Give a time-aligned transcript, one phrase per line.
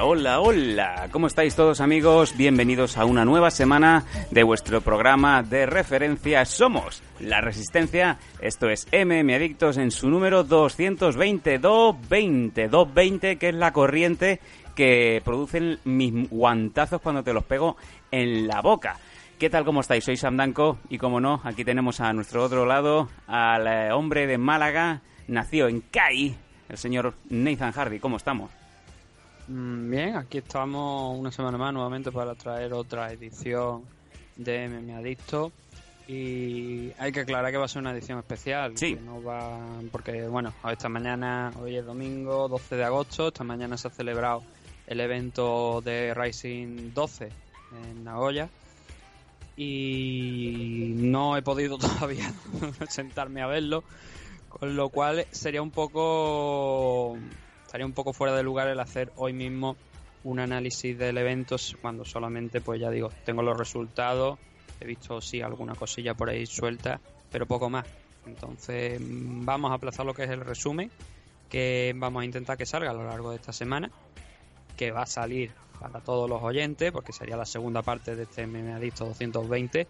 [0.00, 1.08] Hola, hola.
[1.10, 2.36] ¿Cómo estáis todos amigos?
[2.36, 8.18] Bienvenidos a una nueva semana de vuestro programa de referencia Somos la Resistencia.
[8.40, 14.40] Esto es MM Adictos en su número 220, 220, 220, que es la corriente
[14.74, 17.76] que producen mis guantazos cuando te los pego
[18.10, 18.98] en la boca.
[19.38, 20.04] ¿Qué tal, cómo estáis?
[20.04, 24.26] Soy Sam Danco y, como no, aquí tenemos a nuestro otro lado al eh, hombre
[24.26, 26.36] de Málaga, nació en CAI,
[26.68, 27.98] el señor Nathan Hardy.
[27.98, 28.50] ¿Cómo estamos?
[29.48, 33.84] Mm, Bien, aquí estamos una semana más nuevamente para traer otra edición
[34.36, 35.52] de MM Adicto.
[36.08, 38.76] Y hay que aclarar que va a ser una edición especial.
[38.76, 38.94] Sí.
[38.94, 39.58] que no va,
[39.90, 44.42] porque, bueno, esta mañana, hoy es domingo 12 de agosto, esta mañana se ha celebrado
[44.86, 47.28] el evento de Rising 12
[47.72, 48.48] en Nagoya.
[49.56, 52.32] Y no he podido todavía
[52.88, 53.82] sentarme a verlo,
[54.48, 57.16] con lo cual sería un poco
[57.66, 59.76] estaría un poco fuera de lugar el hacer hoy mismo
[60.24, 64.38] un análisis del evento cuando solamente, pues ya digo, tengo los resultados,
[64.80, 67.00] he visto sí alguna cosilla por ahí suelta,
[67.30, 67.86] pero poco más.
[68.24, 70.90] Entonces vamos a aplazar lo que es el resumen,
[71.48, 73.90] que vamos a intentar que salga a lo largo de esta semana,
[74.76, 78.46] que va a salir para todos los oyentes, porque sería la segunda parte de este
[78.46, 79.86] MM Adicto 220.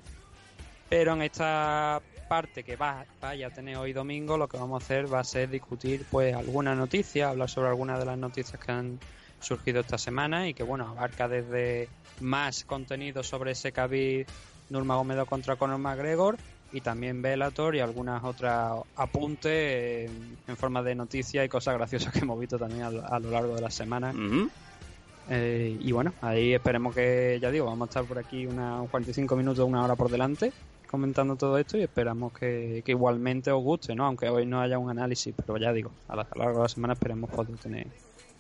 [0.89, 4.85] Pero en esta parte que va, vaya a tener hoy domingo, lo que vamos a
[4.85, 8.73] hacer va a ser discutir pues alguna noticia, hablar sobre algunas de las noticias que
[8.73, 8.99] han
[9.41, 11.89] surgido esta semana y que bueno, abarca desde
[12.21, 14.27] más contenido sobre ese Khabib
[14.71, 16.37] Nurmagomedov contra Conor McGregor
[16.73, 22.21] y también Bellator y algunas otras apuntes en forma de noticias y cosas graciosas que
[22.21, 24.13] hemos visto también a, lo- largo de la semana.
[25.29, 29.35] Eh, y bueno, ahí esperemos que, ya digo, vamos a estar por aquí unos 45
[29.37, 30.53] minutos, una hora por delante
[30.87, 34.07] comentando todo esto y esperamos que, igualmente os guste, ¿no?
[34.07, 36.95] Aunque hoy no haya un análisis, pero ya digo, a lo largo de la semana
[36.95, 37.87] esperemos poder tener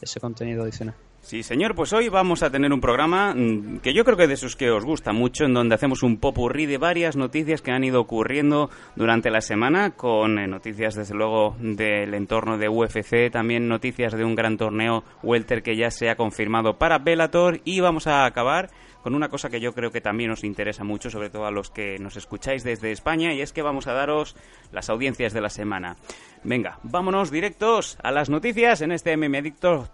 [0.01, 0.95] ese contenido adicional.
[1.27, 4.35] Sí, señor, pues hoy vamos a tener un programa mm, que yo creo que de
[4.35, 7.83] esos que os gusta mucho, en donde hacemos un popurrí de varias noticias que han
[7.83, 13.67] ido ocurriendo durante la semana, con eh, noticias desde luego del entorno de UFC, también
[13.67, 18.07] noticias de un gran torneo welter que ya se ha confirmado para Bellator y vamos
[18.07, 18.71] a acabar
[19.07, 21.71] con una cosa que yo creo que también os interesa mucho, sobre todo a los
[21.71, 24.35] que nos escucháis desde España, y es que vamos a daros
[24.73, 25.97] las audiencias de la semana.
[26.43, 29.89] Venga, vámonos directos a las noticias en este MM Adicto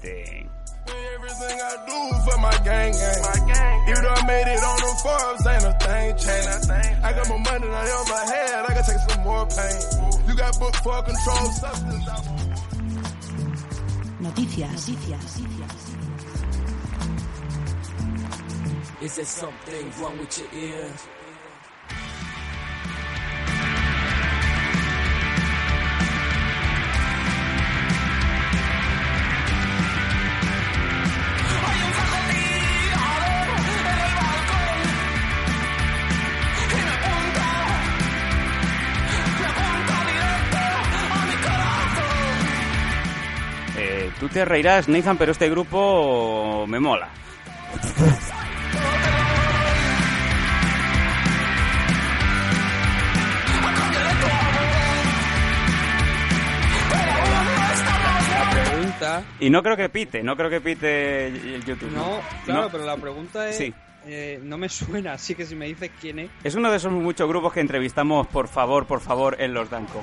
[0.00, 0.48] 22220.
[1.14, 3.88] Everything I do for my gang gang.
[3.88, 6.70] Even though I made it on the Forbes, ain't a thing changed.
[7.04, 8.64] I got more money than I ever had.
[8.64, 9.80] I can take some more pain.
[10.26, 12.04] You got booked for controlled substance.
[14.20, 14.88] Noticias.
[14.88, 15.32] Noticias.
[19.02, 20.92] Is there something wrong with your ear?
[44.20, 47.08] Tú te reirás, Nathan, pero este grupo me mola.
[59.40, 61.90] Y no creo que pite, no creo que pite el YouTube.
[61.92, 62.70] no, claro, No.
[62.70, 63.72] pero la pregunta es, Sí.
[64.06, 66.92] eh, no me suena, así que si me dices quién es, Es uno de esos
[66.92, 70.02] muchos grupos que entrevistamos, por favor, por favor, en los Danco.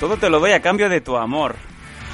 [0.00, 1.56] Todo te lo doy a cambio de tu amor.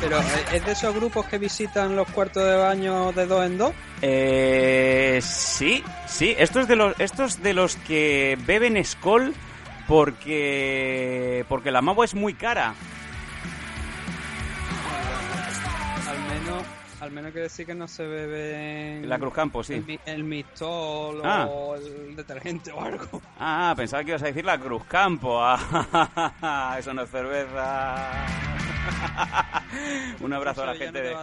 [0.00, 3.58] pero eh, es de esos grupos que visitan los cuartos de baño de dos en
[3.58, 3.72] dos.
[4.00, 6.34] Eh, sí, sí.
[6.38, 9.34] Esto es de los, estos de los que beben Skoll
[9.86, 12.74] porque porque la Mavo es muy cara.
[17.04, 19.74] Al menos hay que decir que no se bebe La Cruz Campo, sí.
[19.74, 21.46] el, el Mistol Ah.
[21.48, 23.20] o el detergente o algo.
[23.38, 25.40] Ah, pensaba que ibas a decir la Cruz Campo.
[26.46, 28.26] Ah, eso no es cerveza.
[30.20, 31.16] un abrazo a la gente te de...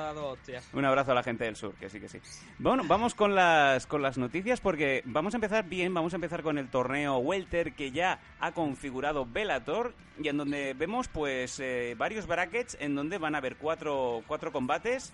[0.74, 2.20] Un abrazo a la gente del sur, que sí, que sí.
[2.58, 6.42] Bueno, vamos con las, con las noticias porque vamos a empezar bien, vamos a empezar
[6.42, 11.96] con el torneo Welter que ya ha configurado Bellator y en donde vemos pues eh,
[11.98, 15.14] varios brackets en donde van a haber cuatro, cuatro combates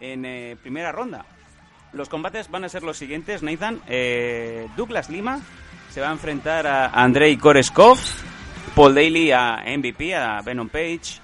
[0.00, 1.24] en eh, primera ronda.
[1.92, 3.80] Los combates van a ser los siguientes, Nathan.
[3.88, 5.40] Eh, Douglas Lima
[5.90, 7.98] se va a enfrentar a Andrei Koreskov,
[8.74, 11.20] Paul Daly a MVP, a Venom Page,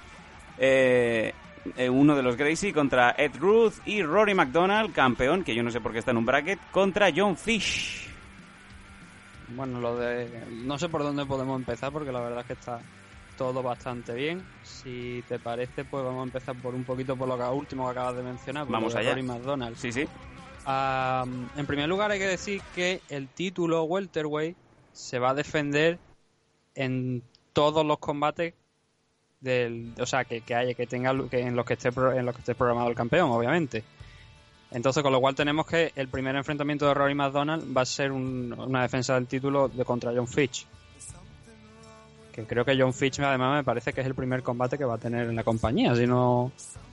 [0.57, 1.33] eh,
[1.77, 5.71] eh, uno de los Gracie contra Ed Ruth y Rory McDonald, campeón, que yo no
[5.71, 8.09] sé por qué está en un bracket, contra John Fish.
[9.49, 10.43] Bueno, lo de.
[10.63, 12.79] No sé por dónde podemos empezar porque la verdad es que está
[13.37, 14.43] todo bastante bien.
[14.63, 17.91] Si te parece, pues vamos a empezar por un poquito por lo que último que
[17.91, 18.65] acabas de mencionar.
[18.65, 19.11] por Vamos lo de allá.
[19.15, 19.77] Rory McDonald.
[19.77, 20.05] Sí, sí.
[20.67, 24.57] En primer lugar, hay que decir que el título Welterweight
[24.91, 25.99] se va a defender
[26.73, 27.21] en
[27.53, 28.53] todos los combates
[29.41, 32.33] del, o sea, que, que haya, que tenga, que en los que esté en los
[32.33, 33.83] que esté programado el campeón, obviamente.
[34.71, 38.11] Entonces, con lo cual tenemos que el primer enfrentamiento de Rory McDonald va a ser
[38.11, 40.65] un- una defensa del título de contra John Fitch.
[42.35, 44.95] Que creo que John Fitch además me parece que es el primer combate que va
[44.95, 46.51] a tener en la compañía, si no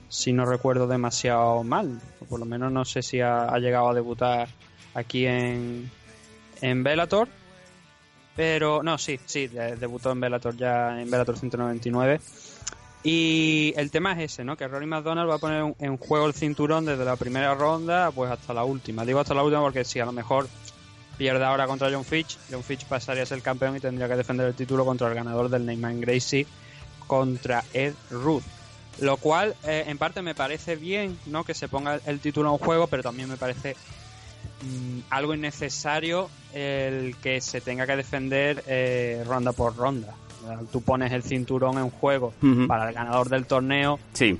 [0.08, 1.98] si no recuerdo demasiado mal.
[2.20, 4.46] O por lo menos no sé si ha, llegado a debutar
[4.94, 5.90] aquí en,
[6.60, 7.26] en Bellator.
[8.36, 12.20] Pero no, sí, sí, de- debutó en Bellator ya en Bellator 199.
[13.04, 14.56] Y el tema es ese, ¿no?
[14.56, 18.30] Que Rory McDonald va a poner en- juego el cinturón desde la primera ronda pues
[18.30, 19.04] hasta la última.
[19.04, 20.46] Digo hasta la última porque si a lo mejor
[21.16, 24.46] pierde ahora contra John Fitch, John Fitch pasaría a ser campeón y tendría que defender
[24.46, 26.46] el título contra el ganador del Neyman Gracie
[27.06, 28.42] contra Ed Ruth.
[29.00, 31.44] Lo cual, eh, en parte, me parece bien ¿no?
[31.44, 33.74] que se ponga el título en juego, pero también me parece
[34.62, 40.14] mm, algo innecesario el que se tenga que defender eh, ronda por ronda.
[40.72, 42.34] Tú pones el cinturón en juego
[42.66, 44.38] para el ganador del torneo Sí.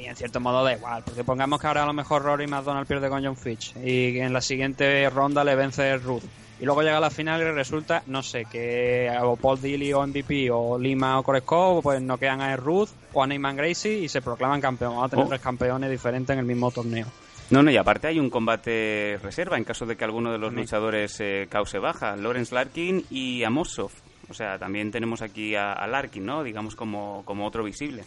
[0.00, 2.86] Y en cierto modo da igual, porque pongamos que ahora a lo mejor Rory McDonald
[2.86, 6.22] pierde con John Fitch y en la siguiente ronda le vence Ruth.
[6.60, 10.06] Y luego llega a la final y resulta, no sé, que o Paul Dilly o
[10.06, 14.08] MVP o Lima o Koreskov pues no quedan a Ruth o a Neyman Gracie y
[14.10, 14.90] se proclaman campeón.
[14.92, 15.28] Vamos a tener Oh.
[15.28, 17.06] tres campeones diferentes en el mismo torneo.
[17.48, 20.50] No, no, y aparte hay un combate reserva en caso de que alguno de los
[20.50, 20.56] Sí.
[20.56, 22.14] luchadores eh, cause baja.
[22.14, 23.90] Lawrence Larkin y Amosov.
[24.28, 26.44] O sea, también tenemos aquí a, a Larkin, ¿no?
[26.44, 28.04] Digamos como, como otro visible.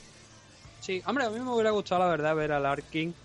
[0.83, 3.15] Sí, hombre, a mí me hubiera gustado la verdad ver a Larkin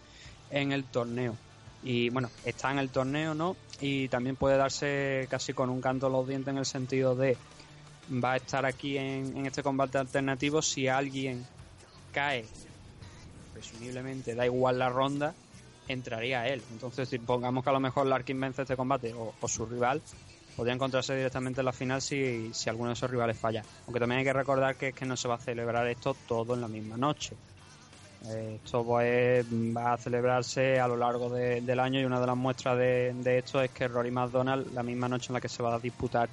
[0.48, 1.34] en el torneo.
[1.82, 3.56] Y bueno, está en el torneo, ¿no?
[3.80, 7.36] Y también puede darse casi con un canto a los dientes en el sentido de
[8.22, 11.44] va a estar aquí en, en este combate alternativo si alguien
[12.12, 12.44] cae,
[13.52, 15.34] presumiblemente da igual la ronda,
[15.88, 16.62] entraría él.
[16.70, 20.00] Entonces, si pongamos que a lo mejor Larkin vence este combate o, o su rival,
[20.58, 23.64] podría encontrarse directamente en la final si, si alguno de esos rivales falla.
[23.86, 26.54] Aunque también hay que recordar que es que no se va a celebrar esto todo
[26.54, 27.36] en la misma noche.
[28.26, 32.26] Eh, Esto pues, va a celebrarse a lo largo de- del año y una de
[32.26, 35.48] las muestras de, de esto es que Rory McDonald, la misma noche en la que
[35.48, 36.28] se va a disputar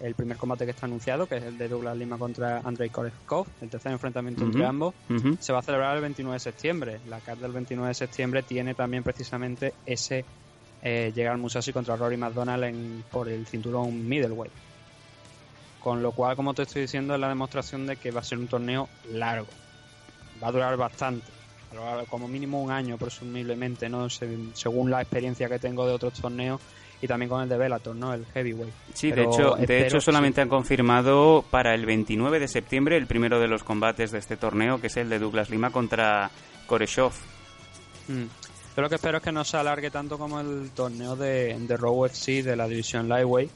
[0.00, 3.46] el primer combate que está anunciado, que es el de Douglas Lima contra Andrei Koreskov,
[3.60, 4.94] el tercer enfrentamiento entre ambos,
[5.40, 7.00] se va a celebrar el 29 de septiembre.
[7.06, 10.24] La carta del 29 de septiembre tiene también precisamente ese
[10.82, 14.52] eh, llegar Musashi contra Rory McDonald en- por el cinturón middleweight.
[15.80, 18.38] Con lo cual, como te estoy diciendo, es la demostración de que va a ser
[18.38, 19.48] un torneo largo.
[20.42, 21.26] Va a durar bastante.
[22.08, 24.08] Como mínimo un año, presumiblemente, ¿no?
[24.08, 26.60] Se- según la experiencia que tengo de otros torneos
[27.02, 28.14] y también con el de Bellator, ¿no?
[28.14, 28.72] El heavyweight.
[28.94, 33.38] Sí, de hecho, de hecho solamente han confirmado para el 29 de septiembre el primero
[33.38, 36.30] de los combates de este torneo, que es el de Douglas Lima contra
[36.66, 37.12] Koreshov.
[38.08, 38.22] Mm.
[38.76, 41.76] Yo lo que espero es que no se alargue tanto como el torneo de, de
[41.76, 43.50] Raw UFC de la división Lightweight,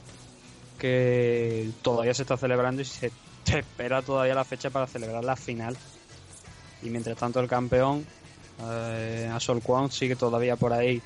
[0.77, 3.11] que todavía se está celebrando y se
[3.45, 5.75] espera todavía la fecha para celebrar la final.
[6.83, 8.05] Y mientras tanto el campeón,
[8.61, 11.01] eh, Asol Kwon, sigue todavía por ahí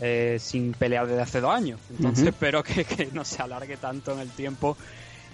[0.00, 1.80] eh, sin pelear desde hace dos años.
[1.90, 4.76] Entonces espero que, que no se alargue tanto en el tiempo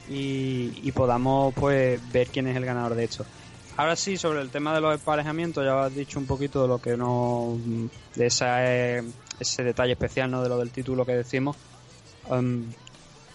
[0.09, 3.25] y, y podamos pues ver quién es el ganador de esto.
[3.79, 6.79] Ahora sí, sobre el tema de los emparejamientos, ya has dicho un poquito de lo
[6.79, 7.57] que no.
[8.17, 9.05] de esa, eh,
[9.39, 10.43] ese detalle especial, ¿no?
[10.43, 11.57] De lo del título que decimos.
[12.29, 12.65] Um,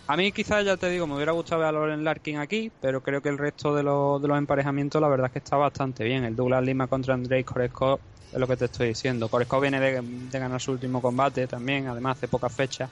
[0.07, 3.01] a mí, quizás, ya te digo, me hubiera gustado ver a Loren Larkin aquí, pero
[3.01, 6.03] creo que el resto de, los- de los emparejamientos, la verdad es que está bastante
[6.03, 6.23] bien.
[6.25, 9.29] El Douglas Lima contra Andrei Koreskov es lo que te estoy diciendo.
[9.29, 10.01] Koreskov viene de,
[10.39, 12.91] ganar su último combate también, además hace pocas fechas.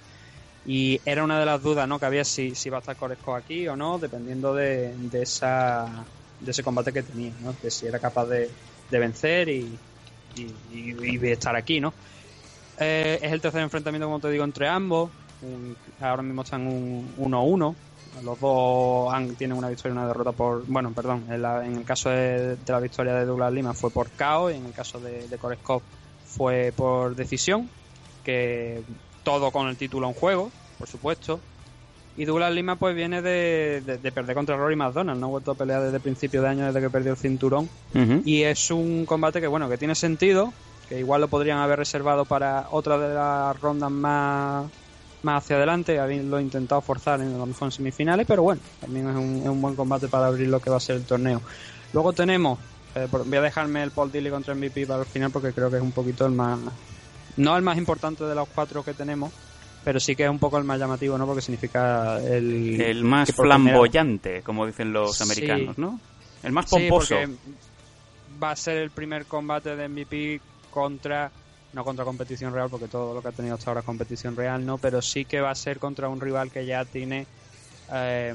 [0.63, 2.00] Y era una de las dudas, ¿no?
[2.00, 6.08] Que había si, si va a estar Koreskov aquí o no, dependiendo de, de esa
[6.39, 7.53] de ese combate que tenía, ¿no?
[7.53, 8.58] De si era capaz de,
[8.89, 9.82] de vencer y,
[10.34, 11.96] y, estar aquí, ¿no?
[12.77, 15.13] Eh, es el tercer enfrentamiento, como te digo, entre ambos.
[15.41, 17.75] Un- ahora mismo están un 1-1.
[18.24, 20.65] Los dos han, tienen una victoria y una derrota por.
[20.65, 21.25] Bueno, perdón.
[21.29, 24.51] En, la- en el caso de, de la victoria de Douglas Lima fue por KO
[24.51, 25.38] y en el caso de, de
[26.25, 27.69] fue por decisión.
[28.24, 28.83] Que
[29.24, 31.39] todo con el título en juego, por supuesto.
[32.17, 35.19] Y Douglas Lima pues viene de, de- de perder contra Rory McDonald.
[35.19, 37.69] No ha vuelto a pelear desde principio de año, desde que perdió el cinturón.
[38.25, 40.51] Y es un combate que, bueno, que tiene sentido,
[40.89, 44.65] que igual lo podrían haber reservado para otra de las rondas más,
[45.23, 49.09] más hacia adelante, habiendo intentado forzar en, a lo mejor en semifinales, pero bueno, también
[49.09, 51.41] es un, es un buen combate para abrir lo que va a ser el torneo.
[51.93, 52.59] Luego tenemos,
[52.95, 55.77] eh, voy a dejarme el Paul Dilly contra MVP para el final porque creo que
[55.77, 56.59] es un poquito el más,
[57.37, 59.31] no el más importante de los cuatro que tenemos,
[59.83, 61.25] pero sí que es un poco el más llamativo, ¿no?
[61.25, 62.79] Porque significa el...
[62.79, 65.23] El más primera- flamboyante, como dicen los Sí.
[65.23, 65.99] americanos, ¿no?
[66.43, 67.15] El más Sí, pomposo.
[67.15, 67.33] porque
[68.43, 70.39] va a ser el primer combate de MVP
[70.71, 71.31] contra
[71.73, 74.65] no contra competición real porque todo lo que ha tenido hasta ahora es competición real
[74.65, 77.25] no pero sí que va a ser contra un rival que ya tiene
[77.93, 78.33] eh,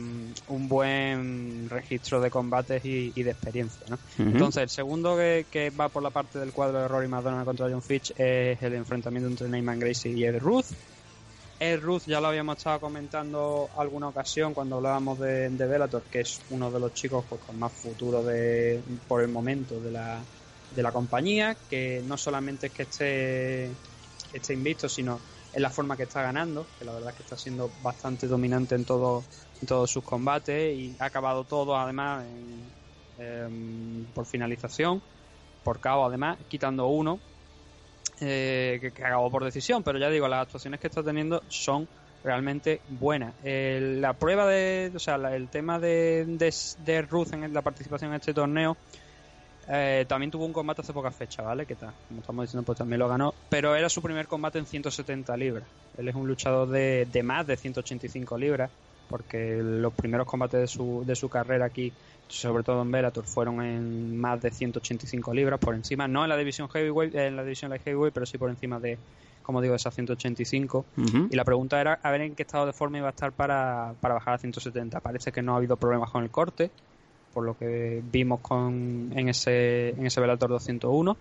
[0.49, 3.99] un buen registro de combates y, y de experiencia ¿no?
[4.19, 7.69] Entonces el segundo que, que va por la parte del cuadro de Rory McDonald contra
[7.71, 10.67] John Fitch es el enfrentamiento entre Neyman Gracie y Ed Ruth.
[11.59, 16.21] Ed Ruth ya lo habíamos estado comentando alguna ocasión cuando hablábamos de, de Bellator, que
[16.21, 20.21] es uno de los chicos pues, con más futuro de, por el momento de la,
[20.71, 23.77] de la compañía, que no solamente es que esté,
[24.33, 25.21] esté invicto, sino
[25.53, 28.75] en la forma que está ganando, que la verdad es que está siendo bastante dominante
[28.75, 29.25] en, todo,
[29.61, 35.03] en todos sus combates y ha acabado todo además en- por finalización,
[35.63, 37.21] por KO además, quitando uno,
[38.21, 41.89] eh, que, acabó por decisión, pero ya digo, las actuaciones que está teniendo son
[42.23, 43.35] realmente buenas.
[43.43, 47.63] El- la prueba de, o sea, la- el tema de, de, de Ruth en la
[47.63, 48.77] participación en este torneo,
[49.69, 51.67] eh, también tuvo un combate hace poca fecha, ¿vale?
[51.67, 54.67] Que tal, como estamos diciendo, pues también lo ganó, pero era su primer combate en
[54.67, 55.69] 170 libras.
[55.99, 58.71] Él es un luchador de, de más de 185 libras,
[59.09, 61.93] porque los primeros combates de su, de su carrera aquí,
[62.29, 66.37] sobre todo en Bellator, fueron en más de 185 libras, por encima, no en la
[66.37, 68.99] división heavyweight, en la división light heavyweight, pero sí por encima de,
[69.43, 70.87] como digo, esas 185.
[70.97, 71.29] Ujú.
[71.31, 73.95] Y la pregunta era a ver en qué estado de forma iba a estar para,
[74.01, 75.01] para bajar a 170.
[75.01, 76.71] Parece que no ha habido problemas con el corte,
[77.37, 81.15] por lo que vimos con, en ese en ese Bellator 201,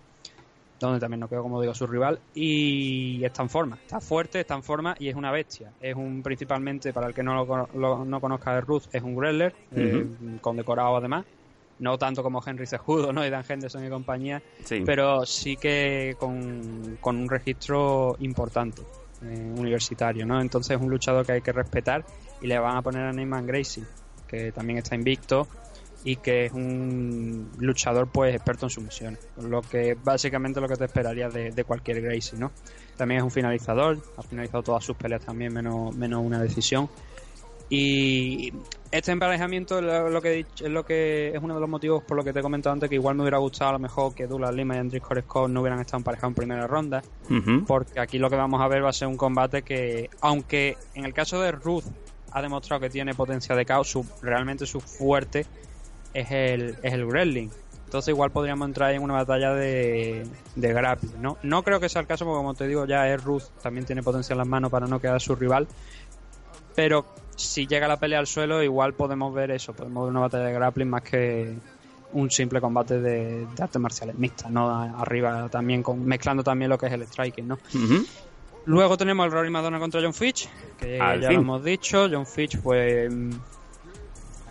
[0.80, 2.18] donde también no quedó, como digo, su rival.
[2.34, 5.72] Y está en forma, está fuerte, está en forma y es una bestia.
[5.78, 9.14] Es un, principalmente, para el que no lo, lo- no conozca de Ruth, es un
[9.14, 10.06] Greller, eh,
[10.40, 11.26] condecorado además.
[11.80, 13.26] No tanto como Henry Cejudo, ¿no?
[13.26, 14.82] Y Dan Henderson y compañía, Sí.
[14.86, 18.80] pero sí que con, con un registro importante
[19.22, 20.40] eh, universitario, ¿no?
[20.40, 22.06] Entonces es un luchador que hay que respetar
[22.40, 23.84] y le van a poner a Neyman Gracie,
[24.26, 25.46] que también está invicto
[26.08, 30.84] y que es un luchador pues experto en sumisiones, lo que básicamente lo que te
[30.84, 32.52] esperaría de, de cualquier Gracie, ¿no?
[32.96, 36.88] También es un finalizador, ha finalizado todas sus peleas también menos, menos una decisión.
[37.68, 38.52] Y
[38.92, 42.04] este emparejamiento lo, lo que he dicho- es lo que es uno de los motivos
[42.04, 44.14] por lo que te he comentado antes que igual me hubiera gustado a lo mejor
[44.14, 47.02] que Douglas Lima y Andrés Koreskov no hubieran estado emparejados en primera ronda
[47.66, 51.04] porque aquí lo que vamos a ver va a ser un combate que aunque en
[51.04, 51.82] el caso de Ruth
[52.30, 55.44] ha demostrado que tiene potencia de caos su, realmente su fuerte
[56.20, 57.48] es el es el wrestling
[57.84, 61.38] entonces igual podríamos entrar en una batalla de, de grappling ¿no?
[61.42, 64.02] no creo que sea el caso porque como te digo ya es Ruth también tiene
[64.02, 65.68] potencia en las manos para no quedar su rival
[66.74, 67.06] pero
[67.36, 70.52] si llega la pelea al suelo, igual podemos ver eso, podemos ver una batalla de
[70.52, 71.54] grappling más que
[72.12, 74.70] un simple combate de, de artes marciales mixtas, ¿no?
[74.70, 77.58] Arriba también, con, mezclando también lo que es el striking, ¿no?
[78.64, 81.36] Luego tenemos el Rory Madonna contra John Fitch, que Al ya fin.
[81.36, 82.08] lo hemos dicho.
[82.10, 83.12] John Fitch, pues.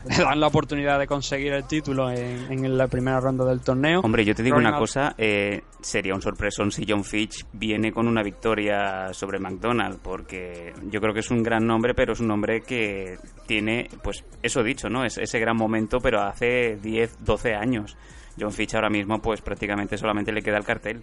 [0.07, 4.01] Le dan la oportunidad de conseguir el título en, en la primera ronda del torneo.
[4.01, 8.07] Hombre, yo te digo una cosa, eh, sería un sorpresón si John Fitch viene con
[8.07, 12.27] una victoria sobre McDonald, porque yo creo que es un gran nombre, pero es un
[12.27, 15.05] nombre que tiene, pues eso dicho, ¿no?
[15.05, 17.97] Es ese gran momento, pero hace 10, 12 años.
[18.39, 21.01] John Fitch ahora mismo, pues prácticamente solamente le queda el cartel.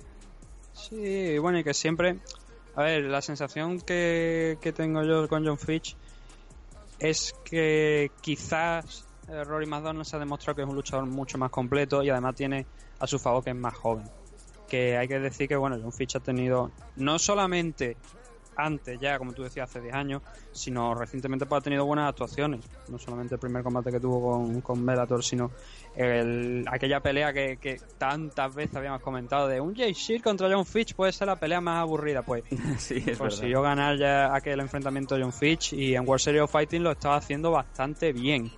[0.73, 2.19] Sí, bueno, y que siempre.
[2.75, 5.97] A ver, la sensación que, que tengo yo con John Fitch
[7.03, 11.51] es que quizás eh, Rory McDonald se ha demostrado que es un luchador mucho más
[11.51, 12.65] completo y además tiene
[13.01, 14.09] a su favor que es más joven.
[14.69, 17.97] Que hay que decir que, bueno, John Fitch ha tenido no solamente
[18.57, 22.65] antes ya, como tú decías, hace 10 años, sino recientemente pues, ha tenido buenas actuaciones.
[22.89, 25.51] No solamente el primer combate que tuvo con, con Bellator, sino
[25.95, 30.67] el- aquella pelea que, que tantas veces habíamos comentado de un Jay Shield contra John
[30.67, 32.23] Fitch puede ser la pelea más aburrida.
[32.23, 32.45] Pues
[32.79, 33.19] sí, es verdad.
[33.19, 37.17] consiguió ganar ya aquel enfrentamiento John Fitch y en World Series of Fighting lo estaba
[37.17, 38.51] haciendo bastante bien.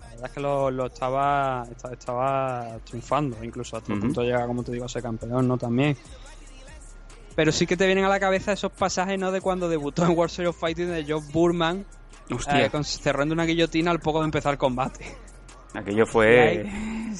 [0.00, 4.28] La verdad es que lo, lo estaba, estaba estaba triunfando, incluso hasta el punto de
[4.28, 5.58] llegar, como te digo, a ser campeón, ¿no?
[5.58, 5.94] También.
[7.36, 9.30] Pero sí que te vienen a la cabeza esos pasajes, ¿no?
[9.30, 11.84] De cuando debutó en World Series of Fighting de Joe Burman,
[12.32, 15.04] Hostia, eh, con- cerrando una guillotina al poco de empezar el combate.
[15.74, 16.40] aquello fue...
[16.40, 17.12] ahí-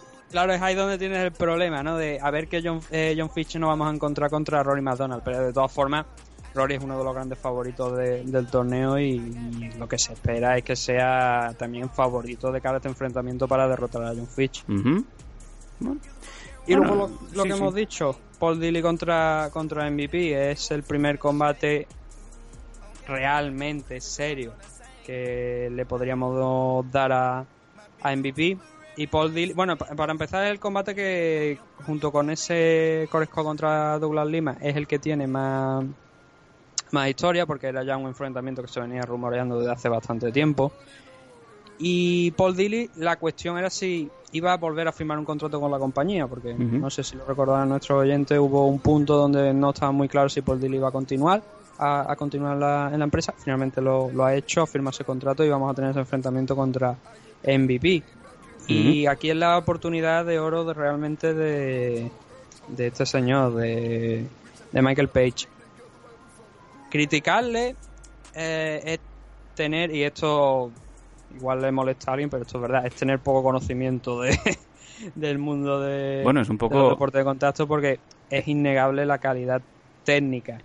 [0.30, 1.96] Claro, es ahí donde tienes el problema, ¿no?
[1.96, 5.22] De a ver que John, eh, John Fitch no vamos a encontrar contra Rory McDonald,
[5.24, 6.04] pero de todas formas,
[6.52, 10.14] Rory es uno de los grandes favoritos de- del torneo y, y lo que se
[10.14, 14.26] espera es que sea también favorito de cara a este enfrentamiento para derrotar a John
[14.26, 14.64] Fitch.
[16.66, 17.60] Y Bueno, luego lo, lo sí, que sí.
[17.60, 21.86] hemos dicho, Paul Dilly contra, contra MVP es el primer combate
[23.06, 24.52] realmente serio
[25.04, 27.46] que le podríamos dar a,
[28.02, 28.58] a MVP.
[28.96, 33.98] Y Paul Dilly, bueno, pa- para empezar el combate que junto con ese Coresco contra
[33.98, 35.84] Douglas Lima es el que tiene más,
[36.92, 40.72] más historia porque era ya un enfrentamiento que se venía rumoreando desde hace bastante tiempo.
[41.78, 45.70] Y Paul Dilly, la cuestión era si iba a volver a firmar un contrato con
[45.70, 49.70] la compañía, porque no sé si lo recordarán nuestros oyentes, hubo un punto donde no
[49.70, 51.42] estaba muy claro si Paul Dilly iba a continuar
[51.78, 53.34] a, a continuar la- en la empresa.
[53.36, 56.56] Finalmente lo, lo ha hecho, ha firmado ese contrato y vamos a tener ese enfrentamiento
[56.56, 56.96] contra
[57.44, 58.02] MVP.
[58.68, 62.10] Y aquí es la oportunidad de oro de realmente de,
[62.68, 64.26] de este señor, de,
[64.72, 65.46] de Michael Page.
[66.90, 67.76] Criticarle
[68.34, 68.98] eh, es
[69.54, 70.70] tener, y esto
[71.34, 74.38] igual le molesta a alguien, pero esto es verdad, es tener poco conocimiento de,
[75.14, 76.90] del mundo de, Bueno, es un poco...
[76.90, 77.98] deportes de contacto porque
[78.30, 79.62] es innegable la calidad
[80.04, 80.58] técnica.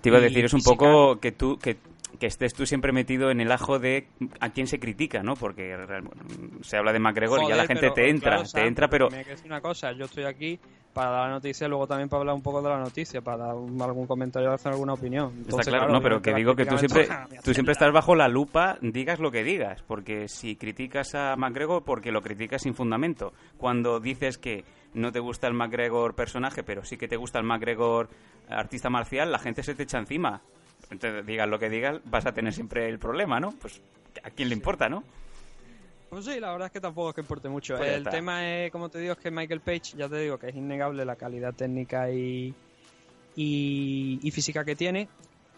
[0.00, 0.76] Te iba a decir, es un física.
[0.76, 1.58] poco que tú...
[1.58, 1.76] Que
[2.18, 4.06] que estés tú siempre metido en el ajo de
[4.40, 5.34] a quién se critica, ¿no?
[5.34, 5.76] Porque
[6.62, 8.88] se habla de McGregor y ya Joder, la gente pero, te entra, claro, te entra,
[8.88, 10.60] pero me una cosa, yo estoy aquí
[10.94, 13.38] para dar la noticia y luego también para hablar un poco de la noticia, para
[13.38, 15.26] dar algún comentario hacer alguna opinión.
[15.26, 17.08] Está Entonces, claro, no, pero que digo que tú siempre,
[17.44, 21.84] tú siempre estás bajo la lupa, digas lo que digas, porque si criticas a McGregor,
[21.84, 23.32] porque lo criticas sin fundamento.
[23.58, 27.44] Cuando dices que no te gusta el McGregor personaje, pero sí que te gusta el
[27.44, 28.08] McGregor
[28.48, 30.40] artista marcial, la gente se te echa encima.
[30.90, 33.50] Entonces, digas lo que digas, vas a tener siempre el problema, ¿no?
[33.60, 33.82] Pues
[34.22, 35.02] a quién le importa, ¿no?
[36.14, 37.76] Pues sí, la verdad es que tampoco es que importe mucho.
[37.76, 38.10] Pues el está.
[38.10, 41.04] tema es, como te digo, es que Michael Page, ya te digo que es innegable
[41.04, 42.54] la calidad técnica y,
[43.34, 45.08] y, y física que tiene,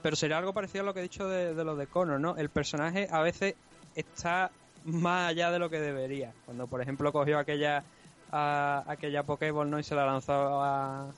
[0.01, 2.39] pero sería algo parecido a lo que he dicho de, de lo de Conor, ¿no?
[2.39, 3.55] El personaje a veces
[3.95, 4.51] está
[4.87, 6.33] más allá de lo que debería.
[6.47, 7.85] Cuando, por ejemplo, cogió aquella
[8.33, 9.79] a, aquella Pokéball ¿no?
[9.79, 11.11] y se la lanzó a,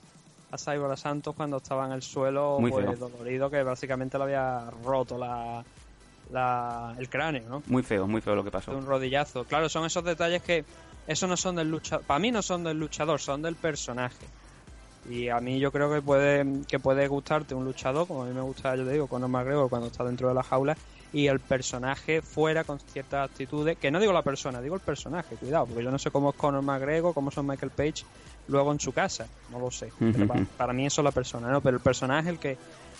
[0.50, 4.68] a Cyborg Santos cuando estaba en el suelo Muy pues, dolorido, que básicamente le había
[4.84, 5.64] roto la,
[6.32, 7.62] la, el cráneo, ¿no?
[7.66, 8.70] Muy feo, muy feo lo que pasó.
[8.70, 9.44] de un rodillazo.
[9.44, 10.64] Claro, son esos detalles que
[11.06, 12.04] eso no son del luchador.
[12.04, 14.26] Para mí no son del luchador, son del personaje.
[15.08, 18.34] Y a mí yo creo que puede que puede gustarte un luchador, como a mí
[18.34, 20.76] me gusta, yo te digo, Conor McGregor cuando está dentro de la jaula
[21.12, 25.36] y el personaje fuera con ciertas actitudes, que no digo la persona, digo el personaje,
[25.36, 28.04] cuidado, porque yo no sé cómo es Conor McGregor, cómo son Michael Page
[28.48, 29.90] luego en su casa, no lo sé.
[29.98, 31.62] Pero para, para mí eso es la persona, ¿no?
[31.62, 32.58] Pero el personaje, el que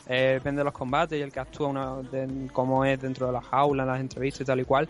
[0.08, 3.42] eh, vende los combates y el que actúa una, de, como es dentro de la
[3.42, 4.88] jaula, en las entrevistas y tal y cual,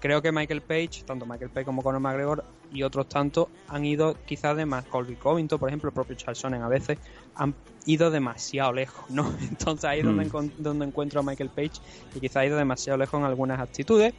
[0.00, 4.16] creo que Michael Page, tanto Michael Page como Conor McGregor y otros tantos han ido
[4.26, 6.98] quizás de más, Colby Covington, por ejemplo, el propio Charles Sonnen a veces,
[7.36, 7.54] han
[7.86, 9.34] ido demasiado lejos, ¿no?
[9.48, 10.50] Entonces ahí es donde, Mm.
[10.58, 11.80] donde encuentro a Michael Page
[12.14, 14.12] y quizás ha ido demasiado lejos en algunas actitudes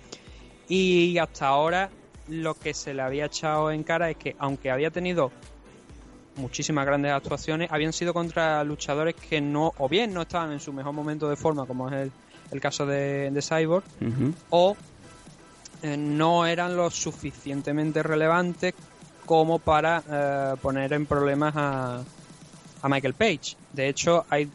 [0.68, 1.92] y hasta ahora
[2.28, 5.32] lo que se le había echado en cara es que aunque había tenido
[6.38, 10.74] muchísimas grandes actuaciones, habían sido contra luchadores que no, o bien no estaban en su
[10.74, 12.12] mejor momento de forma, como es el,
[12.52, 13.84] el caso de, de Cyborg,
[14.50, 14.76] o
[15.82, 18.74] eh, no eran lo suficientemente relevantes
[19.26, 22.02] como para eh, poner en problemas a,
[22.82, 23.56] a Michael Page.
[23.74, 24.48] De hecho, hay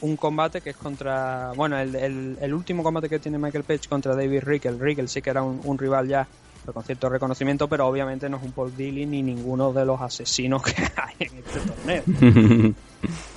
[0.00, 1.52] un combate que es contra.
[1.56, 4.78] Bueno, el, el- el último combate que tiene Michael Page contra David Rickel.
[4.78, 6.26] Rickel sí que era un, un rival ya
[6.72, 10.62] con cierto reconocimiento, pero obviamente no es un Paul Dilly ni ninguno de los asesinos
[10.62, 12.74] que hay en este torneo.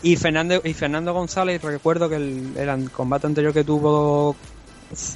[0.01, 4.33] Y Fernando, y Fernando González, recuerdo que el, el combate anterior que tuvo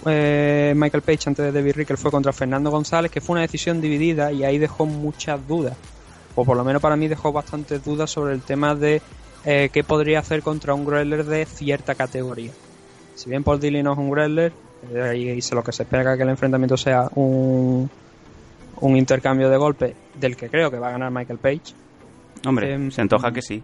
[0.05, 3.79] eh, Michael Page antes de David Rickel fue contra Fernando González, que fue una decisión
[3.79, 5.77] dividida y ahí dejó muchas dudas.
[6.35, 9.01] O por lo menos para mí dejó bastantes dudas sobre el tema de
[9.45, 12.51] eh, qué podría hacer contra un Greller de cierta categoría.
[13.15, 14.53] Si bien Paul Dilly no es un Greller,
[14.93, 17.89] eh, y, y se lo que se espera que el enfrentamiento sea un,
[18.81, 21.61] un intercambio de golpes del que creo que va a ganar Michael Page,
[22.45, 23.63] Hombre, Em, se antoja que sí.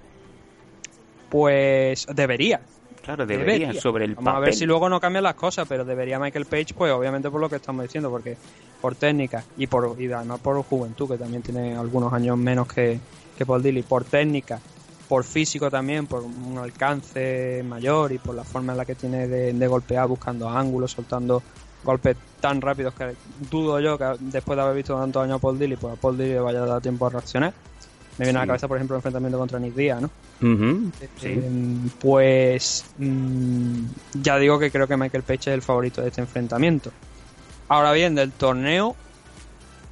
[1.30, 2.62] pues debería.
[3.04, 3.82] Claro, debería, Debería.
[3.82, 4.46] sobre el Vamos a papel.
[4.46, 7.50] ver si luego no cambian las cosas, pero debería Michael Page, pues obviamente por lo
[7.50, 8.36] que estamos diciendo, porque
[8.82, 13.00] por técnica y por y además por juventud, que también tiene algunos años menos que,
[13.38, 14.60] que Paul Dilly, por técnica,
[15.08, 19.28] por físico también, por un alcance mayor y por la forma en la que tiene
[19.28, 21.42] de, de golpear, buscando ángulos, soltando
[21.84, 23.16] golpes tan rápidos que
[23.50, 26.18] dudo yo que después de haber visto tantos años a Paul Dilly, pues a Paul
[26.18, 27.54] Dilly le vaya a dar tiempo a reaccionar.
[28.18, 30.10] Me viene a la cabeza, por ejemplo, el enfrentamiento contra Nick Diaz, ¿no?
[31.20, 31.28] Sí.
[31.28, 33.84] Eh, pues mm,
[34.22, 36.92] ya digo que creo que Michael Page es el favorito de este enfrentamiento.
[37.70, 38.96] Ahora bien, del torneo,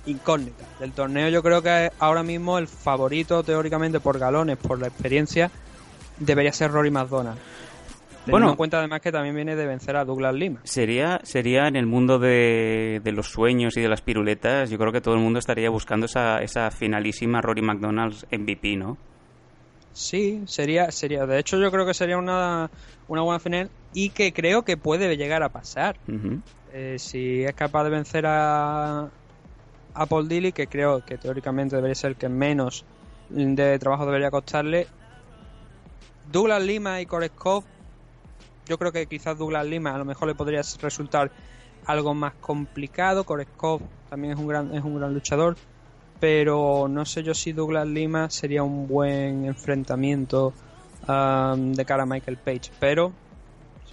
[0.07, 0.65] incógnita.
[0.79, 5.51] Del torneo yo creo que ahora mismo el favorito teóricamente por galones, por la experiencia,
[6.17, 7.37] debería ser Rory McDonald.
[8.31, 8.49] Bueno.
[8.49, 10.61] en cuenta además que también viene de vencer a Douglas Lima.
[10.63, 14.91] Sería, sería en el mundo de, de los sueños y de las piruletas, yo creo
[14.91, 18.97] que todo el mundo estaría buscando esa, esa finalísima Rory McDonald's MVP, ¿no?
[19.93, 21.25] Sí, sería, sería.
[21.25, 22.69] De hecho, yo creo que sería una,
[23.07, 25.95] una buena final y que creo que puede llegar a pasar.
[26.73, 29.09] Eh, si es capaz de vencer a,
[29.93, 32.83] a Paul Dilly, que creo que teóricamente debería ser el que menos
[33.29, 34.87] de trabajo debería costarle.
[36.29, 37.63] Douglas Lima y Koreskov,
[38.65, 41.31] yo creo que quizás Douglas Lima a lo mejor le podría resultar
[41.85, 43.23] algo más complicado.
[43.23, 45.55] Koreskov también es un gran, es un gran luchador,
[46.19, 50.53] pero no sé yo si Douglas Lima sería un buen enfrentamiento
[51.07, 52.71] um, de cara a Michael Page.
[52.79, 53.11] Pero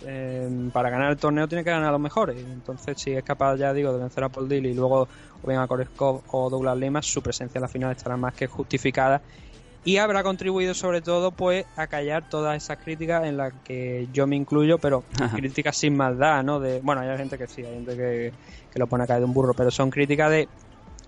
[0.07, 2.37] eh, para ganar el torneo tiene que ganar a los mejores.
[2.39, 5.09] Entonces, si es capaz, ya digo, de vencer a Paul Dilly y luego
[5.43, 8.47] o bien a Koreskov o Douglas Lima, su presencia en la final estará más que
[8.47, 9.21] justificada
[9.85, 14.27] y habrá contribuido sobre todo pues a callar todas esas críticas en las que yo
[14.27, 16.61] me incluyo, pero críticas sin maldad, ¿no?
[16.61, 18.33] De, bueno, hay gente que sí, hay gente que,
[18.71, 20.49] que lo pone a caer de un burro, pero son críticas de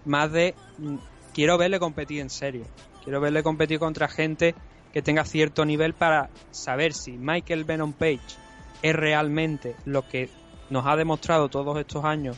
[0.05, 0.97] más de mm,
[1.33, 2.65] quiero verle competir en serio,
[3.03, 4.55] quiero verle competir contra gente
[4.93, 8.21] que tenga cierto nivel para saber si Michael Venom Page
[8.83, 10.29] es realmente lo que
[10.71, 12.37] nos ha demostrado todos estos años,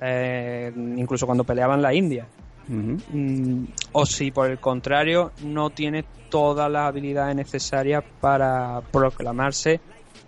[0.00, 2.26] eh, incluso cuando peleaba en la India,
[2.68, 9.80] Mm, o si por el contrario no tiene todas las habilidades necesarias para proclamarse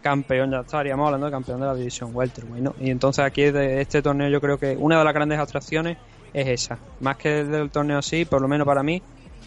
[0.03, 2.75] campeón, ya estaríamos hablando de campeón de la división welterweight, ¿no?
[2.79, 5.97] Y entonces aquí de este torneo yo creo que una de las grandes atracciones
[6.35, 9.01] es esa, más que del torneo así, por lo menos para mí,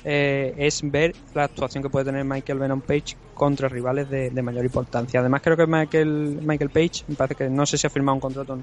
[0.04, 4.66] eh, es ver la actuación que puede tener Michael Venom Page contra rivales de, mayor
[4.66, 5.20] importancia.
[5.20, 8.20] Además creo que Michael, Michael Page, me parece que no sé si ha firmado un
[8.20, 8.58] contrato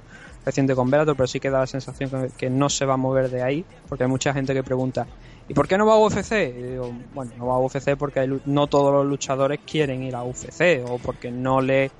[0.45, 3.31] reciente con Bellator, pero sí que da la sensación que, no se va a mover
[3.31, 5.07] de ahí, porque hay mucha gente que pregunta,
[5.49, 6.33] ¿y por qué no va a UFC?
[6.33, 10.17] Y digo, bueno, no va a UFC porque hay no todos los luchadores quieren ir
[10.17, 11.91] a UFC, o porque no le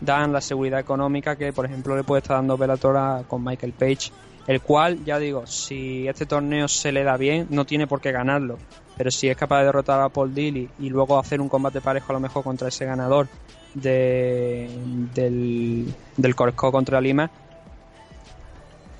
[0.00, 3.74] dan la seguridad económica que, por ejemplo, le puede estar dando Bellator a- con Michael
[3.74, 4.10] Page,
[4.46, 8.10] el cual, ya digo, si este torneo se le da bien, no tiene por qué
[8.12, 8.58] ganarlo,
[8.96, 12.12] pero si es capaz de derrotar a Paul Dilly y luego hacer un combate parejo
[12.12, 13.28] a lo mejor contra ese ganador
[13.74, 14.68] de,
[15.14, 17.30] del, del Corco contra Lima,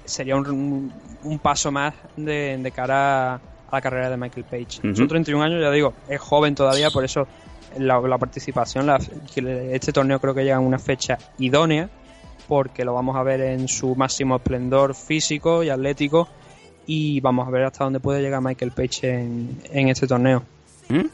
[0.05, 3.41] sería un, un paso más de, de cara a
[3.73, 4.81] la carrera de Michael Page.
[4.85, 4.97] Ujú.
[4.97, 7.27] Son 31 años, ya digo, es joven todavía, por eso
[7.79, 8.99] la, la participación, la-
[9.37, 11.89] este torneo creo que llega en una fecha idónea,
[12.51, 16.29] porque lo vamos a ver en su máximo esplendor físico y atlético,
[16.85, 20.43] y vamos a ver hasta dónde puede llegar Michael Page en, este torneo.
[20.89, 21.07] ¿Mm?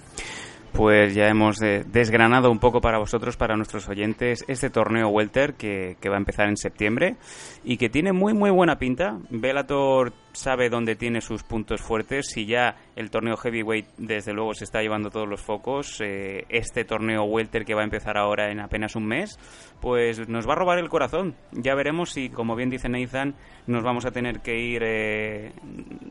[0.73, 5.99] Pues ya hemos desgranado un poco para vosotros, para nuestros oyentes, este torneo Welter que,
[6.01, 7.17] que va a empezar en septiembre
[7.65, 9.19] y que tiene muy muy buena pinta.
[9.29, 12.27] Bellator sabe dónde tiene sus puntos fuertes.
[12.33, 16.85] Si ya el torneo Heavyweight desde luego se está llevando todos los focos, eh, este
[16.85, 19.39] torneo Welter que va a empezar ahora en apenas un mes,
[19.81, 21.35] pues nos va a robar el corazón.
[21.53, 23.35] Ya veremos si, como bien dice Nathan,
[23.67, 25.53] nos vamos a tener que ir eh,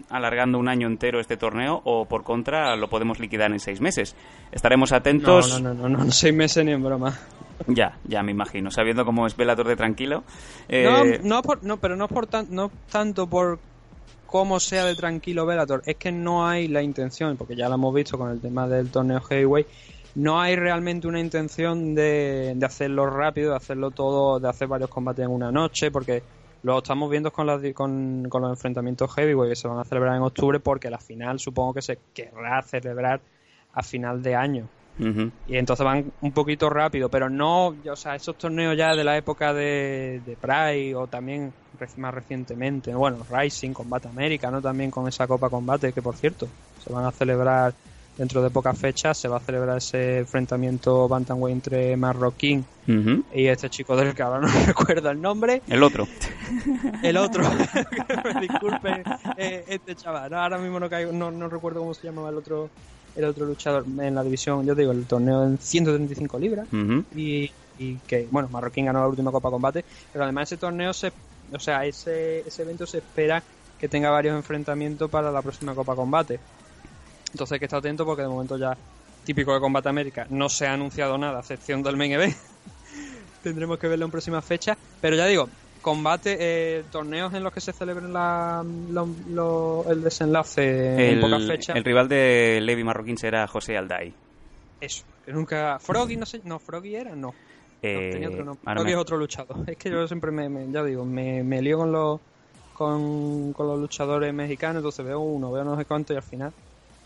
[0.09, 4.15] alargando un año entero este torneo o por contra lo podemos liquidar en seis meses.
[4.51, 5.61] Estaremos atentos.
[5.61, 7.17] No, no, no, no, no, seis meses ni en broma.
[7.67, 10.23] Ya, ya me imagino, sabiendo cómo es Bellator de tranquilo.
[10.69, 13.59] No, Eh, no, por- no, pero no, por tan- no tanto por
[14.25, 17.93] cómo sea de tranquilo Bellator, es que no hay la intención, porque ya lo hemos
[17.93, 19.67] visto con el tema del torneo Heavyweight,
[20.15, 25.25] no hay realmente una intención de, hacerlo rápido, de hacerlo todo, de hacer varios combates
[25.25, 26.23] en una noche, porque
[26.63, 30.23] lo estamos viendo con, con, con los enfrentamientos Heavyweight que se van a celebrar en
[30.23, 33.19] octubre, porque la final supongo que se querrá celebrar
[33.73, 34.69] a final de año.
[34.97, 39.17] Y entonces van un poquito rápido, pero no, o sea, esos torneos ya de la
[39.17, 41.51] época de, de Pride o también
[41.97, 44.61] más recientemente, bueno, Rising, Combate América, ¿no?
[44.61, 46.47] También con esa Copa Combate, que por cierto,
[46.83, 47.73] se van a celebrar
[48.17, 52.65] dentro de pocas fechas, se va a celebrar ese enfrentamiento Bantamweight entre Marroquín
[53.33, 56.07] y este chico del que ahora no recuerdo el nombre, El otro.
[57.03, 57.43] el otro,
[58.41, 59.03] disculpe,
[59.37, 62.37] eh, este chaval, no, ahora mismo no, caigo, no, no recuerdo cómo se llamaba el
[62.37, 62.69] otro
[63.15, 67.05] el otro luchador en la división, yo digo, el torneo en 135 libras Ujú.
[67.15, 71.11] y, y que, bueno, Marroquín ganó la última Copa Combate, pero además ese torneo, se,
[71.51, 73.41] o sea, ese, ese evento se espera
[73.79, 76.39] que tenga varios enfrentamientos para la próxima Copa Combate.
[77.31, 78.77] Entonces hay que estar atento porque de momento ya,
[79.25, 82.35] típico de Combate América, no se ha anunciado nada, a excepción del main event.
[83.43, 85.49] Tendremos que verlo en próximas fechas, pero ya digo,
[85.85, 91.45] combate, eh, torneos en los que se celebren la, lo- lo- el desenlace en pocas
[91.45, 91.75] fechas.
[91.75, 94.11] el rival de Levi Marroquín será José Alday.
[94.81, 95.77] Eso, que nunca.
[95.79, 96.41] Froggy, no sé.
[96.43, 97.35] No, Froggy era, no.
[97.83, 98.63] Eh, No, tenía otro nombre.
[98.65, 99.57] ahora Froggy me- es otro luchador.
[99.69, 102.19] Es que yo siempre me, me- ya digo, me, me lío con los
[102.73, 106.51] con, con los luchadores mexicanos, entonces veo uno, veo no sé cuánto y al final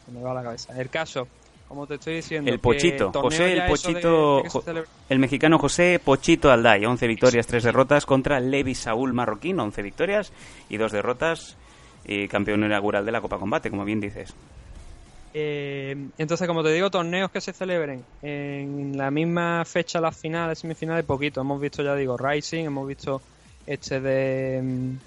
[0.08, 0.80] me va la cabeza.
[0.80, 1.28] El caso,
[1.70, 6.02] como te estoy diciendo, El Pochito, torneo José el de- Pochito, de el mexicano José
[6.04, 10.34] Pochito Alday, 11 victorias, 3 derrotas contra Levi Saúl Marroquín, 11 victorias
[10.68, 11.56] y 2 derrotas
[12.06, 14.34] y campeón inaugural de la Copa Combate, como bien dices.
[15.34, 20.58] Eh, entonces, como te digo, torneos que se celebren en la misma fecha, las finales,
[20.60, 21.40] semifinales, poquito.
[21.42, 23.22] Hemos visto, ya digo, Rising, hemos visto
[23.68, 24.98] este de, mm,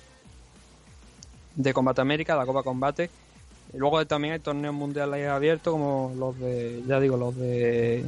[1.57, 3.11] de Combate América, la Copa Combate.
[3.75, 8.05] Y luego también hay torneos mundiales abiertos, como los de, ya digo, los de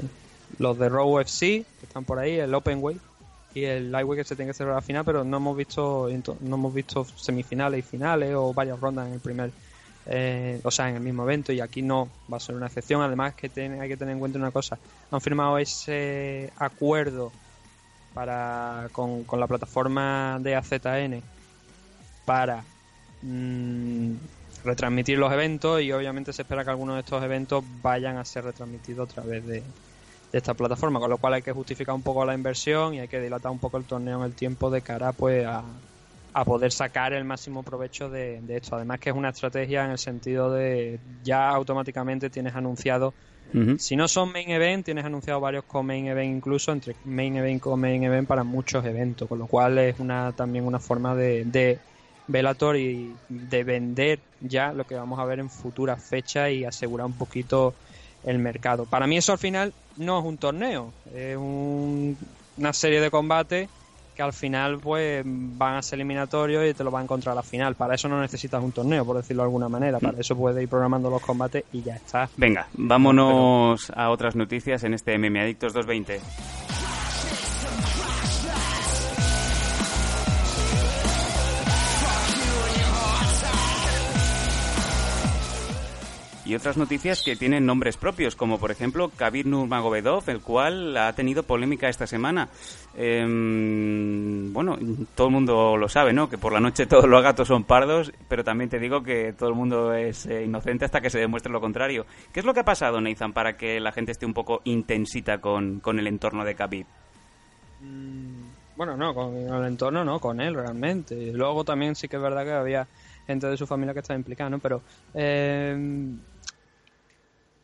[0.59, 3.01] los de Raw UFC, que están por ahí, el Open Weight
[3.55, 6.09] y el Lightweight que se tiene que celebrar a la final, pero no hemos visto
[6.41, 9.51] no hemos visto semifinales y finales o varias rondas en el primer
[10.07, 13.01] eh, o sea, en el mismo evento y aquí no va a ser una excepción.
[13.01, 14.79] Además que hay que tener en cuenta una cosa,
[15.11, 17.33] han firmado ese acuerdo
[18.13, 21.23] para con, con la plataforma de AZN
[22.25, 22.63] para
[23.23, 24.13] mm,
[24.65, 28.45] retransmitir los eventos y obviamente se espera que algunos de estos eventos vayan a ser
[28.45, 32.25] retransmitidos a través de, de esta plataforma, con lo cual hay que justificar un poco
[32.25, 35.13] la inversión y hay que dilatar un poco el torneo en el tiempo de cara
[35.13, 35.63] pues a,
[36.33, 38.75] a poder sacar el máximo provecho de, de esto.
[38.77, 43.15] Además que es una estrategia en el sentido de ya automáticamente tienes anunciado,
[43.79, 47.61] si no son main event, tienes anunciado varios co-main event incluso, entre main event y
[47.61, 51.79] co-main event para muchos eventos, con lo cual es una también una forma de, de
[52.27, 57.07] Bellator y de vender ya lo que vamos a ver en futuras fechas y asegurar
[57.07, 57.75] un poquito
[58.25, 58.85] el mercado.
[58.87, 62.17] Para mí eso al final no es un torneo, es un-
[62.57, 63.69] una serie de combates
[64.15, 67.37] que al final pues van a ser eliminatorios y te lo van a encontrar a
[67.37, 67.75] la final.
[67.75, 69.99] Para eso no necesitas un torneo, por decirlo de alguna manera.
[69.99, 72.31] Para eso puedes ir programando los combates y ya está.
[72.37, 76.21] Venga, vámonos a otras noticias en este MMA Adictos 220.
[86.47, 91.13] Y otras noticias que tienen nombres propios, como por ejemplo Khabib Nurmagomedov, el cual ha
[91.15, 92.51] tenido polémica esta semana.
[92.95, 94.79] Em, bueno,
[95.15, 96.29] todo el mundo lo sabe, ¿no?
[96.29, 99.49] Que por la noche todos los gatos son pardos, pero también te digo que todo
[99.49, 102.05] el mundo es eh, inocente hasta que se demuestre lo contrario.
[102.31, 105.39] ¿Qué es lo que ha pasado, Nathan, para que la gente esté un poco intensita
[105.39, 106.87] con, con el entorno de Khabib?
[108.77, 111.15] Bueno, no, con el entorno no, con él realmente.
[111.15, 112.87] Y luego también sí que es verdad que había
[113.27, 114.59] gente de su familia que estaba implicada, ¿no?
[114.59, 114.83] Pero
[115.15, 115.77] eh,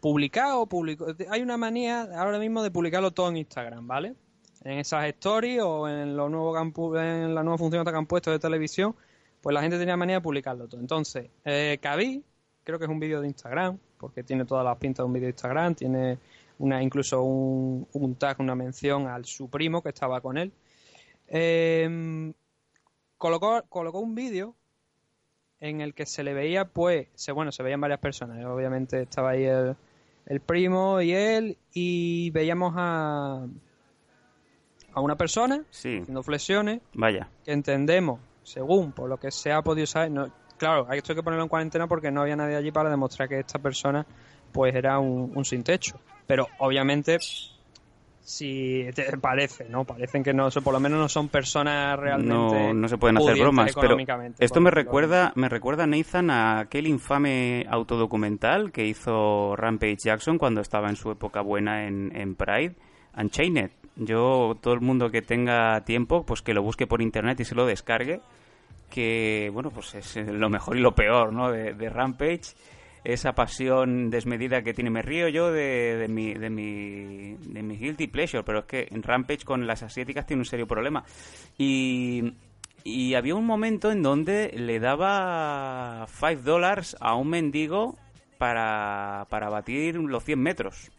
[0.00, 4.14] publicado, publicó, hay una manía ahora mismo de publicarlo todo en Instagram, ¿vale?
[4.64, 6.56] En esas stories o en lo nuevo
[6.98, 8.94] en la nueva función que han puesto de televisión,
[9.40, 10.80] pues la gente tenía manía de publicarlo todo.
[10.80, 12.22] Entonces, eh, Khabib,
[12.64, 15.26] creo que es un vídeo de Instagram, porque tiene todas las pintas de un vídeo
[15.26, 16.18] de Instagram, tiene
[16.58, 20.52] una incluso un, un tag, una mención al su primo que estaba con él.
[21.28, 22.32] Eh,
[23.16, 24.54] colocó, colocó un vídeo
[25.60, 28.44] en el que se le veía, pues, se, bueno, se veían varias personas.
[28.46, 29.76] Obviamente estaba ahí el,
[30.30, 33.44] el primo y él, y veíamos a,
[34.94, 37.28] a una persona Sí, haciendo flexiones vaya.
[37.44, 41.16] que entendemos, según por lo que se ha podido saber, no, claro, hay esto hay
[41.16, 44.06] que ponerlo en cuarentena porque no había nadie allí para demostrar que esta persona
[44.52, 45.98] pues era un, un sin techo.
[46.28, 47.18] Pero obviamente
[48.22, 49.84] si te parece, ¿no?
[49.84, 53.38] Parecen que no, por lo menos no son personas realmente No, no se pueden hacer
[53.38, 53.96] bromas, pero
[54.38, 60.60] esto me recuerda, me recuerda Nathan a aquel infame autodocumental que hizo Rampage Jackson cuando
[60.60, 62.76] estaba en su época buena en, en Pride,
[63.16, 63.70] Unchained.
[63.96, 67.54] Yo, todo el mundo que tenga tiempo, pues que lo busque por internet y se
[67.54, 68.20] lo descargue,
[68.88, 71.50] que, bueno, pues es lo mejor y lo peor, ¿no?
[71.50, 72.54] De, de Rampage,
[73.04, 74.90] esa pasión desmedida que tiene.
[74.90, 78.88] Me río yo de, de mi, de, mi, de mi guilty pleasure, pero es que
[78.90, 81.04] en Rampage con las asiáticas tiene un serio problema.
[81.56, 82.34] Y,
[82.84, 87.96] y había un momento en donde le daba 5 dólares a un mendigo
[88.38, 90.90] para, para batir los 100 metros.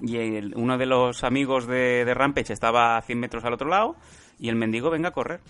[0.00, 0.16] Y
[0.54, 3.96] uno de los amigos de, Rampage estaba a 100 metros al otro lado
[4.38, 5.40] y el mendigo venga a correr.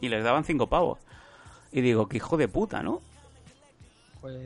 [0.00, 0.98] Y les daban 5 pavos.
[1.72, 3.00] Y digo, qué hijo de puta, ¿no?
[4.20, 4.36] Pues,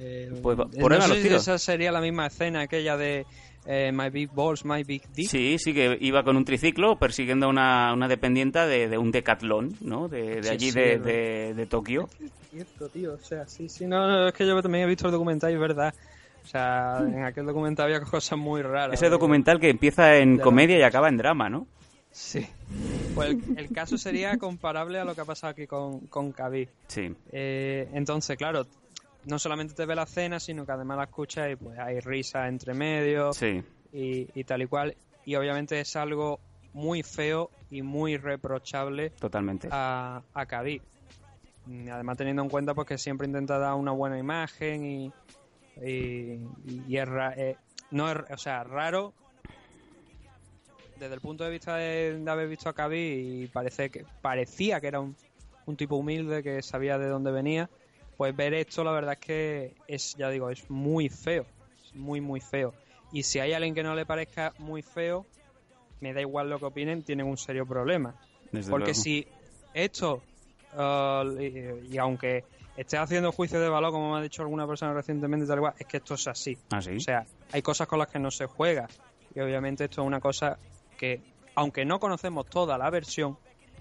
[0.43, 3.27] Pues eh, por no sé si esa sería la misma escena aquella de
[3.67, 5.29] eh, My Big Balls, My Big Dick.
[5.29, 9.11] Sí, sí, que iba con un triciclo persiguiendo a una, una dependienta de, de un
[9.11, 10.09] decatlón, ¿no?
[10.09, 12.09] De, de Sí, allí sí, de, es de, de Tokio.
[12.51, 13.15] cierto, tío.
[13.15, 15.55] O sea, sí, sí, no, no, es que yo también he visto el documental y
[15.55, 15.95] es verdad.
[16.45, 18.95] O sea, en aquel documental había cosas muy raras.
[18.95, 21.67] Ese documental que empieza en comedia y acaba en drama, ¿no?
[22.11, 22.47] Sí.
[23.15, 26.69] Pues el, el caso sería comparable a lo que ha pasado aquí con, con Khabib.
[26.87, 28.67] Sí, Eh, entonces, claro,
[29.27, 32.47] no solamente te ve la cena, sino que además la escuchas y pues hay risa
[32.49, 33.63] entre medio sí.
[33.93, 34.97] y, y tal y cual.
[35.25, 36.41] Y obviamente es algo
[36.73, 39.69] muy feo y muy reprochable Totalmente.
[39.71, 40.47] a, a.
[41.67, 45.13] Mm, Además teniendo en cuenta pues que siempre intenta dar una buena imagen y,
[45.83, 46.39] y,
[46.89, 47.57] y es, ra- eh,
[47.91, 49.15] no es, o sea, raro
[50.99, 52.99] desde el punto de vista de, de haber visto a Khabib
[53.45, 55.17] y parece que parecía que era un,
[55.67, 57.69] un tipo humilde que sabía de dónde venía,
[58.17, 61.47] pues ver esto la verdad es que es, ya digo, es muy feo,
[61.85, 62.75] es muy muy feo.
[63.13, 65.27] Y si hay alguien que no le parezca muy feo,
[66.01, 68.15] me da igual lo que opinen, tienen un serio problema.
[68.51, 69.01] Desde Porque luego.
[69.01, 69.27] si
[69.73, 70.23] esto,
[70.77, 72.45] uh, y, y aunque
[72.77, 75.87] estés haciendo juicio de valor, como me ha dicho alguna persona recientemente, tal cual, es
[75.87, 76.59] que esto es así.
[76.71, 76.79] Ah.
[76.79, 78.89] O sea, hay cosas con las que no se juega.
[79.35, 80.59] Y obviamente esto es una cosa
[80.97, 81.21] que,
[81.55, 83.39] aunque no conocemos toda la versión,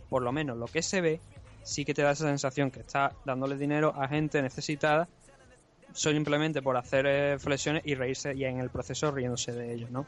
[0.09, 1.21] por lo menos lo que se ve,
[1.63, 5.07] sí que te da esa sensación que está dándole dinero a gente necesitada
[5.93, 10.05] simplemente por hacer eh, flexiones y reírse y en el proceso riéndose de ellos, ¿no?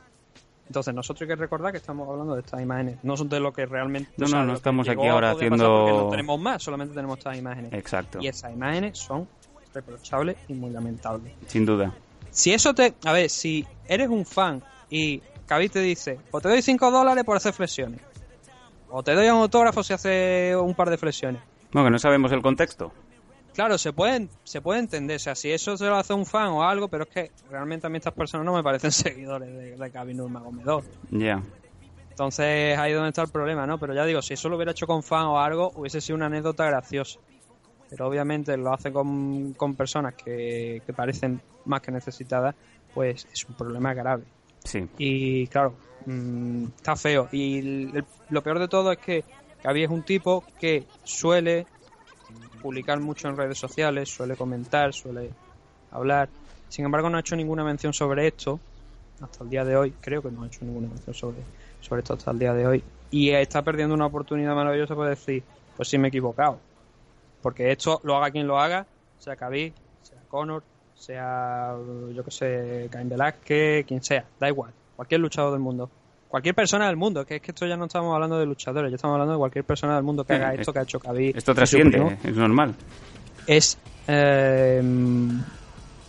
[0.67, 3.53] Entonces nosotros hay que recordar que estamos hablando de estas imágenes, no son de lo
[3.53, 4.09] que realmente...
[4.17, 7.37] No, o sea, no, no estamos aquí ahora haciendo- no tenemos más, solamente tenemos estas
[7.37, 7.71] imágenes.
[7.71, 8.17] Exacto.
[8.19, 9.27] Y esas imágenes son
[9.75, 11.33] reprochables y muy lamentables.
[11.45, 11.93] Sin duda.
[12.31, 12.95] Si eso te...
[13.05, 17.23] A ver, si eres un fan y Khabib te dice, o te doy 5 dólares
[17.23, 18.01] por hacer flexiones,
[18.89, 21.41] o te doy un autógrafo si hace un par de flexiones.
[21.71, 22.91] Bueno, que no sabemos el contexto.
[23.53, 26.47] Claro, se puede, se puede entender, o sea, si eso se lo hace un fan
[26.47, 29.77] o algo, pero es que realmente a mí estas personas no me parecen seguidores de,
[29.77, 30.83] de Khabib Nurmagomedov.
[31.11, 31.41] Ya.
[32.09, 33.77] Entonces ahí es donde está el problema, ¿no?
[33.77, 36.27] Pero ya digo, si eso lo hubiera hecho con fan o algo, hubiese sido una
[36.27, 37.19] anécdota graciosa.
[37.89, 42.55] Pero obviamente lo hace con, con personas que, que parecen más que necesitadas,
[42.93, 44.23] pues es un problema grave.
[44.63, 44.87] Sí.
[44.97, 47.27] Y claro, mm, está feo.
[47.31, 47.91] Y
[48.29, 49.23] lo peor de todo es que
[49.63, 51.65] Gaby es un tipo que suele
[52.61, 55.31] publicar mucho en redes sociales, suele comentar, suele
[55.91, 56.29] hablar.
[56.69, 58.59] Sin embargo, no ha hecho ninguna mención sobre esto
[59.21, 59.93] hasta el día de hoy.
[60.01, 61.37] Creo que no ha hecho ninguna mención sobre,
[61.81, 62.83] sobre esto hasta el día de hoy.
[63.11, 65.43] Y está perdiendo una oportunidad maravillosa para decir,
[65.75, 66.59] pues sí me he equivocado.
[67.41, 68.87] Porque esto lo haga quien lo haga,
[69.19, 70.63] sea Khabib, sea Conor,
[70.95, 71.75] sea,
[72.13, 74.73] yo que sé, Cain Velázquez, quien sea, da igual.
[74.95, 75.89] Cualquier luchador del mundo.
[76.27, 78.95] Cualquier persona del mundo, que es que esto ya no estamos hablando de luchadores, ya
[78.95, 80.99] estamos hablando de cualquier persona del mundo que Sí, haga es- esto que ha hecho
[80.99, 81.37] Khabib.
[81.37, 81.97] Esto trasciende.
[81.99, 82.17] ¿eh?
[82.23, 82.75] es normal.
[83.47, 83.77] Es.
[84.07, 84.81] eh,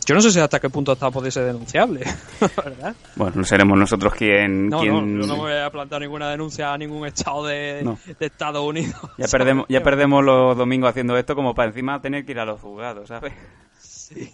[0.07, 2.05] yo no sé si hasta qué punto está puede ser denunciable,
[2.65, 2.95] ¿verdad?
[3.17, 4.69] Bueno, no seremos nosotros quien...
[4.69, 7.81] No, quien- no, yo no me voy a plantar ninguna denuncia a ningún estado de,
[7.83, 7.99] No.
[8.19, 8.95] de Estados Unidos.
[9.19, 12.45] Ya perdemos, ya perdemos los domingos haciendo esto como para encima tener que ir a
[12.45, 13.33] los juzgados, ¿sabes?
[13.81, 14.33] Sí.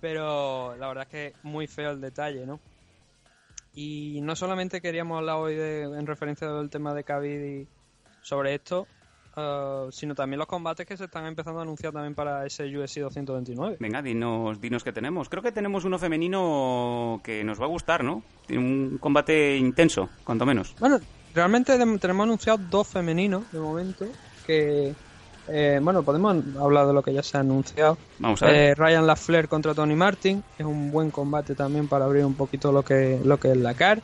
[0.00, 2.60] Pero la verdad es que es muy feo el detalle, ¿no?
[3.74, 7.68] Y no solamente queríamos hablar hoy de, en referencia del tema de Khabib y
[8.20, 8.86] sobre esto,
[9.36, 12.98] eh, sino también los combates que se están empezando a anunciar también para ese UFC
[12.98, 13.78] 229.
[13.80, 15.28] Venga, dinos, dinos qué tenemos.
[15.28, 18.22] Creo que tenemos uno femenino que nos va a gustar, ¿no?
[18.46, 20.74] Tiene un combate intenso, cuanto menos.
[20.78, 20.98] Bueno,
[21.34, 24.06] realmente tenemos anunciados dos femeninos de momento
[24.46, 24.94] que,
[25.52, 27.98] eh, bueno, podemos hablar de lo que ya se ha anunciado.
[28.18, 28.54] Vamos a ver.
[28.56, 32.72] Eh, Ryan LaFleur contra Tony Martin es un buen combate también para abrir un poquito
[32.72, 34.00] lo que lo que es la CAR.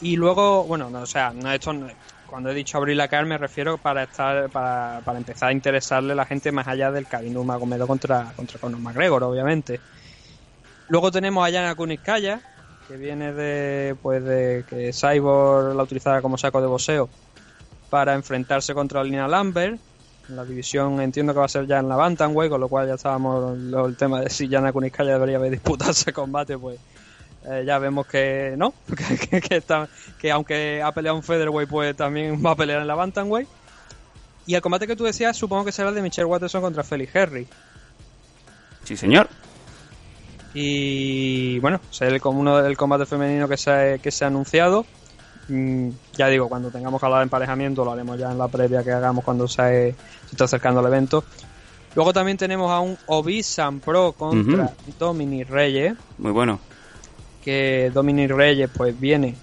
[0.00, 1.88] Y luego, bueno, no, o sea, no esto no-
[2.26, 6.12] cuando he dicho abrir la CAR me refiero para estar para, para empezar a interesarle
[6.12, 9.80] a la gente más allá del Khabib Nurmagomedov contra contra Conor McGregor, obviamente.
[10.88, 12.40] Luego tenemos a Yana Kuniskaya,
[12.86, 17.08] que viene de pues de que Cyborg la utilizaba como saco de boxeo
[17.90, 19.78] para enfrentarse contra Lina Lambert.
[20.28, 22.94] La división entiendo que va a ser ya en la Bantamweight, con lo cual ya
[22.94, 26.78] estábamos lo- el tema de si Yana Kuniskaya debería haber disputado ese combate, pues
[27.46, 29.88] eh, ya vemos que no, que, que- que está-
[30.20, 33.48] que aunque ha peleado en Featherweight, pues también va a pelear en la Bantamweight.
[34.46, 37.14] Y el combate que tú decías, supongo que será el de Michelle Watterson contra Felix
[37.14, 37.46] Henry.
[38.84, 39.28] Sí, señor.
[40.54, 44.86] Y bueno, es el, uno del combate femenino que se, ha- que se ha anunciado.
[45.48, 48.82] Mm, ya digo, cuando tengamos que hablar de emparejamiento, lo haremos ya en la previa
[48.84, 49.94] que hagamos cuando se,
[50.26, 51.24] se está acercando el evento.
[51.94, 54.92] Luego también tenemos a un Obisan Pro contra Ujú.
[54.98, 56.60] Dominic Reyes, Muy bueno.
[57.42, 59.34] que Dominic Reyes pues viene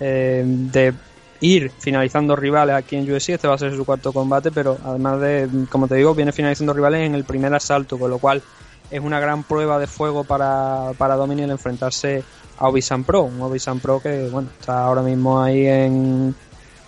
[0.00, 0.92] eh, de
[1.40, 5.20] ir finalizando rivales aquí en UFC, este va a ser su cuarto combate, pero además
[5.20, 8.42] de, como te digo, viene finalizando rivales en el primer asalto, con lo cual
[8.90, 12.22] es una gran prueba de fuego para, para Dominic el enfrentarse
[12.58, 16.34] a Obisan Pro, un Obisan Pro que bueno, está ahora mismo ahí en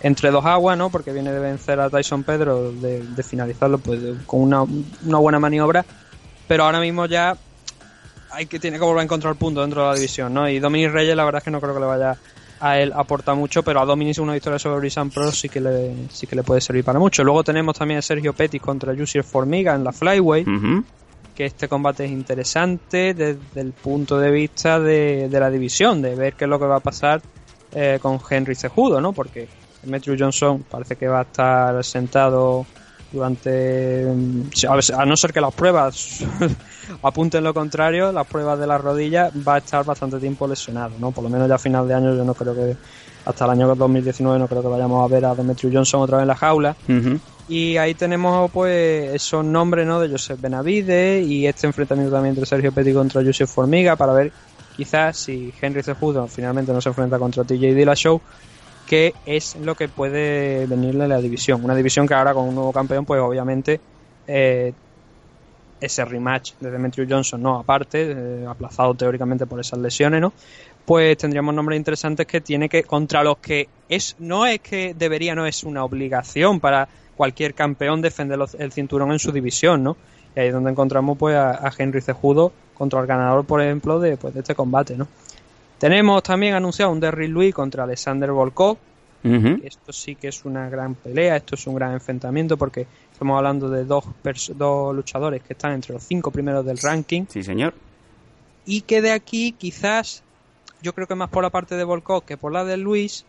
[0.01, 0.89] entre dos aguas, ¿no?
[0.89, 5.83] Porque viene de vencer a Tyson Pedro, de, finalizarlo pues con una, una buena maniobra,
[6.47, 7.35] pero ahora mismo ya
[8.31, 10.47] hay que tiene que volver a encontrar punto dentro de la división, ¿no?
[10.47, 12.17] Y Dominic Reyes la verdad es que no creo que le vaya
[12.59, 16.07] a él aporta mucho, pero a Dominic una victoria sobre Brisan Pro sí que le
[16.11, 17.23] sí que le puede servir para mucho.
[17.23, 20.83] Luego tenemos también a Sergio Pettis contra Jussier Formiga en la Ujú.
[21.35, 26.15] Que este combate es interesante desde el punto de vista de, de la división, de
[26.15, 27.21] ver qué es lo que va a pasar
[27.73, 29.11] eh, con Henry Cejudo, ¿no?
[29.11, 29.47] Porque
[29.83, 32.65] Demetrius Johnson parece que va a estar sentado
[33.11, 34.49] durante mm,
[34.97, 36.23] a no ser que las pruebas
[37.03, 41.11] apunten lo contrario, las pruebas de la rodilla va a estar bastante tiempo lesionado, ¿no?
[41.11, 42.75] Por lo menos ya a final de año yo no creo que
[43.25, 46.23] hasta el año 2019 no creo que vayamos a ver a Demetrius Johnson otra vez
[46.23, 46.75] en la jaula.
[47.47, 49.99] Y ahí tenemos pues esos nombres ¿no?
[49.99, 54.31] de Joseph Benavide y este enfrentamiento también entre Sergio Petty contra Joseph Formiga para ver
[54.75, 58.19] quizás si Henry Cejudo finalmente no se enfrenta contra TJ Dillashaw
[58.87, 61.63] qué es lo que puede venirle a la división.
[61.63, 63.79] Una división que ahora con un nuevo campeón pues obviamente
[64.27, 64.73] eh,
[65.79, 70.33] ese rematch de Demetrius Johnson no aparte, eh, aplazado teóricamente por esas lesiones, ¿no?
[70.83, 75.35] Pues tendríamos nombres interesantes que tiene que contra los que es no es que debería
[75.35, 79.97] no es una obligación para cualquier campeón defender los- el cinturón en su división, ¿no?
[80.35, 83.99] Y ahí es donde encontramos pues a, a Henry Cejudo contra el ganador, por ejemplo,
[83.99, 85.07] de, pues, de este combate, ¿no?
[85.79, 88.77] Tenemos también anunciado un Derrick Louis contra Alexander Volkov,
[89.63, 93.69] esto sí que es una gran pelea, esto es un gran enfrentamiento porque estamos hablando
[93.69, 94.05] de dos,
[94.55, 97.73] dos luchadores que están entre los cinco primeros del ranking Sí, señor.
[98.65, 100.21] y que de aquí quizás,
[100.81, 103.25] yo creo que más por la parte de Volkov que por la de Luis,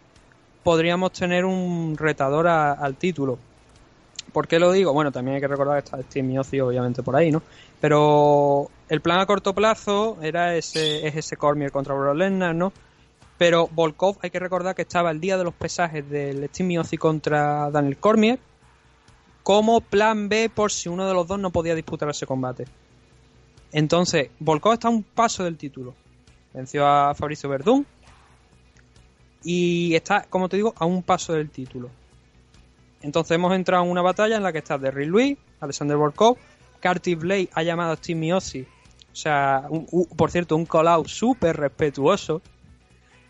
[0.62, 3.38] podríamos tener un retador a- al título.
[4.32, 4.92] ¿Por qué lo digo?
[4.92, 7.42] Bueno, también hay que recordar que está Steve Miocic obviamente por ahí, ¿no?
[7.80, 12.72] Pero el plan a corto plazo era ese, es ese Cormier contra Brock Lesnar, ¿no?
[13.38, 17.00] Pero Volkov hay que recordar que estaba el día de los pesajes del Steve Miocic
[17.00, 18.38] contra Daniel Cormier
[19.42, 22.64] como plan B por si uno de los dos no podía disputar ese combate.
[23.70, 25.94] Entonces, Volkov está a un paso del título.
[26.52, 27.86] Venció a Fabricio Verdún
[29.44, 31.90] y está, como te digo, a un paso del título.
[33.06, 36.36] Entonces hemos entrado en una batalla en la que está Derrick Louis, Alexander Volkov,
[36.82, 38.66] Curtis Blade ha llamado a Steve Miocic,
[39.12, 42.42] o sea, un- un- por cierto, un call out súper respetuoso.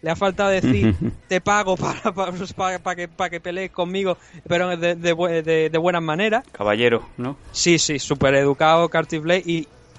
[0.03, 0.95] Le ha faltado decir,
[1.29, 4.17] te pago para, para, para- para que, para que pelees conmigo,
[4.49, 6.45] pero de, de- de buenas maneras.
[6.53, 7.37] Caballero, ¿no?
[7.53, 9.43] Sí, sí, súper educado Curtis Blade.
[9.47, 9.59] Y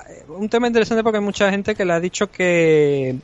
[0.09, 3.15] eh, un tema interesante porque hay mucha gente que le ha dicho que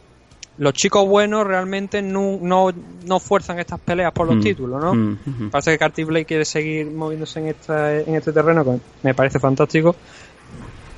[0.57, 2.71] los chicos buenos realmente no, no,
[3.05, 4.41] no fuerzan estas peleas por los Mm.
[4.41, 4.93] títulos, ¿no?
[4.93, 5.49] Mm, ujú.
[5.49, 9.39] Parece que Curtis Blade quiere seguir moviéndose en, esta, en este terreno, que me parece
[9.39, 9.95] fantástico.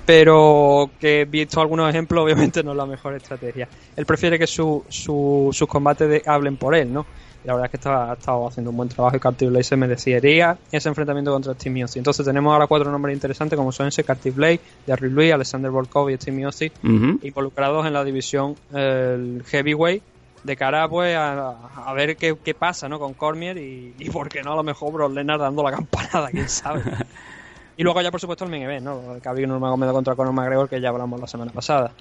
[0.05, 3.67] Pero que visto algunos ejemplos, obviamente no es la mejor estrategia.
[3.95, 7.05] Él prefiere que su, su- sus combates de- hablen por él, ¿no?
[7.45, 9.75] La verdad es que está, ha estado haciendo un buen trabajo y Curtis Blade se
[9.77, 11.97] merecería ese enfrentamiento contra Steve Miocic.
[11.97, 16.09] Entonces tenemos ahora cuatro nombres interesantes como son ese Curtis Blade, Derrick Louis, Alexander Volkov
[16.09, 17.19] y Steve Miocic Ujú.
[17.21, 20.03] involucrados en la división el heavyweight
[20.43, 21.55] de cara pues a,
[21.87, 22.99] a ver qué, qué pasa ¿no?
[22.99, 26.29] con Cormier y, y por qué no a lo mejor Brock Lesnar dando la campanada,
[26.29, 26.83] quién sabe.
[27.77, 29.17] y luego ya por supuesto el main event, ¿no?
[29.21, 31.91] Khabib Nurmagomedov contra Conor McGregor que ya hablamos la semana pasada.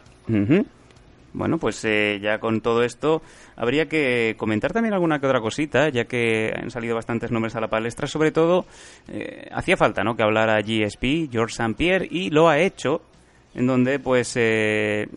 [1.37, 3.21] Bueno, pues eh, ya con todo esto
[3.57, 7.61] habría que comentar también alguna que otra cosita, ya que han salido bastantes nombres a
[7.61, 8.07] la palestra.
[8.07, 8.67] Sobre todo,
[9.09, 10.17] eh, hacía falta ¿no?
[10.17, 11.75] que hablara GSP, George St.
[11.75, 13.03] Pierre, y lo ha hecho,
[13.55, 14.33] en donde pues...
[14.37, 15.09] eh,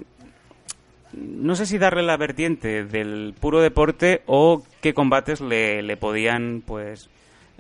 [1.14, 6.64] no sé si darle la vertiente del puro deporte o qué combates le, le podían,
[6.66, 7.10] pues...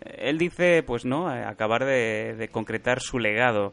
[0.02, 3.72] eh, Él dice, pues no, acabar de, de concretar su legado.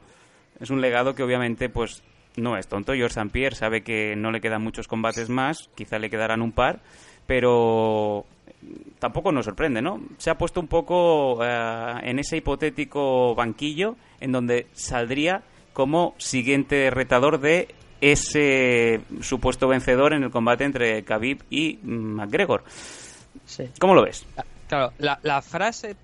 [0.61, 2.03] Es un legado que obviamente, pues,
[2.37, 2.93] no es tonto.
[2.95, 3.31] George St.
[3.31, 6.81] Pierre sabe que no le quedan muchos combates más, quizá le quedarán un par,
[7.27, 8.25] pero
[8.99, 10.01] tampoco nos sorprende, ¿no?
[10.19, 16.91] Se ha puesto un poco eh, en ese hipotético banquillo en donde saldría como siguiente
[16.91, 22.65] retador de ese supuesto vencedor en el combate entre Khabib y McGregor.
[23.45, 23.71] Sí.
[23.81, 24.27] ¿Cómo lo ves?
[24.69, 25.97] Claro, la, la frase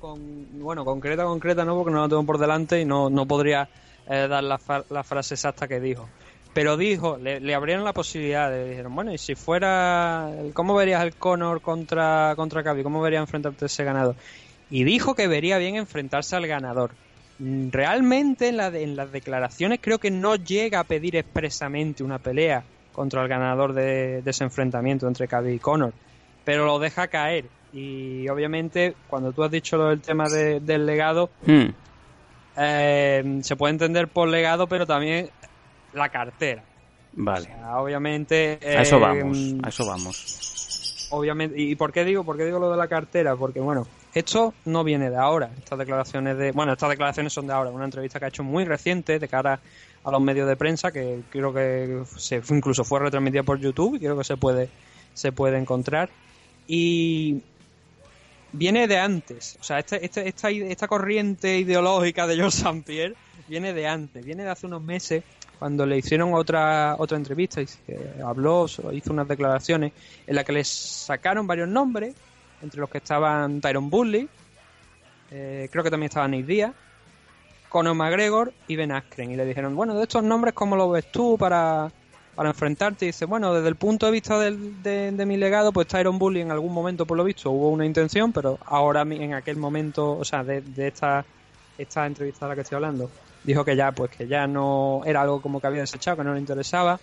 [0.00, 3.68] con, bueno, concreta, concreta no, porque no la tengo por delante y no, no podría
[4.10, 4.58] eh, dar la,
[4.90, 6.08] la frase exacta que dijo.
[6.54, 11.14] Pero dijo, le, abrieron la posibilidad, le dijeron, bueno, y si fuera, ¿cómo verías el
[11.14, 12.82] Conor contra, contra Khabib?
[12.84, 14.16] ¿Cómo verías enfrentarte a ese ganador?
[14.70, 16.94] Y dijo que vería bien enfrentarse al ganador.
[17.38, 22.02] Mm, Realmente en, la de- en las declaraciones creo que no llega a pedir expresamente
[22.02, 25.92] una pelea contra el ganador de, ese enfrentamiento entre Khabib y Conor
[26.44, 27.50] pero lo deja caer.
[27.72, 31.66] Y obviamente, cuando tú has dicho del tema de- del legado, Hmm,
[32.58, 35.30] eh, se puede entender por legado, pero también
[35.92, 36.62] la cartera.
[37.12, 37.46] O Vale.
[37.46, 38.58] sea, obviamente.
[38.62, 41.08] A eso eh, vamos, a eso vamos.
[41.10, 41.60] Obviamente.
[41.60, 42.24] ¿Y por qué digo?
[42.24, 43.36] ¿Por qué digo lo de la cartera?
[43.36, 45.50] Porque, bueno, esto no viene de ahora.
[45.56, 46.52] Estas declaraciones de.
[46.52, 47.70] Bueno, estas declaraciones son de ahora.
[47.70, 49.60] Una entrevista que ha hecho muy reciente de cara
[50.04, 53.98] a los medios de prensa, que creo que se, incluso fue retransmitida por YouTube y
[53.98, 54.68] creo que se puede,
[55.14, 56.10] se puede encontrar.
[56.66, 57.42] Y
[58.52, 59.56] viene de antes.
[59.60, 62.82] O sea, este, este- esta, esta corriente ideológica de George St.
[62.82, 63.14] Pierre
[63.48, 64.24] viene de antes.
[64.24, 65.22] Viene de hace unos meses
[65.58, 67.60] cuando le hicieron otra otra entrevista
[68.24, 69.92] habló, hizo unas declaraciones
[70.26, 72.14] en las que les sacaron varios nombres,
[72.62, 74.28] entre los que estaban Tyron Bully,
[75.30, 76.72] eh, creo que también estaba Nick Díaz,
[77.68, 79.30] Conor McGregor y Ben Askren.
[79.30, 81.90] Y le dijeron, bueno, de estos nombres, ¿cómo lo ves tú para,
[82.38, 83.04] para enfrentarte?
[83.04, 86.20] Y dice, bueno, desde el punto de vista del- de, de mi legado, pues Tyron
[86.20, 90.16] Bully en algún momento, por lo visto, hubo una intención, pero ahora en aquel momento,
[90.16, 91.26] o sea, de, de esta,
[91.76, 93.10] esta entrevista de la que estoy hablando,
[93.42, 96.32] dijo que ya, pues que ya no era algo como que había desechado, que no
[96.34, 97.00] le interesaba.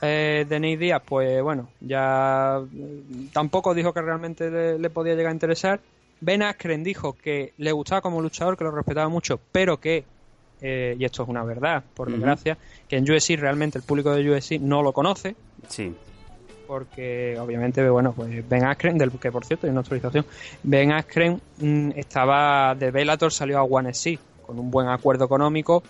[0.00, 5.30] Eh, Denis Díaz, pues bueno, ya mm, tampoco dijo que realmente le, le podía llegar
[5.30, 5.80] a interesar.
[6.20, 10.04] Ben Askren dijo que le gustaba como luchador, que lo respetaba mucho, pero que,
[10.62, 12.56] eh, y esto es una verdad, por desgracia,
[12.88, 15.34] que en UFC realmente el público de UFC no lo conoce,
[15.68, 15.92] Sí.
[16.66, 20.24] porque obviamente, bueno, pues Ben Askren, del que por cierto hay una actualización,
[20.62, 25.82] Ben Askren mm, estaba de Bellator, salió a One SC con un buen acuerdo económico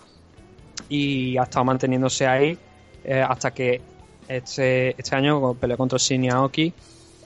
[0.89, 2.57] y ha estado manteniéndose ahí
[3.03, 3.79] eh, hasta que
[4.27, 6.73] este, este año peleó contra Shinny Aoki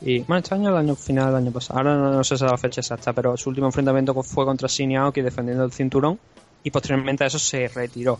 [0.02, 2.58] y bueno, este año el año final del año pasado, ahora no, no sé la
[2.58, 6.20] fecha exacta, pero su último enfrentamiento fue contra Shinny Aoki defendiendo el cinturón
[6.68, 8.20] y posteriormente a eso se retiró.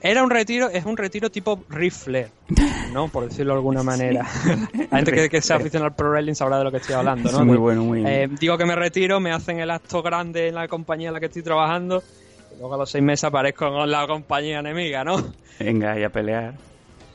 [0.00, 2.28] Era un retiro, es un retiro tipo rifle,
[2.92, 3.08] ¿no?
[3.08, 4.24] Por decirlo de alguna manera.
[4.90, 7.32] La gente que, que se aficiona al pro wrestling sabrá de lo que estoy hablando,
[7.32, 7.38] ¿no?
[7.40, 10.54] Es muy bueno, muy eh, digo que me retiro, me hacen el acto grande en
[10.54, 12.00] la compañía en la que estoy trabajando
[12.54, 15.16] y luego a los seis meses aparezco en la compañía enemiga, ¿no?
[15.58, 16.54] Venga, y a pelear.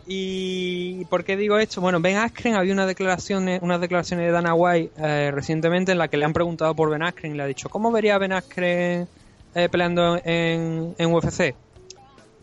[0.08, 1.80] ¿Y por qué digo esto?
[1.80, 6.10] Bueno, Ben Askren había una declaración, unas declaraciones de Dana White eh, recientemente en la
[6.10, 8.34] que le han preguntado por Ben Askren y le ha dicho, ¿cómo vería a Ben
[8.34, 9.08] Askren
[9.56, 11.56] eh, peleando en, en UFC?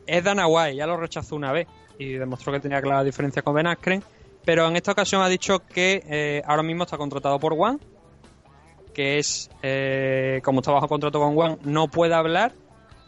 [0.07, 1.67] Es Dana White, ya lo rechazó una vez
[1.99, 4.03] y demostró que tenía clara diferencia con Ben Askren,
[4.45, 7.79] pero en esta ocasión ha dicho que eh, ahora mismo está contratado por One,
[8.93, 12.53] que es, eh, como está bajo contrato con One, no puede hablar,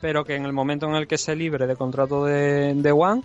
[0.00, 3.22] pero que en el momento en el que se libre de contrato de, de One,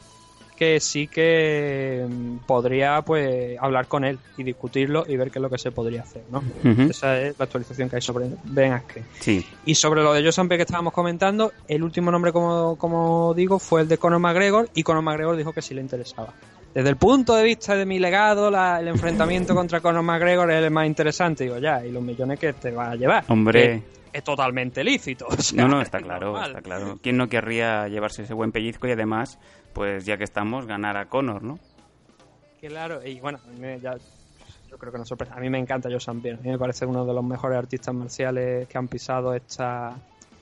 [0.61, 5.41] que sí que mm, podría pues hablar con él y discutirlo y ver qué es
[5.41, 6.43] lo que se podría hacer, ¿no?
[6.87, 9.03] Esa es la actualización que hay sobre Ben Askren.
[9.19, 9.43] Sí.
[9.65, 13.57] Y sobre lo de Joe Sampier que estábamos comentando, el último nombre, como, como digo,
[13.57, 16.31] fue el de Conor McGregor y Conor McGregor dijo que sí le interesaba.
[16.75, 20.63] Desde el punto de vista de mi legado, la- el enfrentamiento contra Conor McGregor es
[20.63, 21.45] el más interesante.
[21.45, 23.25] Digo, ya, y los millones que te va a llevar.
[23.29, 23.83] Hombre.
[24.11, 25.25] Que es totalmente lícito.
[25.27, 26.49] o sea, No, no, está es claro, normal.
[26.51, 26.99] está claro.
[27.01, 29.39] ¿Quién no querría llevarse ese buen pellizco y además,
[29.73, 31.59] pues ya que estamos, ganar a Conor, ¿no?
[32.59, 33.97] Claro, y bueno, a mí me- ya-
[34.69, 35.33] yo creo que no sorpresa.
[35.35, 36.35] A mí me encanta Joe Sampier.
[36.35, 39.95] A mí me parece uno de los mejores artistas marciales que han pisado esta.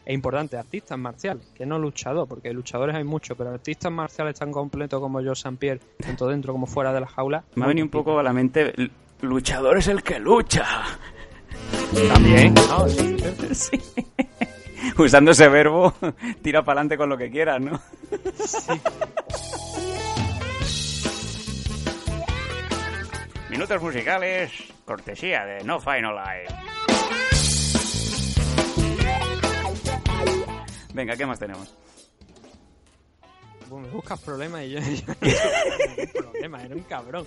[0.05, 4.51] Es importante, artistas marciales, que no luchador, porque luchadores hay muchos, pero artistas marciales tan
[4.51, 7.43] completos como Joe Sampier, tanto dentro como fuera de la jaula.
[7.55, 8.73] Me ha venido un poco a la mente,
[9.21, 10.65] luchador es el que lucha.
[12.07, 12.87] También, ¿no?
[12.89, 13.17] Sí,
[13.53, 13.81] Sí.
[14.97, 15.93] Usando ese verbo,
[16.41, 17.79] tira para adelante con lo que quieras, ¿no?
[23.49, 24.51] Minutos musicales,
[24.85, 26.47] cortesía de No Final Live.
[30.93, 31.73] Venga, ¿qué más tenemos?
[33.69, 37.25] Bueno, me buscas problemas y yo, yo no tengo problema, era un cabrón.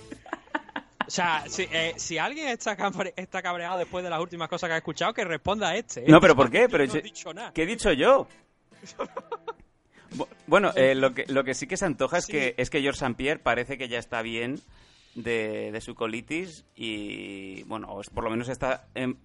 [1.07, 4.69] O sea, si, eh, si alguien está, cabre- está cabreado después de las últimas cosas
[4.69, 6.01] que ha escuchado, que responda a este.
[6.01, 6.05] ¿eh?
[6.07, 6.61] No, pero ¿por qué?
[6.61, 7.51] Yo Pero no he dicho nada.
[7.53, 8.27] ¿Qué he dicho yo?
[10.15, 12.31] Bu- Bueno, eh, lo, que, lo que sí que se antoja es Sí.
[12.33, 13.15] que es que George St.
[13.15, 14.59] Pierre parece que ya está bien
[15.15, 19.15] de, de su colitis y, bueno, por lo menos está em,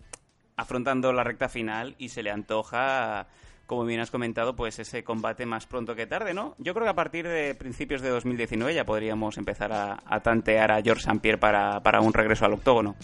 [0.56, 3.26] afrontando la recta final y se le antoja,
[3.68, 6.54] como bien has comentado, pues ese combate más pronto que tarde, ¿no?
[6.58, 10.72] Yo creo que a partir de principios de 2019 ya podríamos empezar a, a tantear
[10.72, 11.20] a George St.
[11.20, 12.96] Pierre para, para un regreso al octógono.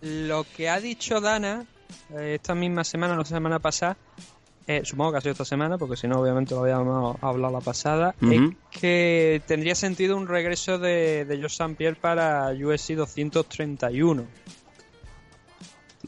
[0.00, 1.66] Lo que ha dicho Dana
[2.14, 3.96] eh, esta misma semana, sé, semana pasada,
[4.68, 7.60] eh, supongo que ha sido esta semana, porque si no, obviamente lo habíamos hablado la
[7.60, 8.40] pasada, es
[8.70, 11.74] que tendría sentido un regreso de, de George St.
[11.74, 14.26] Pierre para UFC 231,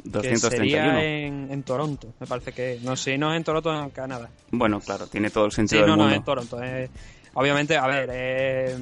[0.03, 0.51] que 231.
[0.51, 2.79] sería en, en Toronto, me parece que.
[2.83, 4.29] No sé, no es en Toronto, en Canadá.
[4.51, 6.13] Bueno, claro, tiene todo el Sí, sentido no, del no, mundo.
[6.15, 6.63] es en Toronto.
[6.63, 6.91] eh.
[7.35, 8.77] obviamente, a ver, eh,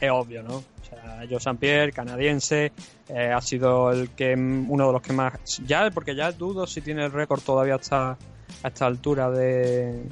[0.00, 0.56] es obvio, ¿no?
[0.56, 1.54] O sea, Joe St.
[1.56, 2.72] Pierre, canadiense,
[3.08, 5.32] eh, ha sido el que uno de los que más.
[5.66, 8.18] Ya, porque ya dudo si tiene el récord todavía hasta
[8.62, 10.02] a esta altura de,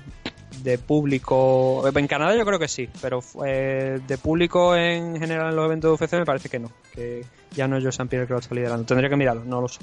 [0.63, 1.87] de público.
[1.95, 5.99] En Canadá yo creo que sí, pero eh, de público en general en los eventos
[5.99, 6.71] de UFC me parece que no.
[6.95, 7.25] Que
[7.55, 8.07] ya no es Joe St.
[8.07, 8.85] Pierre el que lo está liderando.
[8.85, 9.81] Tendría que mirarlo, no lo sé.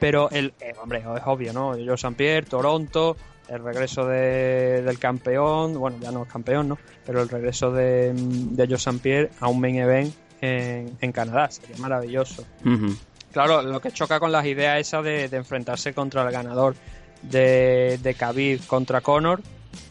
[0.00, 1.70] Pero el, eh, hombre, es obvio, ¿no?
[1.72, 2.12] Joe St.
[2.16, 3.16] Pierre, Toronto,
[3.48, 6.78] el regreso de- del campeón, bueno, ya no es campeón, ¿no?
[7.06, 8.98] Pero el regreso de, de Joe St.
[9.02, 12.44] Pierre a un main event en, en Canadá, sería maravilloso.
[13.32, 16.74] Claro, lo que choca con las ideas esas de, de enfrentarse contra el ganador
[17.22, 19.40] de, de Khabib contra Conor,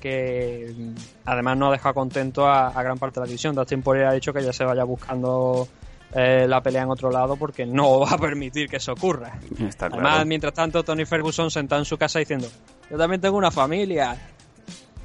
[0.02, 0.92] que mm,
[1.26, 3.56] además no ha dejado contento a, a gran parte de la división.
[3.56, 5.68] Dustin Poirier ha dicho que ya se vaya buscando
[6.14, 9.40] eh, la pelea en otro lado porque no va a permitir que eso ocurra.
[9.60, 10.06] Está claro.
[10.08, 12.48] Además, mientras tanto, Tony Ferguson sentado en su casa diciendo,
[12.90, 14.16] yo también tengo una familia.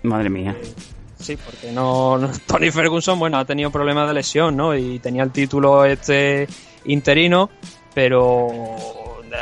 [0.02, 0.56] Madre mía.
[1.18, 4.74] Sí, porque no, no- Tony Ferguson, bueno, ha tenido problemas de lesión, ¿no?
[4.76, 6.48] Y tenía el título este
[6.84, 7.48] interino,
[7.94, 8.48] pero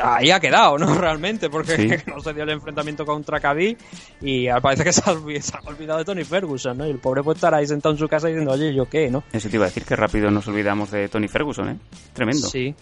[0.02, 0.94] ahí ha quedado, ¿no?
[0.98, 1.88] Realmente, porque Sí.
[2.06, 3.76] no se dio el enfrentamiento contra Khabib
[4.20, 6.86] y al parece que se ha, olvi- se ha olvidado de Tony Ferguson, ¿no?
[6.86, 9.22] Y el pobre puede estar ahí sentado en su casa diciendo, oye, ¿yo qué, no?
[9.32, 11.76] Eso te iba a decir que rápido nos olvidamos de Tony Ferguson, ¿eh?
[12.12, 12.48] Tremendo.
[12.48, 12.74] Sí.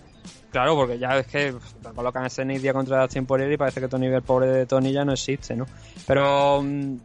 [0.50, 1.54] Claro, porque ya es que
[1.94, 5.04] colocan ese Nidia contra Dustin Poirier y parece que Tony, el pobre de Tony ya
[5.04, 5.66] no existe, ¿no?
[6.06, 6.96] Pero mm,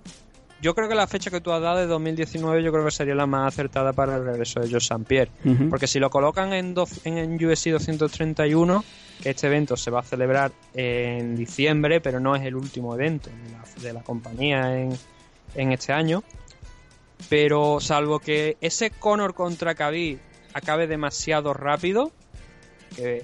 [0.64, 3.14] yo creo que la fecha que tú has dado de 2019 yo creo que sería
[3.14, 5.04] la más acertada para el regreso de George St.
[5.06, 5.30] Pierre.
[5.70, 8.84] Porque si lo colocan en, do- en, en UFC 231,
[9.22, 13.30] que este evento se va a celebrar en diciembre, pero no es el último evento
[13.30, 14.98] de la, de la compañía en,
[15.56, 16.24] en este año.
[17.30, 20.18] Pero salvo que ese Conor contra Khabib
[20.54, 22.12] acabe demasiado rápido,
[22.96, 23.24] que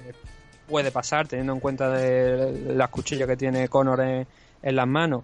[0.67, 4.27] puede pasar teniendo en cuenta de las cuchillas que tiene Conor en,
[4.61, 5.23] en las manos,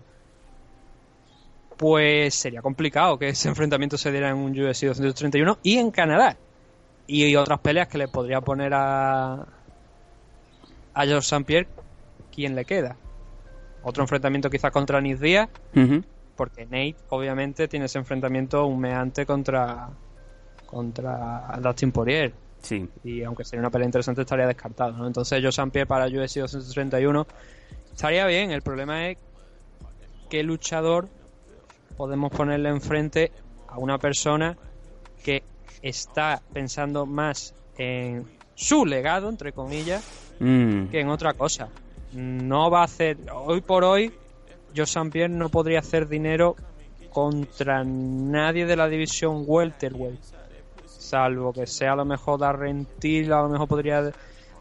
[1.78, 6.38] pues sería complicado que ese enfrentamiento se diera en un UFC 231 y en Canadá.
[7.07, 9.45] Y otras peleas que le podría poner a
[10.97, 11.43] a George St.
[11.43, 11.67] Pierre,
[12.34, 12.95] ¿quién le queda?
[13.84, 15.49] Otro enfrentamiento quizás contra Nick Díaz,
[16.36, 19.89] porque Nate obviamente tiene ese enfrentamiento humeante contra
[20.65, 22.89] contra Dustin Poirier Sí.
[23.03, 25.05] y aunque sería una pelea interesante estaría descartado ¿no?
[25.05, 25.69] entonces Joe St.
[25.69, 27.28] Pierre para UFC 231
[27.93, 29.17] estaría bien el problema es
[30.30, 31.07] qué luchador
[31.97, 33.31] podemos ponerle enfrente
[33.67, 34.57] a una persona
[35.23, 35.43] que
[35.81, 38.25] está pensando más en
[38.55, 40.03] su legado entre comillas
[40.39, 40.87] Mm.
[40.89, 41.69] que en otra cosa.
[42.13, 43.17] No va a hacer.
[43.33, 44.13] Hoy por hoy,
[44.73, 45.09] St.
[45.09, 46.55] Pierre no podría hacer dinero
[47.09, 50.19] contra nadie de la división welterweight.
[50.85, 54.11] Salvo que sea a lo mejor Darren Till, a lo mejor podría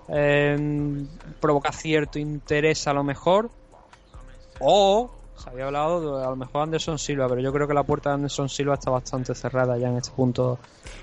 [0.09, 1.07] eh,
[1.41, 3.51] provocar cierto interés, a lo mejor.
[4.61, 5.11] O
[5.45, 8.09] se había hablado de a lo mejor Anderson Silva, pero yo creo que la puerta
[8.11, 10.59] de Anderson Silva está bastante cerrada ya en este punto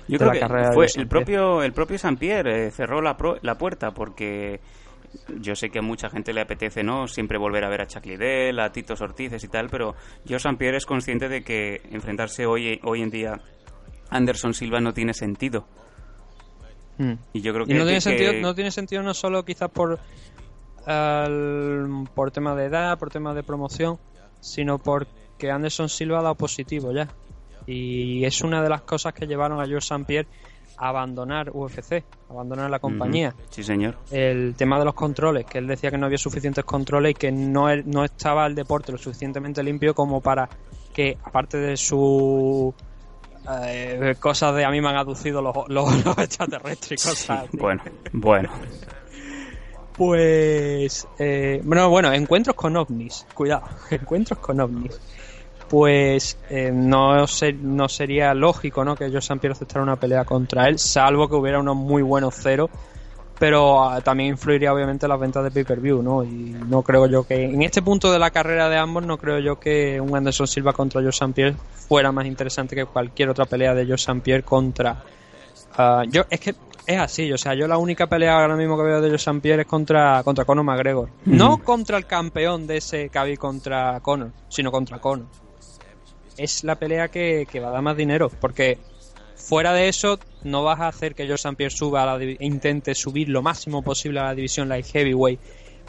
[0.08, 3.16] Yo de creo la que carrera fue el propio, el propio San Pierre cerró la,
[3.16, 4.60] pro- la puerta porque
[5.38, 8.04] yo sé que a mucha gente le apetece no siempre volver a ver a Chuck
[8.06, 12.44] Liddell, a Tito Ortiz y tal, pero yo San Pierre es consciente de que enfrentarse
[12.46, 13.34] hoy, hoy en día
[14.10, 15.66] a Anderson Silva no tiene sentido.
[16.98, 17.12] Mm.
[17.34, 17.72] Y yo creo que...
[17.74, 19.98] Y no tiene, que- sentido, que- no tiene sentido no solo quizás por
[20.86, 23.98] al- por tema de edad, por tema de promoción,
[24.42, 27.08] sino porque Anderson Silva ha dado positivo ya.
[27.66, 30.04] Y es una de las cosas que llevaron a George St.
[30.04, 30.28] Pierre
[30.76, 31.92] a abandonar UFC,
[32.28, 33.34] a abandonar la compañía.
[33.50, 33.96] Sí, señor.
[34.10, 37.30] El tema de los controles, que él decía que no había suficientes controles y que
[37.30, 40.48] no, er- no estaba el deporte lo suficientemente limpio como para
[40.92, 42.74] que, aparte de su
[43.66, 47.48] eh, cosas de a mí me han aducido los, los, los extraterrestres y cosas.
[47.52, 47.82] Bueno,
[48.12, 48.50] bueno.
[49.96, 51.06] Pues.
[51.18, 53.26] Eh, bueno, bueno, encuentros con ovnis.
[53.34, 54.98] Cuidado, encuentros con ovnis.
[55.68, 57.24] Pues eh, no,
[57.62, 58.94] no sería lógico ¿no?
[58.94, 59.40] que St.
[59.40, 62.68] Pierre aceptara una pelea contra él, salvo que hubiera unos muy buenos ceros.
[63.38, 66.22] Pero ah, también influiría obviamente las ventas de pay-per-view, ¿no?
[66.22, 67.44] Y no creo yo que.
[67.44, 70.72] En este punto de la carrera de ambos, no creo yo que un Anderson Silva
[70.72, 71.32] contra Joe St.
[71.32, 71.56] Pierre
[71.88, 74.20] fuera más interesante que cualquier otra pelea de Joe St.
[74.20, 75.02] Pierre contra.
[75.76, 76.54] ah, yo, es que
[76.86, 79.40] es así, o sea, yo la única pelea ahora mismo que veo de Joe.
[79.40, 81.10] Pierre es contra, contra Conor McGregor.
[81.24, 85.26] No contra el campeón de ese Khabib contra Conor, sino contra Conor.
[86.36, 88.78] Es la pelea que, que va a dar más dinero, porque
[89.36, 91.54] fuera de eso no vas a hacer que Joe.
[91.54, 95.40] Pierre suba a la intente subir lo máximo posible a la división light heavyweight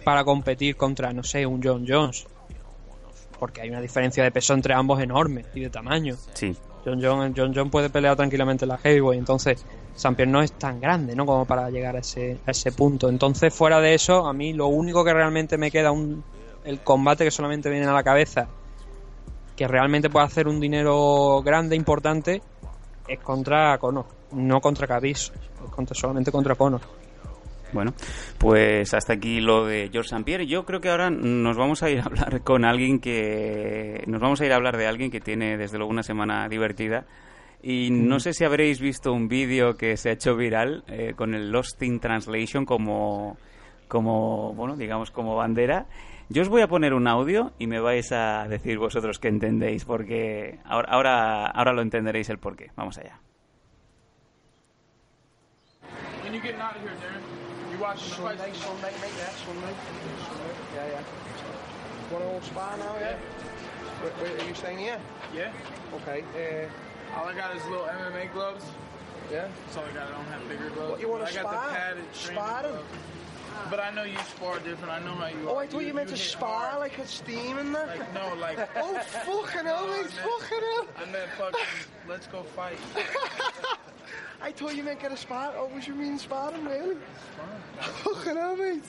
[0.04, 2.28] para competir contra, no sé, un John Jones.
[3.40, 6.16] Porque hay una diferencia de peso entre ambos enorme y de tamaño.
[6.34, 6.56] Sí.
[6.86, 9.66] John John, John John puede pelear tranquilamente en la heavyweight, entonces
[9.96, 10.16] St.
[10.16, 11.26] Pierre no es tan grande, ¿no?
[11.26, 13.10] Como para llegar a ese, a ese punto.
[13.10, 16.24] Entonces, fuera de eso, a mí lo único que realmente me queda, un,
[16.64, 18.48] el combate que solamente viene a la cabeza,
[19.56, 22.42] que realmente puede hacer un dinero grande, importante,
[23.08, 25.32] es contra Conor, no contra Khabib, es
[25.70, 26.82] contra, solamente contra Conor.
[27.74, 27.94] Bueno,
[28.38, 30.24] pues hasta aquí lo de George St.
[30.24, 30.46] Pierre.
[30.46, 34.04] Yo creo que ahora nos vamos a ir a hablar con alguien que...
[34.06, 37.06] Nos vamos a ir a hablar de alguien que tiene desde luego una semana divertida.
[37.66, 41.34] Y no sé si habréis visto un vídeo que se ha hecho viral eh, con
[41.34, 43.38] el Lost in Translation como,
[43.88, 45.86] como, bueno, digamos como bandera.
[46.28, 49.86] Yo os voy a poner un audio y me vais a decir vosotros que entendéis,
[49.86, 52.72] porque ahora, ahora, ahora lo entenderéis el porqué.
[52.76, 53.18] Vamos allá.
[67.16, 68.16] When you getting out of here, Darren?
[68.16, 68.74] You watching the fight?
[68.74, 68.74] Sunday, Sunday, mate, yeah, Sunday.
[68.74, 68.80] Sunday, yeah, yeah.
[68.80, 68.80] Want to old spa now, yeah?
[68.80, 68.80] Where, where, are you staying here?
[68.80, 68.80] Yeah.
[68.80, 68.86] Okay, All I got is little MMA gloves.
[69.32, 69.48] yeah.
[69.66, 70.08] That's all I got.
[70.08, 70.92] I don't have bigger gloves.
[70.92, 71.68] What, you want But to I got spar?
[71.68, 72.88] the padded training gloves.
[73.70, 74.92] But I know you spar different.
[74.92, 75.64] I know how you Oh, are.
[75.64, 76.80] I thought you, meant to spar, hard.
[76.80, 77.88] like a steam and that.
[77.88, 78.58] Like, no, like.
[78.78, 80.88] oh, fucking hell, mate, fucking hell.
[80.98, 81.66] I meant fucking,
[82.08, 82.78] let's go fight.
[84.42, 85.54] I thought you meant get a spar.
[85.56, 86.98] Oh, what you mean sparring, really?
[87.80, 88.84] Fucking hell, mate.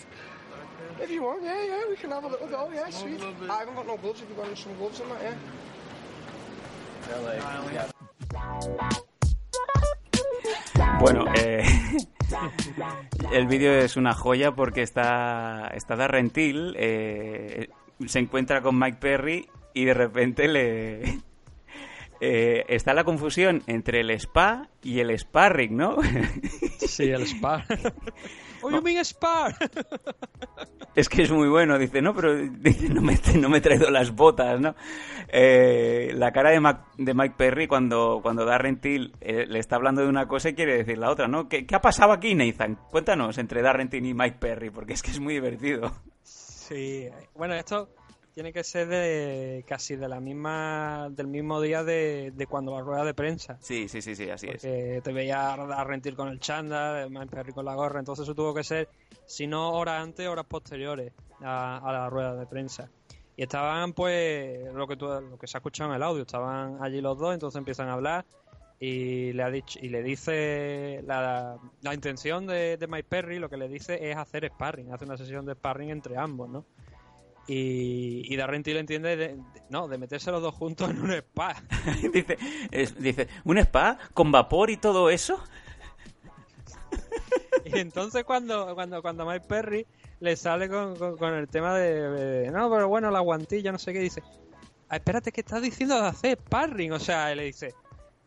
[1.00, 3.20] If you want, yeah, yeah, we can have a little go, yeah, sweet.
[3.48, 5.34] I haven't got no gloves, if you've got some gloves and that, yeah.
[7.12, 7.93] I only have
[11.00, 11.62] Bueno, eh,
[13.32, 17.68] el vídeo es una joya porque está, está Darrentil, eh,
[18.06, 21.02] se encuentra con Mike Perry y de repente le...
[22.20, 25.98] eh, está la confusión entre el spa y el sparring, ¿no?
[26.78, 27.64] Sí, el Spar.
[28.64, 29.54] oh, you mean Spar?
[30.94, 33.90] Es que es muy bueno, dice, no, pero dice, no, me, no me he traído
[33.90, 34.76] las botas, ¿no?
[35.28, 39.74] Eh, la cara de, Mac- de Mike Perry cuando, cuando Darren Till eh, le está
[39.74, 41.48] hablando de una cosa y quiere decir la otra, ¿no?
[41.48, 42.78] ¿Qué, qué ha pasado aquí, Nathan?
[42.92, 45.92] Cuéntanos entre Darren Till y Mike Perry, porque es que es muy divertido.
[46.22, 47.88] Sí, bueno, esto
[48.34, 52.82] tiene que ser de casi de la misma del mismo día de, de cuando la
[52.82, 53.56] rueda de prensa.
[53.60, 54.62] Sí, sí, sí, sí, así es.
[54.62, 58.34] Porque te veía a rentir con el chándal, Mike Perry con la gorra, entonces eso
[58.34, 58.88] tuvo que ser,
[59.26, 61.12] si no horas antes, horas posteriores
[61.42, 62.90] a, a la rueda de prensa.
[63.36, 66.78] Y estaban, pues, lo que, tú- lo que se ha escuchado en el audio, estaban
[66.82, 68.24] allí los dos, entonces empiezan a hablar
[68.80, 73.48] y le ha dicho y le dice la, la intención de, de Mike Perry, lo
[73.48, 76.64] que le dice es hacer sparring, hacer una sesión de sparring entre ambos, ¿no?
[77.46, 79.36] Y, y Darren Till entiende de, de-
[79.68, 81.54] no, de meterse los dos juntos en un spa.
[82.12, 82.38] dice,
[82.70, 85.42] es- dice, ¿un spa con vapor y todo eso?
[87.66, 89.86] Y entonces cuando, cuando, cuando Mike Perry
[90.20, 93.78] le sale con, con- con el tema de, de, no, pero bueno, la guantilla, no
[93.78, 94.22] sé qué, dice,
[94.88, 96.92] "Ah, espérate, que estás diciendo de hacer sparring?
[96.92, 97.74] O sea, él le dice,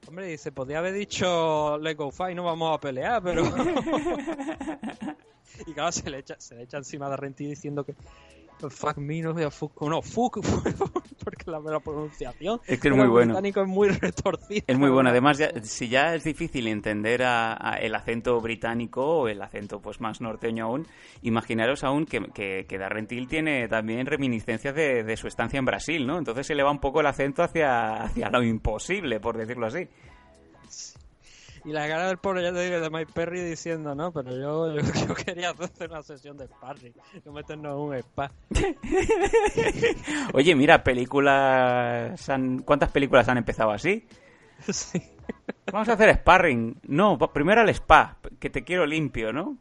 [0.08, 3.44] hombre, dice, podría haber dicho let's go fight, no vamos a pelear, pero...
[5.68, 7.94] y claro, se le echa, se le echa encima de Renti diciendo que
[8.70, 10.40] fuck me, no, fuck, no, fuck,
[11.24, 13.34] porque la, la pronunciación Es que es muy bueno.
[13.34, 14.64] británicos es muy retorcida.
[14.68, 15.10] Es muy bueno.
[15.10, 19.82] Además, ya- si ya es difícil entender a- a el acento británico o el acento
[19.82, 20.88] pues más norteño aún,
[21.22, 25.66] imaginaros aún que, que, que Darren Till tiene también reminiscencias de, de su estancia en
[25.66, 26.18] Brasil, ¿no?
[26.18, 29.88] Entonces se le va un poco el acento hacia, hacia lo imposible, por decirlo así.
[31.68, 34.74] Y la cara del pobre ya te digo de Mike Perry diciendo, no, pero yo,
[34.82, 36.94] yo, yo quería hacer una sesión de sparring,
[37.26, 38.32] no meternos en un spa.
[40.34, 42.30] Oye, mira, películas...
[42.30, 44.08] han- ¿Cuántas películas han empezado así?
[44.70, 45.00] Sí.
[45.72, 46.80] Vamos a hacer sparring.
[46.88, 49.58] No, primero al spa, que te quiero limpio, ¿no?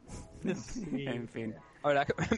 [0.55, 1.05] Sí.
[1.07, 1.55] En fin.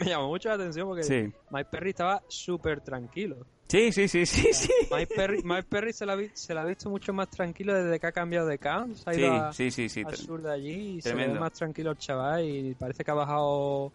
[0.01, 1.31] Me llamó mucho la atención porque Sí.
[1.51, 3.47] Mike Perry estaba súper tranquilo.
[3.69, 4.73] Sí, sí, sí, sí, sí.
[4.91, 8.01] Mike Perry, Mike Perry se, la vi- se la ha visto mucho más tranquilo desde
[8.01, 8.95] que ha cambiado de camp.
[8.95, 10.03] Se ha ido a- sí, sí, sí.
[10.07, 11.35] al sur de allí y se Tremendo.
[11.35, 13.93] ve más tranquilo el chaval y parece que ha bajado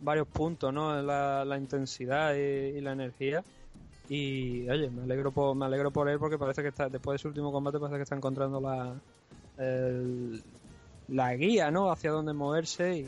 [0.00, 0.98] varios puntos, ¿no?
[0.98, 2.38] En la, la intensidad y,
[2.76, 3.44] y la energía.
[4.08, 7.18] Y oye, me alegro por, me alegro por él porque parece que está, después de
[7.20, 9.00] su último combate parece que está encontrando la
[9.56, 10.42] el-
[11.08, 11.90] la guía, ¿no?
[11.92, 13.04] Hacia dónde moverse y,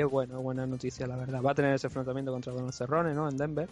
[0.00, 1.40] es bueno, es buena noticia, la verdad.
[1.42, 3.28] Va a tener ese enfrentamiento contra Donald Cerrone, ¿no?
[3.28, 3.68] En Denver.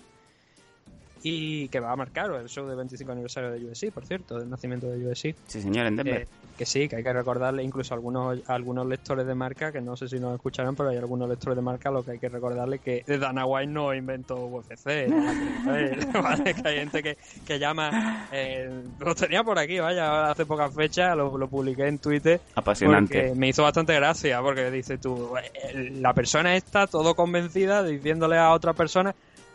[1.26, 4.50] Y que va a marcar el show de 25 aniversario de UFC, por cierto, del
[4.50, 5.34] nacimiento de UFC.
[5.46, 6.20] Sí, señor, en Denver.
[6.22, 6.26] Eh,
[6.58, 9.80] que sí, que hay que recordarle incluso a algunos, a algunos lectores de marca, que
[9.80, 12.28] no sé si nos escucharán, pero hay algunos lectores de marca lo que hay que
[12.28, 15.08] recordarle que Dana White no inventó UFC.
[15.64, 15.98] ¿vale?
[16.12, 16.54] ¿Vale?
[16.54, 17.16] Que hay gente que,
[17.46, 18.28] que llama...
[18.30, 18.70] Eh,
[19.00, 22.38] lo tenía por aquí, vaya, hace pocas fechas, lo, lo publiqué en Twitter.
[22.54, 23.34] Apasionante.
[23.34, 28.52] Me hizo bastante gracia, porque dice tú, eh, la persona está todo convencida diciéndole a
[28.52, 29.14] otra persona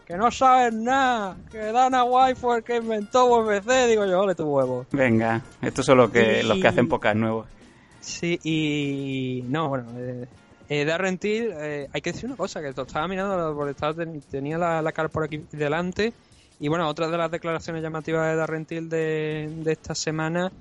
[0.10, 3.88] que no sabes nada, que Dana White fue el que inventó UFC.
[3.88, 4.84] Digo yo, ole tu huevo.
[4.92, 7.46] Venga, estos son los que, Y- los que hacen pocas nuevos.
[8.02, 10.26] Sí, y no, bueno, eh,
[10.68, 13.94] eh, Darren Till, eh, hay que decir una cosa, que lo estaba mirando, porque estaba,
[13.94, 16.12] ten- tenía la, la cara por aquí delante,
[16.60, 20.52] y bueno, otra de las declaraciones llamativas de Darren Till de, de esta semana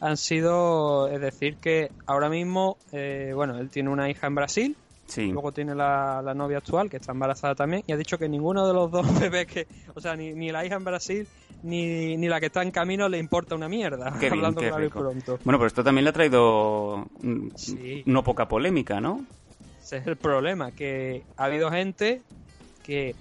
[0.00, 4.76] han sido, es decir, que ahora mismo, eh, bueno, él tiene una hija en Brasil,
[5.08, 5.32] Sí.
[5.32, 8.66] luego tiene la, la novia actual, que está embarazada también, y ha dicho que ninguno
[8.68, 11.26] de los dos bebés que, o sea, ni, ni la hija en Brasil,
[11.62, 14.68] ni, ni la que está en camino le importa una mierda, Qué bien, hablando qué
[14.68, 14.98] claro y rico.
[15.00, 15.38] pronto.
[15.44, 18.02] Bueno, pero esto también le ha traído mm, Sí.
[18.06, 19.24] no poca polémica, ¿no?
[19.82, 22.20] Ese es el problema, que ha habido gente
[22.82, 23.14] que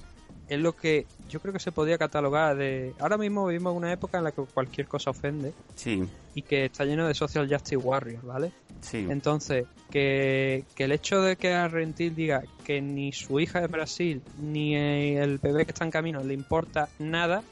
[0.47, 2.93] es lo que yo creo que se podría catalogar de...
[2.99, 6.65] Ahora mismo vivimos en una época en la que cualquier cosa ofende Sí, y que
[6.65, 8.51] está lleno de social justice warriors, ¿vale?
[8.81, 9.05] sí.
[9.09, 13.67] Entonces, que, que el hecho de que a Rentil diga que ni su hija de
[13.67, 17.43] Brasil ni el bebé que está en camino le importa nada,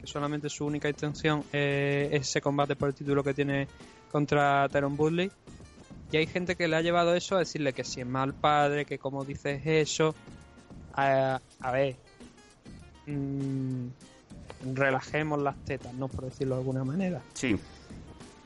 [0.00, 3.68] que solamente su única intención eh, es ese combate por el título que tiene
[4.10, 5.30] contra Tyron Woodley,
[6.10, 8.86] y hay gente que le ha llevado eso a decirle que si es mal padre,
[8.86, 10.14] que como dices eso,
[10.98, 11.96] a, a ver,
[13.06, 13.86] mm,
[14.74, 16.08] relajemos las tetas, ¿no?
[16.08, 17.20] Por decirlo de alguna manera.
[17.34, 17.56] Sí,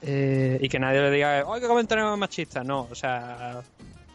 [0.04, 2.64] Eh, y que nadie le diga, ¡ay, qué comentario más machista!
[2.64, 3.62] No, o sea,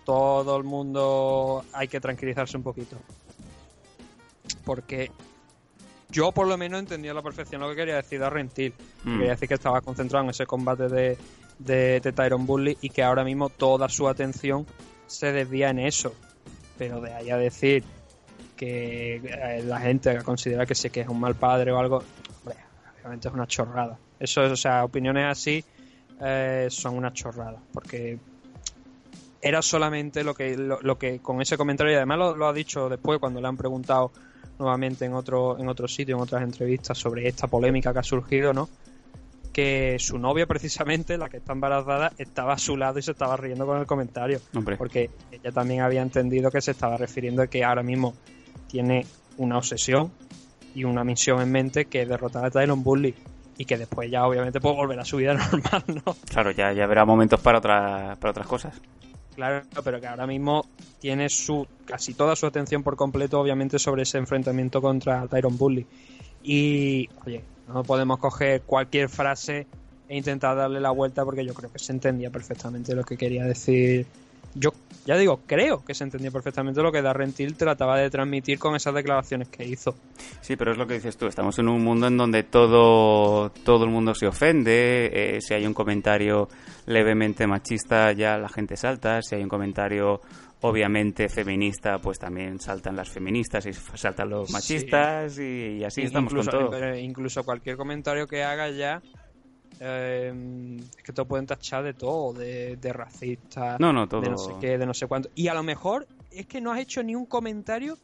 [0.06, 2.98] todo el mundo hay que tranquilizarse un poquito.
[4.66, 5.10] Porque
[6.10, 8.74] yo por lo menos entendía a la perfección lo que quería decir Darrentil.
[9.06, 9.18] Mm.
[9.18, 11.18] Quería decir que estaba concentrado en ese combate de,
[11.60, 14.66] de, de Tyron Bully y que ahora mismo toda su atención
[15.08, 16.14] se desvía en eso.
[16.78, 17.86] Pero de ahí a decir
[18.58, 22.04] que eh, la gente considera que sí que es un mal padre o algo,
[22.40, 22.58] hombre,
[23.00, 23.98] obviamente es una chorrada.
[24.20, 25.64] Eso es, o sea, opiniones así
[26.22, 28.18] eh, son una chorrada, porque
[29.42, 32.54] era solamente lo que, lo, lo que con ese comentario, y además lo, lo ha
[32.54, 34.12] dicho después cuando le han preguntado
[34.60, 38.54] nuevamente en otro, en otro sitio, en otras entrevistas sobre esta polémica que ha surgido,
[38.54, 38.68] ¿no?
[39.54, 43.38] Que su novia, precisamente, la que está embarazada, estaba a su lado y se estaba
[43.38, 44.40] riendo con el comentario.
[44.56, 44.78] Hombre.
[44.78, 48.14] Porque ella también había entendido que se estaba refiriendo a que ahora mismo
[48.68, 49.06] tiene
[49.38, 50.12] una obsesión
[50.76, 53.14] y una misión en mente que es derrotar a Tyron Bully
[53.58, 56.16] y que después ya obviamente puede volver a su vida normal, ¿no?
[56.30, 58.80] Claro, ya, ya habrá momentos para, otras para otras cosas.
[59.36, 60.66] Claro, pero que ahora mismo
[61.00, 65.86] tiene su casi toda su atención por completo, obviamente, sobre ese enfrentamiento contra Tyron Bully.
[66.44, 69.68] Y, oye, no podemos coger cualquier frase
[70.10, 73.44] e intentar darle la vuelta porque yo creo que se entendía perfectamente lo que quería
[73.44, 74.08] decir.
[74.56, 74.72] Yo,
[75.06, 78.76] ya digo, creo que se entendía perfectamente lo que Darren Till trataba de transmitir con
[78.76, 79.96] esas declaraciones que hizo.
[80.42, 81.28] Sí, pero es lo que dices tú.
[81.28, 85.10] Estamos en un mundo en donde todo, todo el mundo se ofende.
[85.38, 86.48] eh, si hay un comentario
[86.88, 89.22] levemente machista, ya la gente salta.
[89.22, 90.22] Si hay un comentario
[90.62, 94.54] obviamente feminista, pues también saltan las feministas y saltan los Sí.
[94.54, 95.38] machistas.
[95.38, 96.70] Y, y así estamos incluso, con todo.
[96.72, 99.02] pero incluso cualquier comentario que haga ya
[99.80, 104.30] eh, es que te pueden tachar de todo, de, de racista, No, no, todo- de
[104.30, 105.30] no sé qué, de no sé cuánto.
[105.36, 107.98] Y a lo mejor es que no has hecho ni un comentario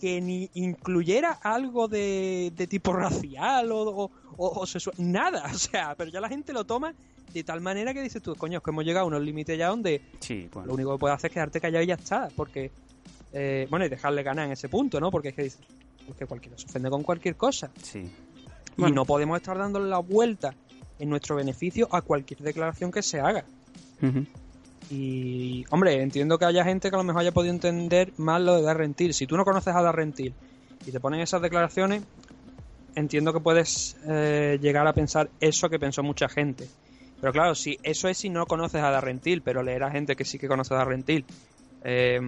[0.00, 5.58] que ni incluyera algo de, de tipo racial o, o- o- o sexual, nada, o
[5.58, 6.94] sea, pero ya la gente lo toma
[7.32, 9.68] de tal manera que dices tú, coño, es que hemos llegado a unos límites ya
[9.68, 10.68] donde Sí, bueno.
[10.68, 12.70] lo único que puedes hacer es quedarte callado y ya está, porque,
[13.32, 15.10] eh, bueno, y dejarle ganar en ese punto, ¿no?
[15.10, 15.60] Porque es que dices,
[16.08, 17.70] es que cualquiera se ofende con cualquier cosa.
[17.82, 17.98] Sí.
[18.00, 18.94] Y Bueno.
[18.96, 20.54] no podemos estar dándole la vuelta
[20.98, 23.44] en nuestro beneficio a cualquier declaración que se haga.
[24.90, 28.56] Y, hombre, entiendo que haya gente que a lo mejor haya podido entender mal lo
[28.56, 29.14] de Darren Till.
[29.14, 30.32] Si tú no conoces a Darren Till
[30.86, 32.02] y te ponen esas declaraciones,
[32.94, 36.68] entiendo que puedes eh, llegar a pensar eso que pensó mucha gente.
[37.20, 40.14] Pero claro, si eso es si no conoces a Darren Till, pero leer a gente
[40.14, 41.24] que sí que conoce a Darren Till,
[41.82, 42.20] eh,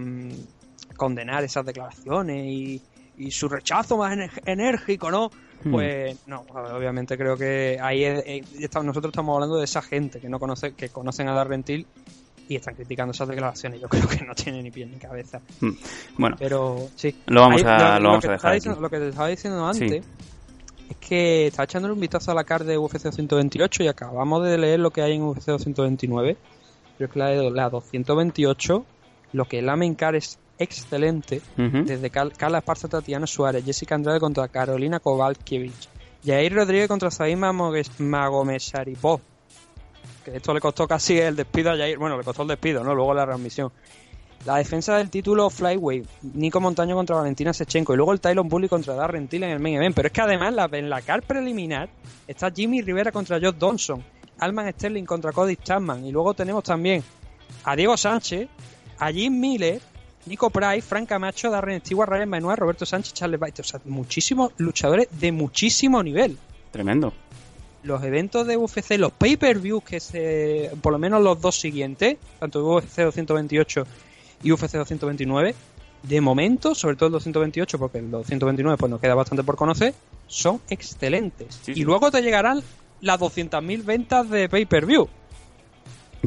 [0.97, 2.81] condenar esas declaraciones y,
[3.17, 5.31] y su rechazo más enérgico, ¿no?
[5.63, 5.71] Hmm.
[5.71, 8.41] Pues no, obviamente creo que ahí es- eh,
[8.83, 11.85] nosotros estamos hablando de esa gente que no conoce, que conocen a Darren Till
[12.47, 13.81] y están criticando esas declaraciones.
[13.81, 15.41] Yo creo que no tiene ni pie ni cabeza.
[15.59, 15.69] Mm.
[16.17, 17.13] Bueno, Pero sí.
[17.27, 18.55] Lo vamos Ahí, a- lo vamos que a dejar estaba aquí.
[18.59, 19.83] diciendo- lo que te estaba diciendo Sí.
[19.83, 20.03] antes
[20.89, 24.57] es que estaba echándole un vistazo a la card de UFC 228 y acabamos de
[24.57, 26.37] leer lo que hay en UFC 229.
[26.97, 28.85] Creo que la, de- la 228,
[29.33, 31.41] lo que es la main card es excelente.
[31.85, 35.87] Desde Cal- Carla Esparza, Tatiana Suárez, Jessica Andrade contra Carolina Kovalkiewicz,
[36.23, 39.19] Jair Rodríguez contra Saima Magomesaripov.
[40.23, 41.97] Que esto le costó casi el despido a Jair.
[41.97, 42.93] Bueno, le costó el despido, ¿no?
[42.93, 43.71] Luego la transmisión.
[44.45, 48.69] La defensa del título Flyweight, Nico Montaño contra Valentina Sechenko y luego el Tylon Bully
[48.69, 49.93] contra Darren Till en el main event.
[49.95, 51.89] Pero es que además la, en la car preliminar
[52.25, 54.01] está Jimmy Rivera contra Josh Donson,
[54.39, 57.03] Alman Sterling contra Cody Chapman y luego tenemos también
[57.65, 58.47] a Diego Sánchez,
[58.97, 59.81] a Jim Miller,
[60.25, 63.65] Nico Price, Frank Camacho, Darren Stewart, Ryan Manuel, Roberto Sánchez, Charles Bates.
[63.65, 66.37] O sea, muchísimos luchadores de muchísimo nivel
[66.71, 67.13] Tremendo.
[67.83, 72.63] los eventos de UFC, los pay-per-views que se, por lo menos los dos siguientes, tanto
[72.63, 73.87] UFC 228
[74.43, 75.55] y UFC 229,
[76.03, 79.93] de momento, sobre todo el 228, porque el 229 pues nos queda bastante por conocer,
[80.27, 81.59] son excelentes.
[81.63, 82.61] Sí, y luego te llegarán
[83.01, 85.09] las 200.000 ventas de pay-per-view.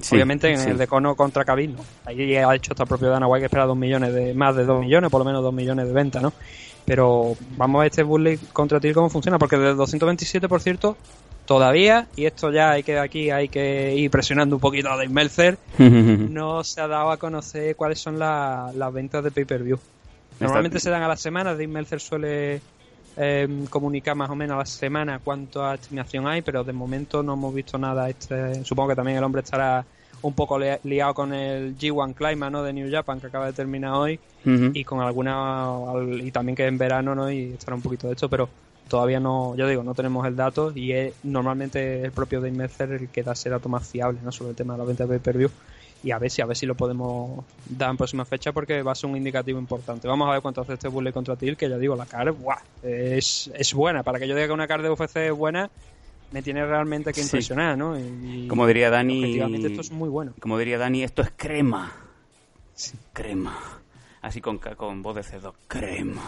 [0.01, 1.84] Sí, Obviamente en el de Cono contra Khabib, ¿no?
[2.07, 4.64] Ahí ha hecho hasta el propio Dana White que espera 2 millones de, más de
[4.64, 6.32] 2 millones, por lo menos 2 millones de ventas, ¿no?
[6.84, 10.61] Pero vamos a ver este Bully contra Till cómo funciona, porque desde el 227, por
[10.62, 10.97] cierto,
[11.45, 15.09] todavía, y esto ya hay que aquí hay que ir presionando un poquito a Dave
[15.09, 15.59] Meltzer,
[16.32, 19.78] no se ha dado a conocer cuáles son la- las ventas de pay-per-view.
[20.40, 22.61] Normalmente se dan a las semanas, Dave Meltzer suele
[23.17, 27.35] eh, comunicar más o menos a la semana cuánta estimación hay, pero de momento no
[27.35, 28.09] hemos visto nada.
[28.09, 29.85] Este, supongo que también el hombre estará
[30.23, 32.63] un poco li- liado con el G1 Climax ¿no?
[32.63, 34.19] de New Japan que acaba de terminar hoy
[34.75, 38.15] y con alguna al- y también que en verano no y estará un poquito de
[38.15, 38.49] esto pero
[38.89, 42.91] todavía no yo digo no tenemos el dato y es normalmente el propio Dave Meltzer
[42.93, 44.31] el que da ese dato más fiable ¿no?
[44.33, 45.51] sobre el tema de la venta de pay-per-view
[46.03, 48.93] y a ver si a ver si lo podemos dar en próxima fecha porque va
[48.93, 51.69] a ser un indicativo importante vamos a ver cuánto hace este Bullet contra Til que
[51.69, 52.59] ya digo la car ¡buah!
[52.83, 55.71] es, es buena para que yo diga que una car de UFC es buena
[56.33, 57.27] me tiene realmente que Sí.
[57.29, 57.99] impresionar ¿no?
[57.99, 59.39] Y- Como diría Dani.
[59.67, 61.93] esto es muy bueno Como diría Dani, esto es crema.
[63.13, 63.57] Crema.
[64.23, 65.55] Así con, con voz de cerdo.
[65.69, 66.23] Crema.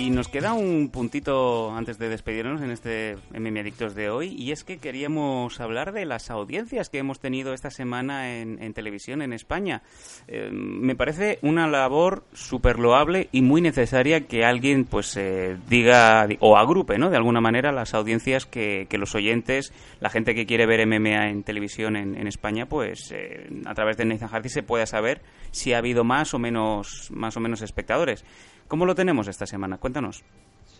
[0.00, 4.50] Y nos queda un puntito antes de despedirnos en este MM Adictos de hoy, y
[4.50, 9.34] es que queríamos hablar de las audiencias que hemos tenido esta semana en, televisión en
[9.34, 9.82] España.
[10.26, 16.26] Eh, me parece una labor súper loable y muy necesaria que alguien pues eh, diga
[16.38, 17.10] o agrupe, ¿no?
[17.10, 19.70] De alguna manera las audiencias que, que los oyentes,
[20.00, 23.98] la gente que quiere ver MMA en televisión en, en España, pues eh, a través
[23.98, 25.20] de Nathan Hardy se pueda saber
[25.50, 28.24] si ha habido más o menos más o menos espectadores.
[28.70, 29.78] ¿Cómo lo tenemos esta semana?
[29.78, 30.22] Cuéntanos.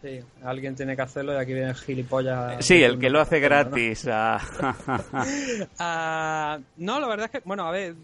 [0.00, 2.64] Sí, alguien tiene que hacerlo y aquí viene el gilipollas.
[2.64, 4.06] Sí, el que lo hace gratis.
[4.08, 4.40] ah.
[5.78, 7.94] Ah, no, la verdad es que, bueno, a ver,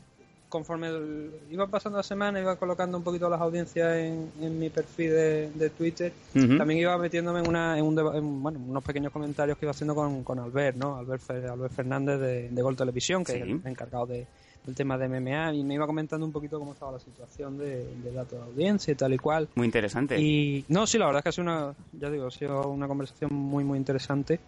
[0.48, 0.88] conforme
[1.52, 5.50] iba pasando la semana, iba colocando un poquito las audiencias en, en mi perfil de,
[5.54, 6.12] de Twitter.
[6.34, 9.94] También iba metiéndome en, una, en, un en, bueno, unos pequeños comentarios que iba haciendo
[9.94, 10.96] con, con Albert, ¿no?
[10.96, 13.38] Albert, Albert Fernández de, de Gol Televisión, que Sí.
[13.38, 14.26] es el encargado de,
[14.66, 17.84] del tema de MMA, y me iba comentando un poquito cómo estaba la situación de,
[17.96, 19.48] de datos de audiencia y tal y cual.
[19.54, 20.20] Muy interesante.
[20.20, 22.88] Y no, sí, la verdad es que ha sido una, ya digo, ha sido una
[22.88, 24.40] conversación muy, muy interesante.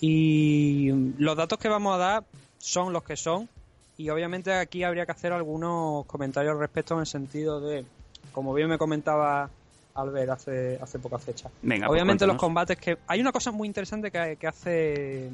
[0.00, 2.24] Y los datos que vamos a dar
[2.58, 3.48] son los que son.
[3.96, 7.84] Y obviamente aquí habría que hacer algunos comentarios al respecto en el sentido de,
[8.32, 9.48] como bien me comentaba
[9.94, 11.48] Albert hace, hace poca fecha.
[11.62, 12.98] Venga, pues obviamente los combates que...
[13.06, 15.30] Hay una cosa muy interesante que, que hace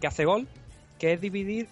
[0.00, 0.46] que hace Gol,
[0.98, 1.66] que es dividir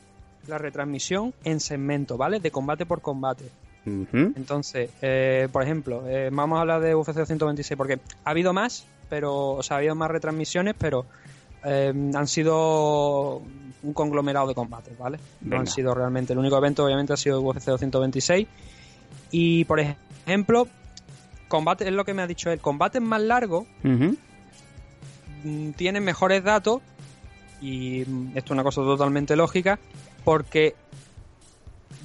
[0.46, 2.40] la retransmisión en segmentos, ¿vale?
[2.40, 3.44] De combate por combate.
[3.84, 8.86] Entonces, eh, por ejemplo, eh, vamos a hablar de UFC 226 porque ha habido más,
[9.10, 11.04] pero, o sea, ha habido más retransmisiones, pero
[11.64, 13.42] eh, han sido
[13.82, 15.18] un conglomerado de combates, ¿vale?
[15.40, 16.32] No han sido realmente.
[16.32, 18.46] El único evento, obviamente, ha sido UFC 226.
[19.32, 20.68] Y, por ejemplo,
[21.48, 23.66] combate, es lo que me ha dicho él, combates más largos
[25.76, 26.80] tienen mejores datos
[27.60, 29.78] y esto es una cosa totalmente lógica
[30.24, 30.74] porque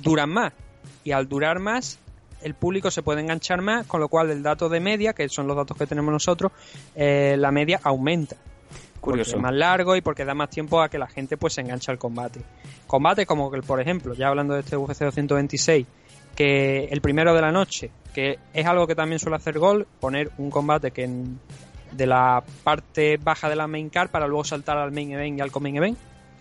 [0.01, 0.53] duran más.
[1.03, 1.99] Y al durar más
[2.41, 5.47] el público se puede enganchar más con lo cual el dato de media que son
[5.47, 6.51] los datos que tenemos nosotros
[6.95, 8.35] eh, la media aumenta.
[8.99, 9.37] Porque Curioso.
[9.37, 11.91] es más largo y porque da más tiempo a que la gente pues se enganche
[11.91, 12.41] al combate.
[12.87, 15.87] Combate como que por ejemplo ya hablando de este UFC 226
[16.35, 20.31] que el primero de la noche que es algo que también suele hacer Gol poner
[20.37, 21.39] un combate que en-
[21.91, 25.41] de la parte baja de la main card para luego saltar al main event y
[25.41, 25.97] al co-main event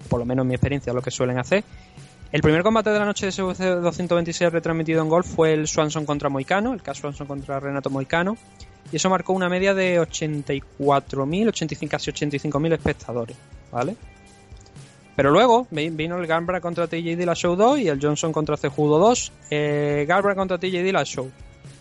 [0.08, 1.64] por lo menos en mi experiencia lo que suelen hacer
[2.32, 6.04] el primer combate de la noche de UFC 226 retransmitido en Golf fue el Swanson
[6.04, 8.36] contra Moicano, el caso Swanson contra Renato Moicano,
[8.92, 13.36] y eso marcó una media de 84.000, 85, casi 85.000 espectadores,
[13.70, 13.96] ¿vale?
[15.14, 18.98] Pero luego vi- vino el Garbrandt contra TJ Dillashaw 2 y el Johnson contra Cejudo
[18.98, 19.32] 2.
[19.50, 20.82] Eh, Garbrandt contra TJ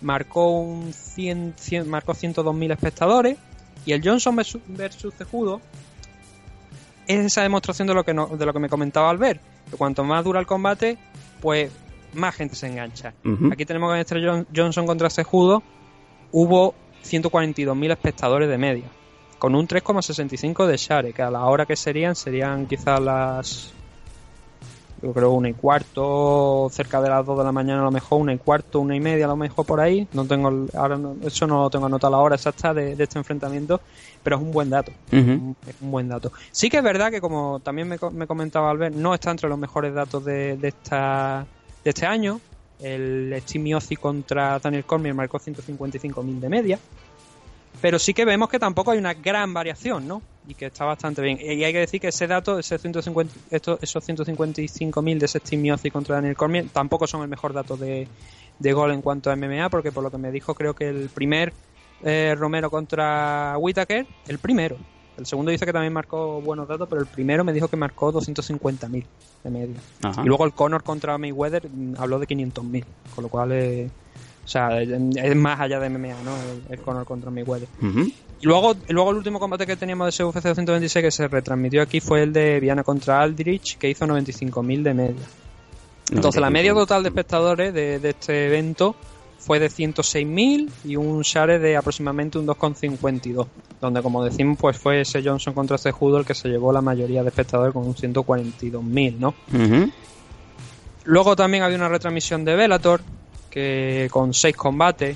[0.02, 3.38] marcó un 100, 100 marcó 102.000 espectadores
[3.86, 4.36] y el Johnson
[4.68, 5.60] versus Cejudo
[7.08, 10.04] es esa demostración de lo que no- de lo que me comentaba Albert, que cuanto
[10.04, 10.98] más dura el combate,
[11.42, 11.72] pues
[12.14, 13.14] más gente se engancha.
[13.52, 15.62] Aquí tenemos que John- Johnson contra Cejudo
[16.32, 18.86] hubo 142.000 espectadores de media,
[19.38, 23.74] con un 3,65 de share, que a la hora que serían, serían quizás las.
[25.06, 28.20] Yo creo una y cuarto, cerca de las 2 de la mañana a lo mejor,
[28.22, 30.08] una y cuarto, una y media a lo mejor por ahí.
[30.14, 33.20] No tengo ahora no- eso no lo tengo anotado la hora exacta de, de este
[33.20, 33.82] enfrentamiento,
[34.24, 34.92] pero es un buen dato.
[35.68, 36.32] Es un buen dato.
[36.52, 39.60] Sí que es verdad que, como también me, me comentaba Albert, no está entre los
[39.60, 41.46] mejores datos de, de, esta,
[41.84, 42.42] de este año.
[42.82, 46.80] El Miocic contra Daniel Cormier marcó 155.000 de media.
[47.80, 50.24] Pero sí que vemos que tampoco hay una gran variación, ¿no?
[50.48, 51.40] Y que está bastante bien.
[51.42, 55.92] Y hay que decir que ese dato, ese 150, estos, esos 155.000 de Steve Miocic
[55.92, 58.08] contra Daniel Cormier, tampoco son el mejor dato de,
[58.60, 61.10] de gol en cuanto a MMA, porque por lo que me dijo, creo que el
[61.10, 61.54] primer
[62.04, 64.78] eh, Romero contra Whitaker, el primero.
[65.18, 68.12] El segundo dice que también marcó buenos datos, pero el primero me dijo que marcó
[68.12, 69.06] 250.000
[69.44, 69.76] de media.
[70.04, 70.22] Ajá.
[70.24, 72.84] Y luego el Conor contra Mayweather mm, habló de 500.000,
[73.14, 73.90] con lo cual, eh,
[74.44, 76.36] o sea, es más allá de MMA, ¿no?
[76.36, 77.70] El, el Conor contra Mayweather.
[77.82, 78.12] Ujú.
[78.42, 81.28] Y luego, y luego el último combate que teníamos de ese UFC 226 que se
[81.28, 85.26] retransmitió aquí fue el de Viana contra Aldrich, que hizo 95.000 de media.
[86.12, 88.96] Entonces la media total de espectadores de, de este evento
[89.46, 93.48] fue de 106.000 y un share de aproximadamente un 2,52.
[93.80, 96.82] Donde, como decimos, pues fue ese Johnson contra ese Judo el que se llevó la
[96.82, 99.36] mayoría de espectadores con un 142.000, ¿no?
[99.54, 99.92] Ujú.
[101.04, 103.02] Luego también había una retransmisión de Bellator
[103.52, 105.16] que con seis combates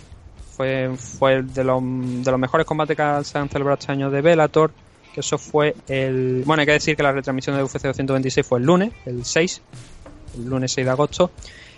[0.59, 4.21] fue, fue de, los, de los mejores combates que se han celebrado este año de
[4.21, 4.71] Bellator.
[5.13, 6.43] Que eso fue el.
[6.45, 9.61] Bueno, hay que decir que la retransmisión de UFC 226 fue el lunes, el 6,
[10.35, 11.31] el lunes 6 de agosto.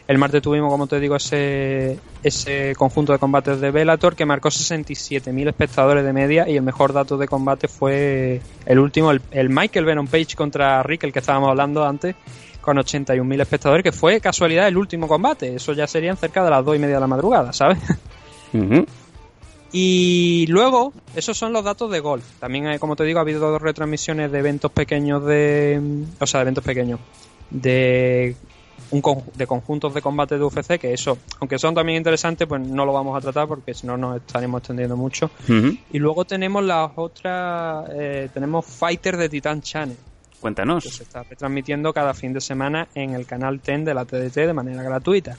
[0.08, 4.50] El martes tuvimos, como te digo, ese, ese conjunto de combates de Bellator que marcó
[4.50, 9.50] 67.000 espectadores de media y el mejor dato de combate fue el último, el, el
[9.50, 12.16] Michael Venom Page contra Rick, el que estábamos hablando antes,
[12.62, 15.56] con 81.000 espectadores, que fue casualidad el último combate.
[15.56, 17.78] Eso ya serían cerca de las 2 y media de la madrugada, ¿sabes?
[19.74, 22.24] Y luego, esos son los datos de golf.
[22.40, 25.80] También, hay, como te digo, ha habido dos retransmisiones de eventos pequeños de...
[26.20, 27.00] O sea, de eventos pequeños.
[27.50, 28.36] De,
[28.92, 32.62] un con- de conjuntos de combate de UFC, que eso, aunque son también interesantes, pues
[32.62, 35.30] no lo vamos a tratar porque si no nos estaremos extendiendo mucho.
[35.94, 37.90] Y luego tenemos las otras...
[37.94, 39.96] eh, tenemos Fighter de Titan Channel,
[40.34, 40.84] que Cuéntanos.
[40.84, 44.54] se está retransmitiendo cada fin de semana en el canal 10 de la TDT de
[44.54, 45.38] manera gratuita.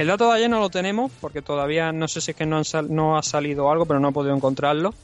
[0.00, 2.56] El dato de ayer no lo tenemos porque todavía no sé si es que no,
[2.56, 4.94] han sal- no ha salido algo, pero no he podido encontrarlo.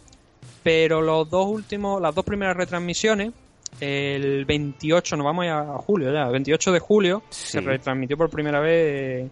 [0.63, 3.33] Pero los dos últimos, las dos primeras retransmisiones,
[3.81, 7.53] el 28, nos vamos ya a julio ya, el 28 de julio Sí.
[7.53, 9.29] se retransmitió por primera vez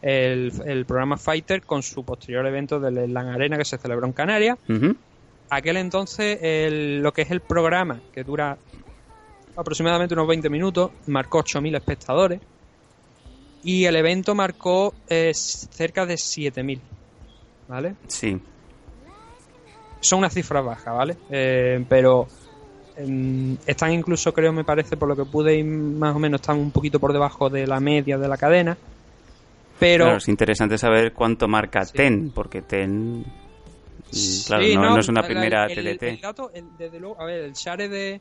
[0.00, 4.12] el, el programa Fighter con su posterior evento del Slam Arena que se celebró en
[4.12, 4.58] Canarias.
[5.50, 8.56] Aquel entonces, el- lo que es el programa, que dura
[9.56, 12.40] aproximadamente unos 20 minutos, marcó 8.000 espectadores.
[13.62, 16.80] Y el evento marcó eh, cerca de 7.000.
[17.68, 17.94] ¿Vale?
[18.08, 18.40] Sí.
[20.00, 21.16] Son unas cifras bajas, ¿vale?
[21.30, 22.26] Eh, pero
[22.96, 26.58] em, están incluso, creo, me parece, por lo que pude ir más o menos, están
[26.58, 28.76] un poquito por debajo de la media de la cadena.
[29.78, 31.92] Pero Claro, es interesante saber cuánto marca Sí.
[31.94, 33.24] TEN, porque TEN.
[34.46, 36.02] Claro, Sí, no, no es una primera el, TDT.
[36.02, 38.20] El dato, desde luego, a ver, el share de,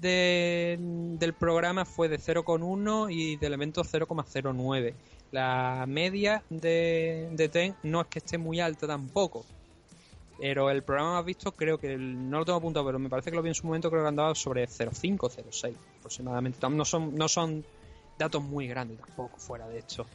[0.00, 4.94] de- del programa fue de 0,1 y del evento 0,09.
[5.30, 9.44] La media de, de TEN no es que esté muy alta tampoco.
[10.40, 13.30] Pero el programa más visto, creo que el- no lo tengo apuntado, pero me parece
[13.30, 16.58] que lo vi en su momento, creo que andaba sobre 0,5, 0,6 aproximadamente.
[16.70, 17.64] No son, no son
[18.18, 20.06] datos muy grandes tampoco fuera de esto.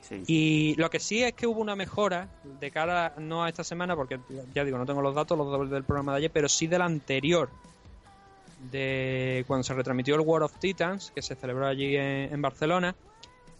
[0.00, 0.22] Sí.
[0.26, 2.28] Y lo que sí es que hubo una mejora
[2.60, 4.18] de cara no a esta semana, porque
[4.54, 7.48] ya digo, no tengo los datos, los del programa de ayer, pero sí del anterior,
[8.70, 12.94] de cuando se retransmitió el War of Titans, que se celebró allí en, Barcelona.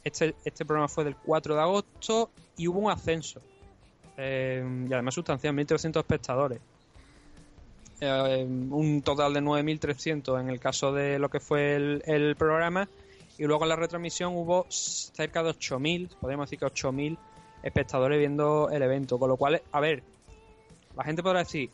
[0.04, 3.40] Este, este programa fue del 4 de agosto y hubo un ascenso.
[4.16, 6.60] Eh, y además sustancial, 1.300 espectadores.
[8.00, 12.88] Eh, un total de 9.300 en el caso de lo que fue el, programa.
[13.38, 17.16] Y luego en la retransmisión hubo cerca de 8.000, podríamos decir que 8.000
[17.62, 19.18] espectadores viendo el evento.
[19.18, 20.02] Con lo cual, a ver,
[20.96, 21.70] la gente podrá decir,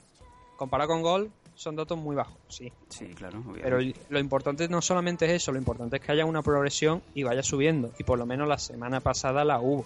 [0.57, 2.73] comparado con Gol, son datos muy bajos, sí.
[2.89, 3.39] Sí, claro.
[3.39, 3.63] obviamente.
[3.63, 3.79] Pero
[4.09, 7.43] lo importante no solamente es eso, lo importante es que haya una progresión y vaya
[7.43, 7.93] subiendo.
[7.99, 9.85] Y por lo menos la semana pasada la hubo.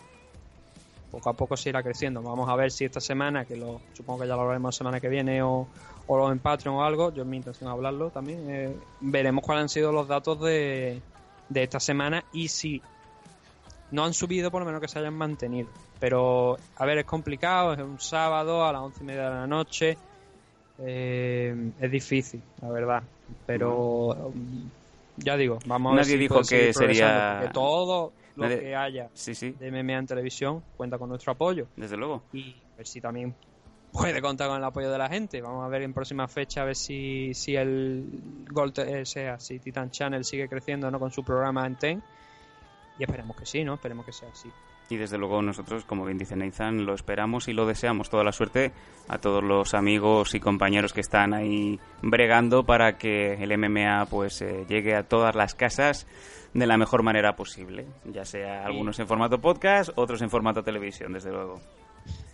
[1.10, 2.22] Poco a poco se irá creciendo.
[2.22, 5.00] Vamos a ver si esta semana, que lo supongo que ya lo hablaremos la semana
[5.00, 5.66] que viene o,
[6.06, 9.68] o en Patreon o algo, yo es mi intención hablarlo también, eh, veremos cuáles han
[9.68, 11.00] sido los datos de,
[11.48, 12.82] de esta semana y si
[13.90, 15.68] no han subido, por lo menos que se hayan mantenido.
[16.00, 19.46] Pero, a ver, es complicado, es un sábado a las once y media de la
[19.46, 19.98] noche.
[20.80, 23.02] Eh, es difícil, la verdad.
[23.46, 24.70] Pero um,
[25.16, 29.08] ya digo, vamos a ver Nadie si dijo que sería- todo lo Nadie- que haya
[29.14, 32.22] Sí, sí, de MMA en televisión cuenta con nuestro apoyo desde luego.
[32.32, 33.34] y a ver si también
[33.92, 35.40] puede contar con el apoyo de la gente.
[35.42, 39.58] Vamos a ver en próxima fecha a ver si, si el Gold, eh, sea, si
[39.58, 41.00] Titan Channel sigue creciendo ¿no?
[41.00, 42.02] con su programa en TEN.
[42.98, 43.74] Y esperemos que sí, ¿no?
[43.74, 44.50] Esperemos que sea así.
[44.90, 48.32] Y desde luego nosotros, como bien dice Nathan, lo esperamos y lo deseamos toda la
[48.32, 48.72] suerte
[49.08, 54.40] a todos los amigos y compañeros que están ahí bregando para que el MMA pues
[54.40, 56.06] eh, llegue a todas las casas
[56.54, 61.12] de la mejor manera posible, ya sea algunos en formato podcast, otros en formato televisión,
[61.12, 61.60] desde luego.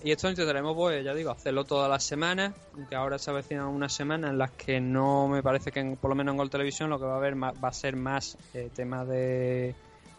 [0.05, 3.93] Y esto intentaremos, pues, ya digo, hacerlo todas las semanas, aunque ahora se avecinan unas
[3.93, 6.91] semanas en las que no me parece que, en- por lo menos en Gol Televisión,
[6.91, 9.75] lo que va a haber va a ser más eh, tema de.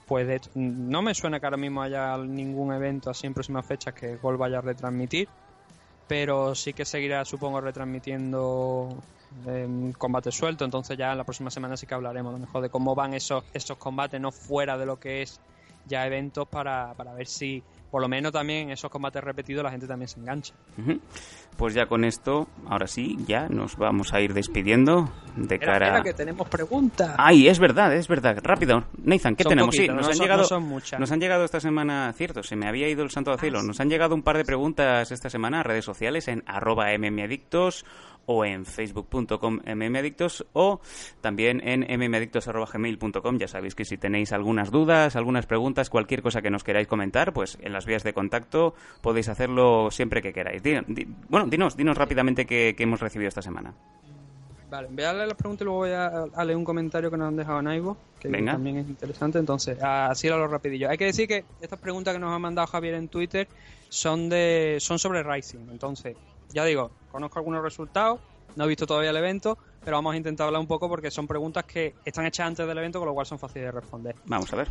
[0.07, 3.93] Pues de, no me suena que ahora mismo haya ningún evento así en próximas fechas
[3.93, 5.27] que Gol vaya a retransmitir,
[6.07, 8.95] pero sí que seguirá, supongo, retransmitiendo
[9.47, 10.63] eh, combate suelto.
[10.63, 13.15] Entonces, ya en la próxima semana sí que hablaremos a lo mejor de cómo van
[13.15, 15.39] esos, esos combates, no fuera de lo que es
[15.87, 19.71] ya eventos, para, para ver si por lo menos también en esos combates repetidos la
[19.71, 20.53] gente también se engancha.
[21.57, 25.87] Pues ya con esto, ahora sí, ya nos vamos a ir despidiendo de cara...
[25.87, 27.15] espera, que tenemos preguntas.
[27.17, 28.37] Ay, es verdad, es verdad.
[28.43, 29.73] Rápido, Nathan, ¿qué Son tenemos?
[29.75, 30.99] sí, nos no han son- llegado, no son muchas.
[30.99, 33.63] nos han llegado esta semana, cierto, se me había ido el santo al cielo.
[33.63, 37.85] Nos han llegado un par de preguntas esta semana a redes sociales en arroba mmadictos
[38.27, 40.79] o en facebook.com mmadictos o
[41.21, 43.37] también en mmadictos.gmail.com.
[43.37, 47.33] Ya sabéis que si tenéis algunas dudas, algunas preguntas, cualquier cosa que nos queráis comentar,
[47.33, 50.61] pues en las vías de contacto podéis hacerlo siempre que queráis.
[50.63, 53.73] Di- di- bueno, dinos, dinos rápidamente qué, qué hemos recibido esta semana.
[54.69, 57.17] Vale, voy a leer las preguntas y luego voy a, a leer un comentario que
[57.17, 58.53] nos han dejado en Ivo, que Venga.
[58.53, 59.37] también es interesante.
[59.37, 60.89] Entonces, así a lo rapidillo.
[60.89, 63.47] Hay que decir que estas preguntas que nos ha mandado Javier en Twitter
[63.89, 65.69] son de son sobre Rising.
[65.71, 66.17] Entonces,
[66.55, 68.19] ya digo, conozco algunos resultados,
[68.55, 71.27] no he visto todavía el evento, pero vamos a intentar hablar un poco porque son
[71.27, 74.15] preguntas que están hechas antes del evento, con lo cual son fáciles de responder.
[74.25, 74.69] Vamos a ver.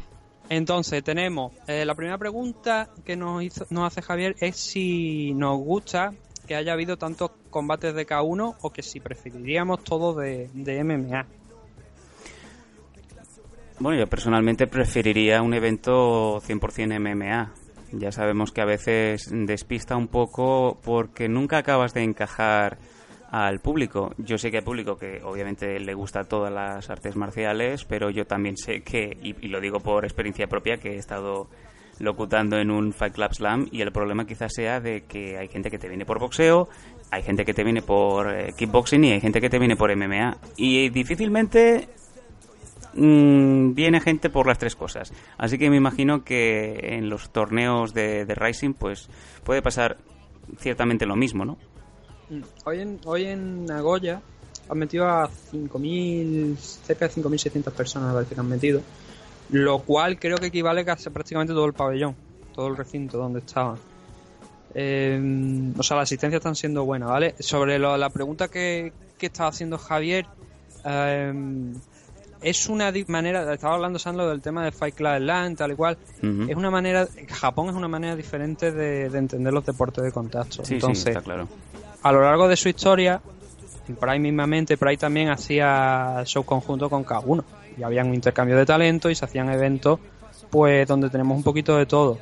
[0.48, 5.58] Entonces, tenemos eh, la primera pregunta que nos, hizo- nos hace Javier es si nos
[5.58, 6.12] gusta
[6.46, 11.26] que haya habido tantos combates de K1 o que si preferiríamos todo de, de MMA.
[13.80, 17.52] Bueno, yo personalmente preferiría un evento 100% MMA.
[17.98, 22.78] Ya sabemos que a veces despista un poco porque nunca acabas de encajar
[23.30, 24.14] al público.
[24.18, 28.26] Yo sé que hay público que obviamente le gusta todas las artes marciales, pero yo
[28.26, 31.48] también sé que, y, lo digo por experiencia propia, que he estado
[31.98, 35.70] locutando en un Fight Club Slam y el problema quizás sea de que hay gente
[35.70, 36.68] que te viene por boxeo,
[37.10, 39.94] hay gente que te viene por eh, kickboxing y hay gente que te viene por
[39.94, 40.38] MMA.
[40.56, 41.88] Y difícilmente
[42.96, 45.12] mm, viene gente por las tres cosas.
[45.38, 49.08] Así que me imagino que en los torneos de, de Rising pues
[49.44, 49.98] puede pasar
[50.58, 51.58] ciertamente lo mismo, ¿no?
[52.30, 54.20] Mm, Hoy en, hoy en Nagoya
[54.68, 58.80] han metido a 5.000, cerca de 5.600 personas me parece que han metido,
[59.50, 62.16] lo cual creo que equivale a casi prácticamente todo el pabellón,
[62.54, 63.76] todo el recinto donde estaban.
[64.74, 67.34] Eh, o sea, la asistencia están siendo buena, ¿vale?
[67.38, 70.26] Sobre la pregunta que, que estaba haciendo Javier,
[70.84, 71.32] eh,
[72.44, 75.96] es una manera, estaba hablando Sandro del tema de Fight Club Land, tal y cual,
[76.20, 80.64] es una manera, Japón es una manera diferente de, de entender los deportes de contacto.
[80.64, 81.48] Sí, Entonces, sí, está claro.
[82.02, 83.20] a lo largo de su historia,
[83.98, 87.44] Pride mismamente, Pride también hacía show conjunto con K1.
[87.76, 89.98] Y había un intercambio de talento y se hacían eventos
[90.50, 92.18] pues donde tenemos un poquito de todo.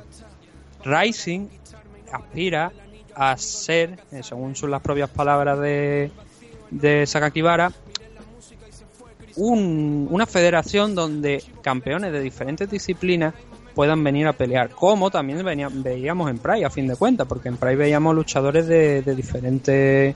[0.83, 1.47] Rising
[2.11, 2.71] aspira
[3.15, 6.11] a ser, eh, según son las propias palabras de,
[6.71, 7.71] de Sakakibara,
[9.35, 13.33] un- una federación donde campeones de diferentes disciplinas
[13.75, 17.49] puedan venir a pelear, como también venía- veíamos en Pride a fin de cuentas, porque
[17.49, 20.15] en Pride veíamos luchadores de, de diferentes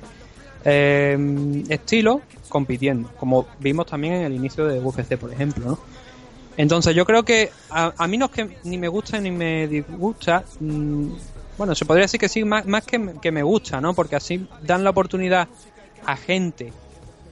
[0.66, 5.80] eh, estilos compitiendo, como vimos también en el inicio de UFC, por ejemplo, ¿no?
[6.58, 9.68] Entonces yo creo que a, a mí no es que ni me gusta ni me
[9.68, 11.08] disgusta, mm,
[11.58, 13.94] bueno, se podría decir que sí, más, que, que me gusta, ¿no?
[13.94, 15.48] Porque así dan la oportunidad
[16.06, 16.74] a gente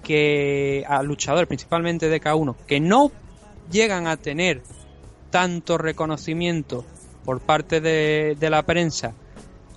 [0.06, 3.12] que, a luchadores principalmente de K1, que no
[3.72, 4.62] llegan a tener
[5.32, 6.86] tanto reconocimiento
[7.26, 9.14] por parte de, de la prensa,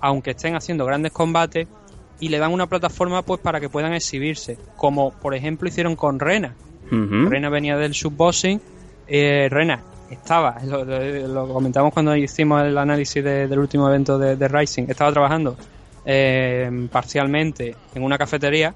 [0.00, 1.66] aunque estén haciendo grandes combates,
[2.20, 6.20] y le dan una plataforma pues para que puedan exhibirse, como por ejemplo hicieron con
[6.20, 6.55] Rena.
[7.30, 8.60] Rena venía del subboxing,
[9.06, 9.80] eh, Rena
[10.10, 14.48] estaba, lo, lo- lo comentamos cuando hicimos el análisis de- del último evento de, de
[14.48, 15.56] Rising, estaba trabajando
[16.05, 18.74] eh, parcialmente en una cafetería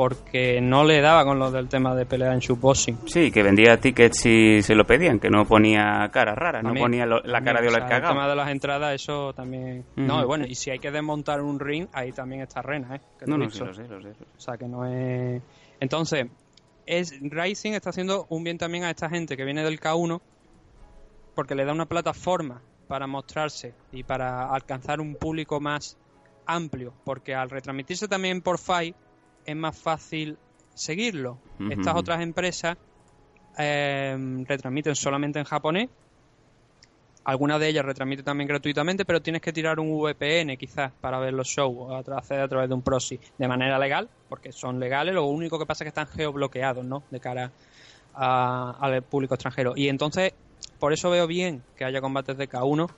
[0.00, 3.00] porque no le daba con lo del tema de pelea en subboxing.
[3.04, 7.04] Sí, que vendía tickets si se lo pedían, que no ponía cara rara, no ponía
[7.04, 9.84] lo- la cara de también, oler o sea, El tema de las entradas, eso también...
[9.96, 13.00] No, y bueno, y si hay que desmontar un ring, ahí también está Rena, ¿eh?
[13.18, 14.08] Que No, no, sí, lo sé, lo sé.
[14.08, 15.42] O sea, que no es...
[15.80, 16.28] Entonces,
[16.86, 20.18] es Rising está haciendo un bien también a esta gente que viene del K1
[21.34, 25.98] porque le da una plataforma para mostrarse y para alcanzar un público más
[26.46, 28.96] amplio, porque al retransmitirse también por Fight
[29.44, 30.38] es más fácil
[30.74, 31.38] seguirlo.
[31.70, 32.76] Estas otras empresas
[33.58, 35.88] eh, retransmiten solamente en japonés.
[37.24, 41.34] Algunas de ellas retransmiten también gratuitamente, pero tienes que tirar un VPN quizás para ver
[41.34, 45.14] los shows o hacer a través de un proxy de manera legal, porque son legales.
[45.14, 47.04] Lo único que pasa es que están geobloqueados, ¿no?
[47.10, 47.52] De cara
[48.14, 49.74] a- al público extranjero.
[49.76, 50.32] Y entonces,
[50.78, 52.88] por eso veo bien que haya combates de K1.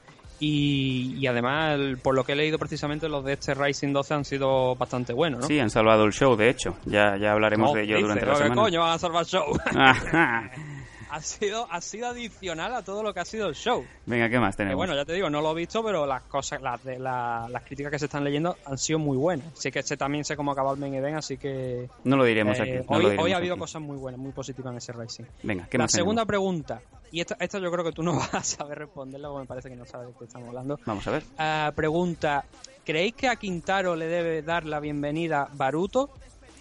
[0.45, 4.15] Y, y además, el- por lo que he leído precisamente, los de este Rising 12
[4.15, 5.47] han sido bastante buenos, ¿no?
[5.47, 6.75] Sí, han salvado el show, de hecho.
[6.85, 8.63] Ya, ya hablaremos No, de ello dice, durante la "Oh, ¿qué semana.
[8.63, 9.45] coño van a salvar show?
[11.15, 13.85] Ha sido, ha sido adicional a todo lo que ha sido el show.
[14.07, 14.79] Venga, ¿qué más Que tenemos?
[14.79, 17.63] bueno, ya te digo, no lo he visto, pero las cosas, las, de, la- las
[17.65, 19.47] críticas que se están leyendo han sido muy buenas.
[19.53, 22.59] Sí que sé, también sé cómo acaba el main event, así que no lo diremos
[22.59, 22.73] eh, aquí.
[22.89, 23.61] no hoy, lo hoy diremos ha habido aquí.
[23.61, 25.25] cosas muy buenas, muy positivas en ese racing.
[25.43, 26.29] Venga, ¿qué la más segunda tenemos?
[26.29, 29.47] pregunta, y esta, esta yo creo que tú no vas a saber responderla, porque me
[29.47, 30.81] parece que no sabes de qué estamos hablando.
[30.87, 31.25] Vamos a ver.
[31.37, 32.45] Ah, pregunta,
[32.87, 36.09] ¿creéis que a Quintaro le debe dar la bienvenida Baruto?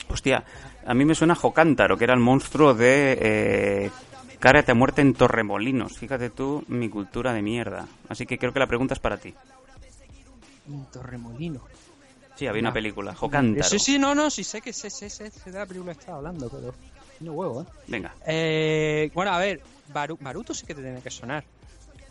[0.09, 0.43] Hostia,
[0.85, 3.91] a mí me suena Jocántaro, que era el monstruo de eh,
[4.41, 5.93] Cárate a muerte en Torremolinos.
[5.97, 7.87] Fíjate tú, mi cultura de mierda.
[8.09, 9.33] Así que creo que la pregunta es para ti.
[10.67, 11.61] Un Torremolino.
[12.35, 13.69] Sí, había una película, Jocántaro.
[13.69, 15.99] Sí, sí, no, no, sí sé que sé, sé, sé, sé de la película que
[15.99, 16.73] estaba hablando, pero
[17.19, 17.65] no huevo, ¿eh?
[17.87, 19.61] Venga, Eh, bueno, a ver,
[19.93, 21.43] Baru- Baruto sí que te tiene que sonar.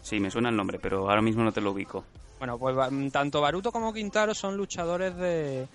[0.03, 2.05] sí, me suena el nombre, pero ahora mismo no te lo ubico.
[2.39, 5.67] Bueno, pues mm, tanto Baruto como Quintaro son luchadores de,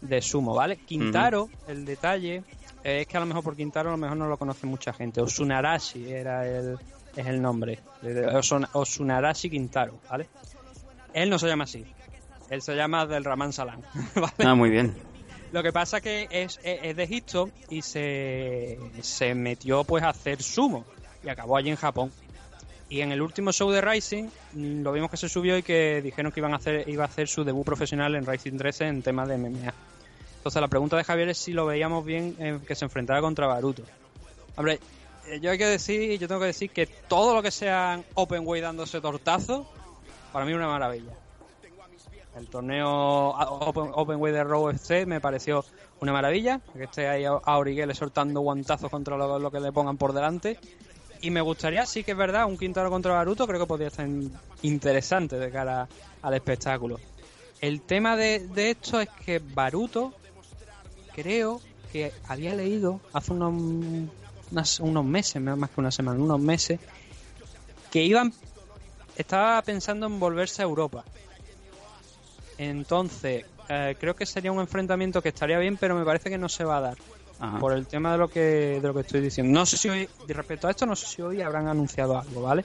[0.00, 0.76] de sumo, ¿vale?
[0.78, 2.44] Quintaro, el detalle
[2.88, 5.20] es que a lo mejor por Quintaro a lo mejor no lo conoce mucha gente.
[5.20, 6.78] Osunarashi era el,
[7.16, 7.80] es el nombre.
[8.72, 10.28] Osunarashi Quintaro, ¿vale?
[11.12, 11.84] Él no se llama así.
[12.50, 13.82] Él se llama del Raman Salam,
[14.14, 14.32] ¿vale?
[14.44, 14.94] Ah, muy bien.
[15.52, 20.10] Lo que pasa que es, es, es de Egipto y se, se metió pues a
[20.10, 20.84] hacer sumo
[21.24, 22.12] y acabó allí en Japón.
[22.90, 26.00] Y en el último show de Rising mm, lo vimos que se subió y que
[26.02, 29.02] dijeron que iban a hacer, iba a hacer su debut profesional en Rising 13 en
[29.02, 29.74] temas de MMA.
[30.38, 33.46] Entonces la pregunta de Javier es si lo veíamos bien eh, que se enfrentara contra
[33.46, 33.82] Baruto.
[34.56, 34.80] Hombre,
[35.26, 38.46] eh, yo hay que decir, yo tengo que decir que todo lo que sean Open
[38.46, 39.66] Way dándose tortazos,
[40.32, 41.12] para mí es una maravilla.
[42.36, 45.64] El torneo Open, Way de Raw FC me pareció
[46.00, 46.60] una maravilla.
[46.72, 50.56] Que esté ahí a Origuele soltando guantazos contra lo, que le pongan por delante.
[51.20, 54.06] Y me gustaría, sí que es verdad, un Quintaro contra Baruto creo que podría estar
[54.06, 54.32] in-
[54.62, 55.88] interesante de cara
[56.22, 57.00] al espectáculo.
[57.60, 60.14] El tema de, de esto es que Baruto,
[61.22, 64.10] creo que había leído hace unos,
[64.52, 66.78] unas- unos meses, más que una semana, unos meses,
[67.90, 68.32] que iban,
[69.16, 71.04] estaba pensando en volverse a Europa.
[72.56, 76.48] Entonces, eh, creo que sería un enfrentamiento que estaría bien, pero me parece que no
[76.48, 76.98] se va a dar.
[77.40, 77.60] Ajá.
[77.60, 79.52] Por el tema de lo que de lo que estoy diciendo.
[79.52, 82.64] No sé si hoy, respecto a esto, no sé si hoy habrán anunciado algo, ¿vale?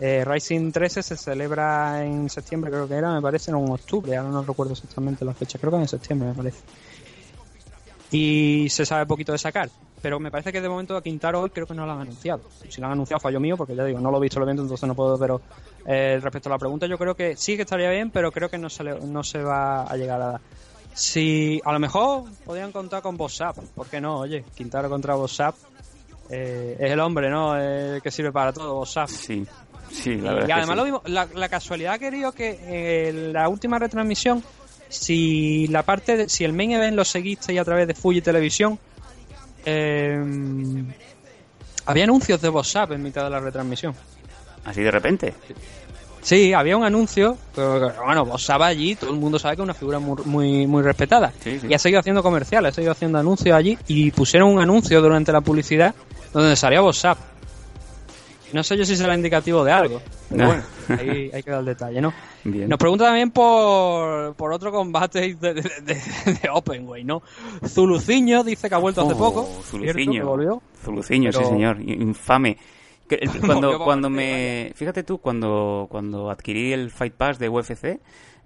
[0.00, 4.16] Eh, Rising 13 se celebra en septiembre, creo que era, me parece, no en octubre,
[4.16, 6.60] ahora no recuerdo exactamente la fecha, creo que en septiembre, me parece.
[8.10, 9.68] Y se sabe poquito de sacar,
[10.00, 12.40] pero me parece que de momento a Quintaro hoy creo que no lo han anunciado.
[12.68, 14.62] Si lo han anunciado, fallo mío, porque ya digo, no lo he visto el evento,
[14.62, 15.42] entonces no puedo, pero
[15.86, 18.56] eh, respecto a la pregunta, yo creo que sí que estaría bien, pero creo que
[18.56, 20.40] no se, le- no se va a llegar a dar.
[20.94, 24.20] Si a lo mejor podrían contar con Bossap, ¿por qué no?
[24.20, 25.54] Oye, Quintaro contra Bossap
[26.30, 27.54] eh, es el hombre, ¿no?
[27.60, 29.08] Eh, que sirve para todo, Bossap.
[29.08, 29.46] Sí,
[29.92, 30.48] sí, la verdad.
[30.48, 30.76] y además sí.
[30.76, 34.42] lo mismo, la, la casualidad ha querido que en la última retransmisión,
[34.88, 38.78] si la parte de, si el main event lo seguisteis a través de Fuji Televisión,
[39.64, 40.22] eh,
[41.86, 43.94] había anuncios de WhatsApp en mitad de la retransmisión.
[44.64, 45.34] Así de repente.
[46.20, 49.74] Sí, había un anuncio, pero bueno, WhatsApp allí, todo el mundo sabe que es una
[49.74, 51.32] figura muy, muy, muy respetada.
[51.42, 51.68] Sí, sí.
[51.70, 55.32] Y ha seguido haciendo comerciales, ha seguido haciendo anuncios allí y pusieron un anuncio durante
[55.32, 55.94] la publicidad
[56.32, 57.18] donde salía WhatsApp.
[58.52, 60.00] No sé yo si será indicativo de algo,
[60.30, 62.12] pero bueno, ahí hay que dar el detalle, ¿no?
[62.44, 62.68] Bien.
[62.68, 67.22] Nos pregunta también por, por otro combate de, de, de, de Openway, ¿no?
[67.66, 69.44] Zuluciño dice que ha vuelto hace Oh, poco.
[69.64, 70.24] Zuluciño.
[70.26, 70.62] Volvió.
[70.82, 72.56] Zuluciño, sí señor, infame.
[72.56, 74.70] Volvió Cuando, cuando me...
[74.74, 77.98] Fíjate tú, cuando, cuando adquirí el Fight Pass de UFC,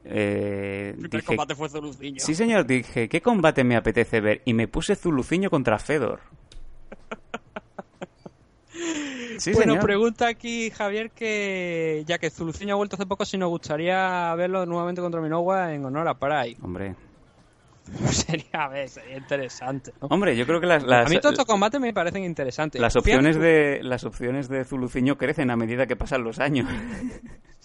[0.05, 1.25] eh, El dije...
[1.25, 2.19] combate fue Zuluciño.
[2.21, 4.43] Sí señor, dije, ¿qué combate me apetece ver?
[4.45, 6.21] Y me puse Zuluciño contra Fedor.
[9.39, 9.85] Sí, bueno, señor.
[9.85, 14.65] pregunta aquí Javier que ya que Zuluciño ha vuelto hace poco, si nos gustaría verlo
[14.67, 16.57] nuevamente contra Minowa en honor a Pride.
[16.63, 16.95] Hombre.
[18.11, 20.07] sería, a ver, sería interesante, ¿no?
[20.09, 22.81] Hombre, yo creo que las, las, a mí todos estos combates me parecen interesantes.
[22.81, 26.69] las opciones de las opciones de Zuluciño crecen a medida que pasan los años.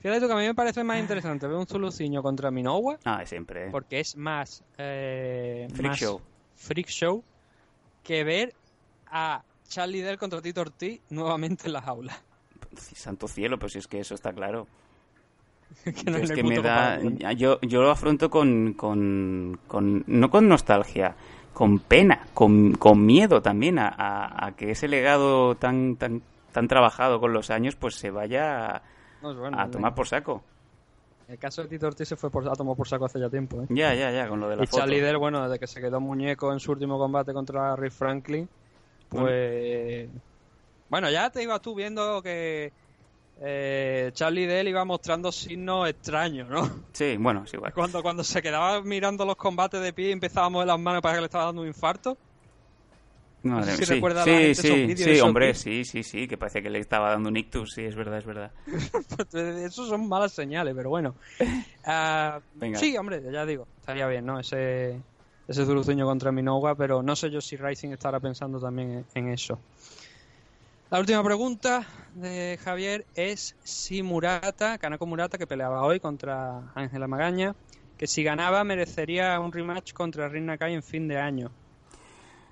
[0.00, 3.22] Fíjate tú que a mí me parece más interesante ver un Zuluciño contra Minowa Ah,
[3.26, 3.70] siempre.
[3.70, 6.20] porque es más eh, Freak más show.
[6.54, 7.22] freak show
[8.02, 8.54] que ver
[9.06, 12.16] a Charlie Dell contra Tito Ortiz nuevamente en la jaula.
[12.76, 14.66] Santo cielo, pues si es que eso está claro.
[15.84, 17.00] que no es que me da
[17.32, 21.16] yo yo lo afronto con, con, con- no con nostalgia
[21.52, 26.22] con pena con, con miedo también a, a- a que ese legado tan tan
[26.52, 28.80] tan trabajado con los años pues se vaya
[29.22, 30.42] No, es bueno, a tomar por saco
[31.28, 33.60] El caso de Tito Ortiz se fue por, a tomar por saco hace ya tiempo.
[33.62, 33.66] ¿eh?
[33.70, 35.98] ya ya ya con lo de la Y foto Charlie bueno, desde que se quedó
[36.00, 38.48] muñeco en su último combate contra Rick Franklin,
[39.08, 40.08] pues...
[40.88, 42.72] Bueno, ya te ibas tú viendo que
[43.40, 46.70] eh, Charlie Dell iba mostrando signos extraños, ¿no?
[46.92, 50.46] sí bueno es igual Cuando, cuando se quedaba mirando los combates de pie y empezaba
[50.46, 52.16] a mover las manos para que le estaba dando un infarto.
[53.42, 55.84] No Madre sé si sí, recuerda a sí, la gente sí, esos sí, hombre, sí,
[55.84, 58.50] sí, sí, que parece que le estaba dando un ictus, sí, es verdad, es verdad.
[59.64, 61.14] Eso son malas señales, pero bueno.
[61.88, 62.40] Ah,
[62.74, 64.40] sí, hombre, ya digo, estaría bien, ¿no?
[64.40, 65.00] Ese,
[65.48, 69.32] ese Zuruzuño contra Minowa, pero no sé yo si Rising estará pensando también en, en
[69.32, 69.58] eso.
[70.90, 77.08] La última pregunta de Javier es si Murata, Kanako Murata, que peleaba hoy contra Ángela
[77.08, 77.54] Magaña,
[77.98, 81.50] que si ganaba merecería un rematch contra Rin Nakai en fin de año.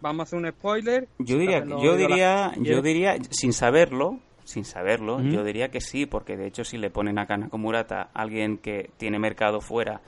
[0.01, 1.09] Vamos a hacer un spoiler.
[1.19, 6.05] Yo diría, yo la- diría, yo diría, sin saberlo, sin saberlo, yo diría que sí,
[6.05, 10.01] porque de hecho si le ponen a Kanako Murata alguien que tiene mercado fuera,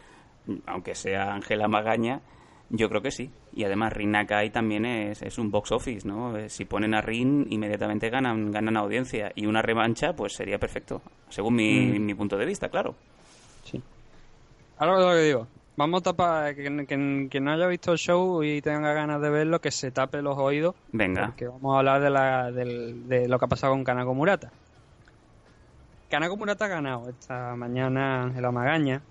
[0.66, 2.20] aunque sea Ángela Magaña,
[2.70, 3.30] yo creo que sí.
[3.52, 6.36] Y además Rin Nakai también es, es un box office, ¿no?
[6.36, 9.32] Eh, Si ponen a Rin, inmediatamente ganan, ganan audiencia.
[9.34, 11.01] Y una revancha, pues sería perfecto.
[11.28, 12.05] Según mi, Mm.
[12.06, 12.94] mi punto de vista, claro.
[14.78, 15.47] Ahora lo que digo.
[15.78, 19.28] Vamos a tapar, que, que- que no haya visto el show y tenga ganas de
[19.28, 20.74] verlo, que se tape los oídos.
[20.93, 21.26] Venga.
[21.26, 24.51] Porque vamos a hablar de, la, de lo que ha pasado con Kanako Murata.
[26.10, 29.02] Kanako Murata ha ganado esta mañana Ángela Magaña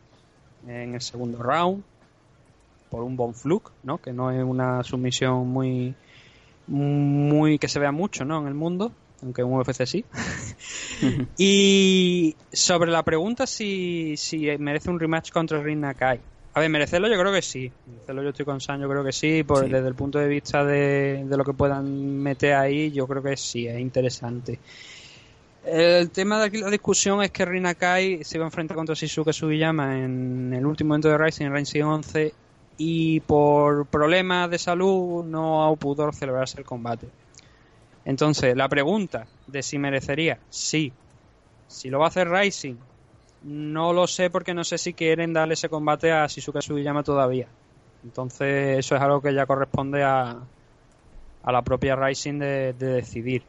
[0.67, 1.83] en el segundo round
[2.89, 3.97] por un bon fluke, ¿no?
[3.97, 5.95] Que no es una sumisión muy
[6.67, 8.41] muy que se vea mucho, ¿no?
[8.41, 8.91] En el mundo,
[9.21, 10.05] aunque en UFC sí.
[11.37, 16.19] y sobre la pregunta si, si merece un rematch contra Rin Nakai.
[16.53, 17.71] A ver, merecerlo yo creo que sí.
[17.85, 19.43] Merecerlo yo estoy con San, yo creo que sí.
[19.43, 19.71] Por, Sí.
[19.71, 23.35] Desde el punto de vista de, de lo que puedan meter ahí, yo creo que
[23.35, 24.59] sí, es interesante.
[25.65, 28.93] El tema de aquí la discusión es que Rin Nakai se iba a enfrentar contra
[28.93, 32.33] Shizuke Sugiyama en el último evento de Rising, en Rising 11,
[32.77, 37.07] y por problemas de salud no pudo celebrarse el combate.
[38.03, 40.93] Entonces, la pregunta de si merecería, sí.
[41.67, 42.75] Si lo va a hacer Rising,
[43.43, 47.47] no lo sé porque no sé si quieren darle ese combate a Shizuke Sugiyama todavía.
[48.03, 50.37] Entonces, eso es algo que ya corresponde a,
[51.43, 53.43] a la propia Rising de, de decidir.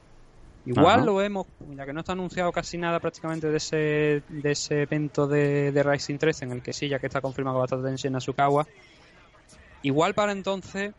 [0.64, 1.04] Igual Ajá.
[1.04, 1.46] lo vemos,
[1.76, 5.82] ya que no está anunciado casi nada prácticamente de ese, de ese evento de, de
[5.82, 8.66] Rising 13, en el que sí, ya que está confirmado que va a estar.
[9.86, 10.92] Igual para entonces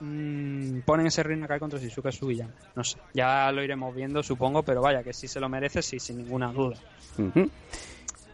[0.00, 2.52] mm, ponen ese Rin Nakai contra Shizuke Sugiyama.
[2.74, 5.98] No sé, ya lo iremos viendo, supongo, pero vaya, que sí se lo merece, sí,
[5.98, 6.76] sin ninguna duda.
[7.16, 7.48] ¿Alguna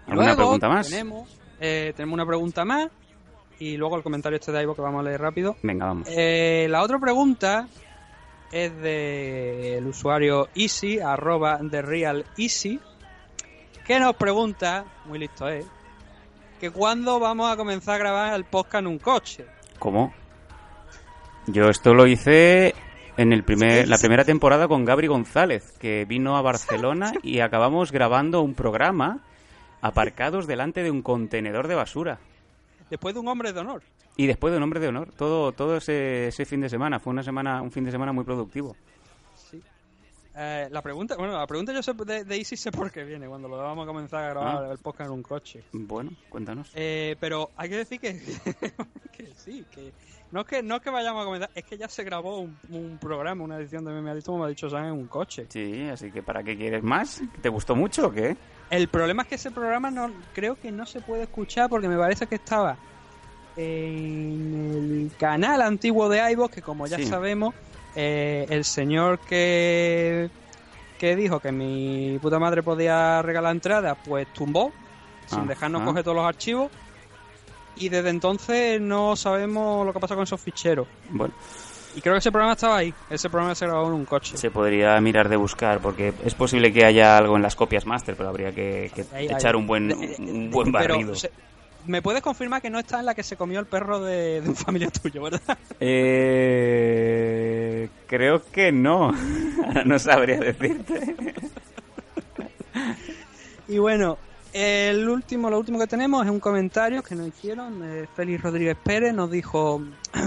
[0.09, 0.89] luego pregunta más?
[0.89, 2.89] Tenemos, eh, tenemos una pregunta más
[3.61, 5.55] y luego el comentario este de Ivo que vamos a leer rápido.
[5.63, 6.09] Venga, vamos.
[6.11, 7.69] Eh, la otra pregunta
[8.51, 12.81] es del usuario Easy, arroba de Real Easy,
[13.87, 15.65] que nos pregunta, muy listo eh,
[16.59, 19.47] que cuándo vamos a comenzar a grabar el podcast en un coche.
[19.81, 20.13] ¿Cómo?
[21.47, 22.75] Yo esto lo hice
[23.17, 27.91] en el primer, la primera temporada con Gabri González, que vino a Barcelona y acabamos
[27.91, 29.21] grabando un programa
[29.81, 32.19] aparcados delante de un contenedor de basura.
[32.91, 33.83] Después de un hombre de honor.
[34.19, 37.01] Y después de un hombre de honor, todo, todo ese, ese fin de semana.
[37.01, 38.77] Fue una semana, un fin de semana muy productivo.
[40.43, 43.29] Eh, la pregunta, bueno, la pregunta yo sé de, de Easy sé por qué viene,
[43.29, 44.73] cuando lo vamos a comenzar a grabar Ah.
[44.73, 45.63] el podcast en un coche.
[45.73, 46.71] Bueno, cuéntanos.
[46.75, 48.15] Eh, pero hay que decir que,
[49.13, 49.93] que sí, que
[50.33, 52.57] no es que no es que vayamos a comentar, es que ya se grabó un,
[52.71, 55.45] un programa, una edición de Meme Adicto, como ha dicho Sam, en un coche.
[55.51, 57.21] Sí, así que ¿para qué quieres más?
[57.43, 58.35] ¿Te gustó mucho o qué?
[58.71, 61.99] El problema es que ese programa no creo que no se puede escuchar porque me
[61.99, 62.79] parece que estaba
[63.57, 67.05] en el canal antiguo de iVoox, que como ya Sí.
[67.07, 67.55] sabemos,
[67.97, 70.31] eh, el señor que
[70.99, 74.71] que dijo que mi puta madre podía regalar entradas, pues tumbó,
[75.27, 76.71] sin dejarnos coger todos los archivos.
[77.77, 80.87] Y desde entonces no sabemos lo que pasa con esos ficheros.
[81.09, 81.33] Bueno,
[81.97, 82.93] Y creo que ese programa estaba ahí.
[83.09, 84.37] Ese programa se grabó en un coche.
[84.37, 88.15] se podría mirar de buscar, porque es posible que haya algo en las copias master,
[88.15, 89.61] pero habría que, que Ahí, echar ahí.
[89.61, 91.15] un buen, un buen Pero, barrido.
[91.15, 91.31] se-
[91.91, 94.49] ¿Me puedes confirmar que no está en la que se comió el perro de, de
[94.49, 95.59] un familiar tuyo, verdad?
[95.81, 99.13] Eh, creo que no.
[99.85, 101.17] No sabría decirte.
[103.69, 104.19] Y bueno,
[104.53, 107.83] el último, lo último que tenemos es un comentario que nos hicieron.
[107.85, 109.83] eh, Félix Rodríguez Pérez nos dijo: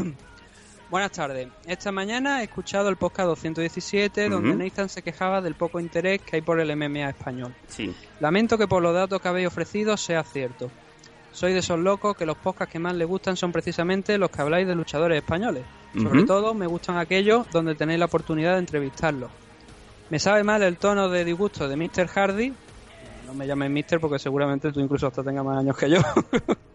[0.89, 1.47] Buenas tardes.
[1.65, 4.55] Esta mañana he escuchado el podcast 217 donde.
[4.55, 7.53] Nathan se quejaba del poco interés que hay por el MMA español.
[7.67, 7.93] Sí.
[8.19, 10.69] Lamento que por los datos que habéis ofrecido sea cierto.
[11.33, 14.41] Soy de esos locos que los podcasts que más les gustan son precisamente los que
[14.41, 15.63] habláis de luchadores españoles.
[15.99, 19.31] Sobre todo me gustan aquellos donde tenéis la oportunidad de entrevistarlos.
[20.09, 22.07] Me sabe mal el tono de disgusto de Mr.
[22.07, 22.53] Hardy.
[23.25, 25.97] No me llames Mister porque seguramente tú incluso hasta tengas más años que yo.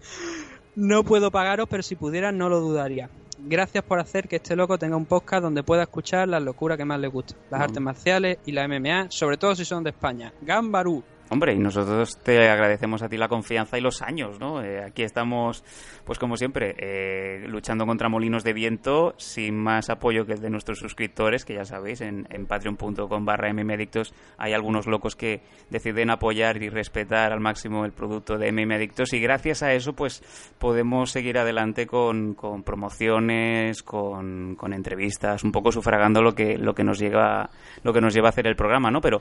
[0.75, 3.09] no puedo pagaros, pero si pudiera no lo dudaría.
[3.39, 6.85] Gracias por hacer que este loco tenga un podcast donde pueda escuchar las locuras que
[6.85, 7.39] más le gustan.
[7.51, 10.33] Las artes marciales y la MMA, sobre todo si son de España.
[10.43, 11.05] Gambarú.
[11.31, 14.63] Hombre, y nosotros te agradecemos a ti la confianza y los años, ¿no?
[14.63, 15.63] Eh, aquí estamos,
[16.05, 20.49] pues como siempre, eh, luchando contra molinos de viento, sin más apoyo que el de
[20.49, 26.09] nuestros suscriptores, que ya sabéis, en, en patreon.com barra mmedictos hay algunos locos que deciden
[26.09, 30.23] apoyar y respetar al máximo el producto de mmedictos y gracias a eso, pues
[30.59, 36.75] podemos seguir adelante con, con promociones, con, con entrevistas, un poco sufragando lo que, lo
[36.75, 37.51] que nos llega,
[37.83, 39.03] lo que nos lleva a hacer el programa, ¿no?
[39.03, 39.21] Pero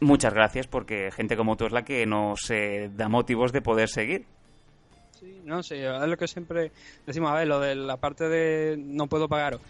[0.00, 3.88] muchas gracias porque gente como tú es la que nos eh, da motivos de poder
[3.88, 4.24] seguir.
[5.18, 6.70] Sí, no, sí, es lo que siempre
[7.06, 9.60] decimos, a ver, lo de la parte de no puedo pagaros,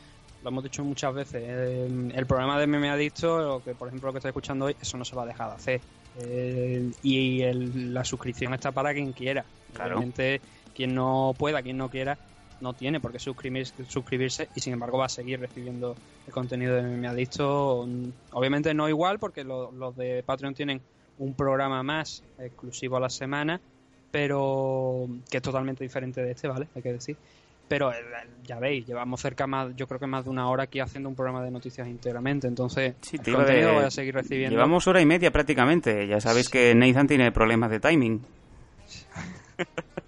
[0.43, 4.09] lo hemos dicho muchas veces, eh, el programa de Meme Adicto, o que por ejemplo
[4.09, 5.81] lo que estoy escuchando hoy, eso no se va a dejar de hacer.
[6.21, 9.45] Eh, y el- la suscripción está para quien quiera.
[9.73, 9.91] Claro.
[9.91, 10.41] Realmente,
[10.75, 12.19] quien no pueda, quien no quiera,
[12.61, 15.95] no tiene por qué suscribirse, suscribirse y sin embargo va a seguir recibiendo
[16.27, 17.85] el contenido de Adicto.
[17.87, 20.81] Mm, Obviamente no igual, porque lo- los de Patreon tienen
[21.19, 23.61] un programa más exclusivo a la semana,
[24.11, 26.69] pero que es totalmente diferente de este, ¿vale?
[26.75, 27.17] Hay que decir.
[27.69, 27.97] Pero eh,
[28.45, 31.15] ya veis, llevamos cerca más, yo creo que más de una hora aquí haciendo un
[31.15, 34.57] programa de noticias íntegramente, entonces Sí, el contenido de- voy a seguir recibiendo.
[34.57, 36.07] Llevamos hora y media prácticamente.
[36.07, 38.25] Ya sabéis que Nathan tiene problemas de timing.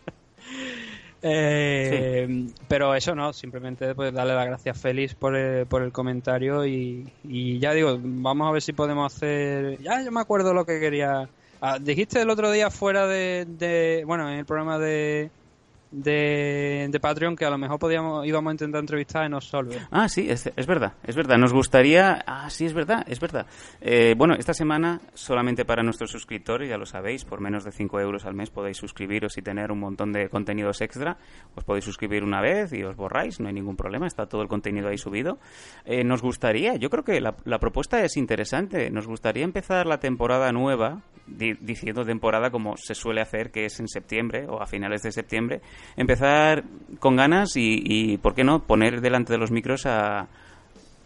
[1.22, 6.64] Eh, Pero eso no, simplemente pues darle las gracias Félix por el, por el comentario
[6.66, 9.78] y, y ya digo, vamos a ver si podemos hacer...
[9.82, 11.28] Ya yo me acuerdo lo que quería...
[11.60, 15.30] Ah, dijiste el otro día fuera de- Bueno, en el programa de,
[15.90, 19.76] de, de Patreon que a lo mejor podíamos íbamos a intentar entrevistar en Solve.
[19.90, 21.36] Ah, sí, es, es verdad, es verdad.
[21.38, 22.22] Nos gustaría...
[22.26, 23.46] Ah, sí, es verdad, es verdad.
[23.80, 28.00] Eh, bueno, esta semana solamente para nuestros suscriptores, ya lo sabéis, por menos de 5
[28.00, 31.16] euros al mes podéis suscribiros y tener un montón de contenidos extra.
[31.54, 34.48] Os podéis suscribir una vez y os borráis, no hay ningún problema, está todo el
[34.48, 35.38] contenido ahí subido.
[35.84, 39.98] Eh, nos gustaría, yo creo que la, la propuesta es interesante, nos gustaría empezar la
[40.00, 44.66] temporada nueva, di- diciendo temporada como se suele hacer, que es en septiembre o a
[44.66, 45.60] finales de septiembre,
[45.96, 46.64] empezar
[46.98, 50.28] con ganas y, y, ¿por qué no?, poner delante de los micros a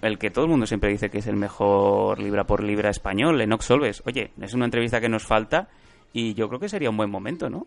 [0.03, 3.41] el que todo el mundo siempre dice que es el mejor libra por libra español,
[3.41, 4.03] Enox Solves.
[4.07, 5.69] Oye, es una entrevista que nos falta
[6.13, 7.67] y yo creo que sería un buen momento, ¿no?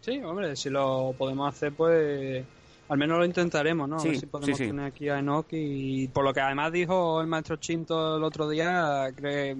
[0.00, 2.44] Sí, hombre, si lo podemos hacer, pues
[2.88, 3.96] al menos lo intentaremos, ¿no?
[3.96, 4.70] A Sí, ver si podemos sí, sí.
[4.70, 8.48] tener aquí a Enoch y por lo que además dijo el maestro Chinto el otro
[8.48, 9.56] día, que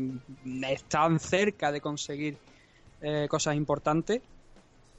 [0.70, 2.36] están cerca de conseguir
[3.02, 4.22] eh, cosas importantes.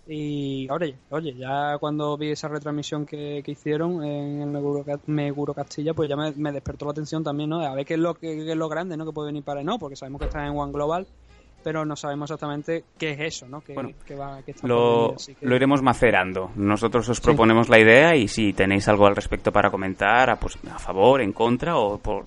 [0.09, 5.53] Y oye, oye, ya cuando vi esa retransmisión que, que hicieron en el Meguro, Meguro
[5.53, 7.59] Castilla, pues ya me, me despertó la atención también, ¿no?
[7.59, 9.05] A ver qué es lo que qué es lo grande, ¿no?
[9.05, 11.09] Que puede venir para Enoch, porque sabemos que está en One Global,
[11.67, 13.59] pero no sabemos exactamente qué es eso, ¿no?
[13.59, 16.51] Que, Bueno, que va, que está por Lo, que- iremos macerando.
[16.55, 20.57] Nosotros os proponemos la idea y si tenéis algo al respecto para comentar, a, pues,
[20.71, 22.23] a favor, en contra o por...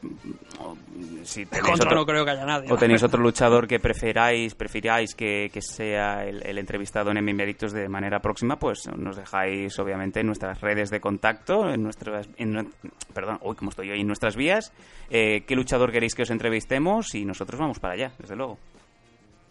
[0.58, 0.76] o
[1.24, 2.70] si tenéis Contra otro- no creo que haya nadie.
[2.70, 7.88] o tenéis otro luchador que preferáis, prefiráis que, sea el, el entrevistado en Medictos de
[7.88, 12.70] manera próxima, pues nos dejáis obviamente en nuestras redes de contacto, en nuestras, en
[13.14, 14.70] perdón, uy, cómo estoy hoy, en nuestras vías,
[15.08, 18.58] eh, qué luchador queréis que os entrevistemos y nosotros vamos para allá, desde luego.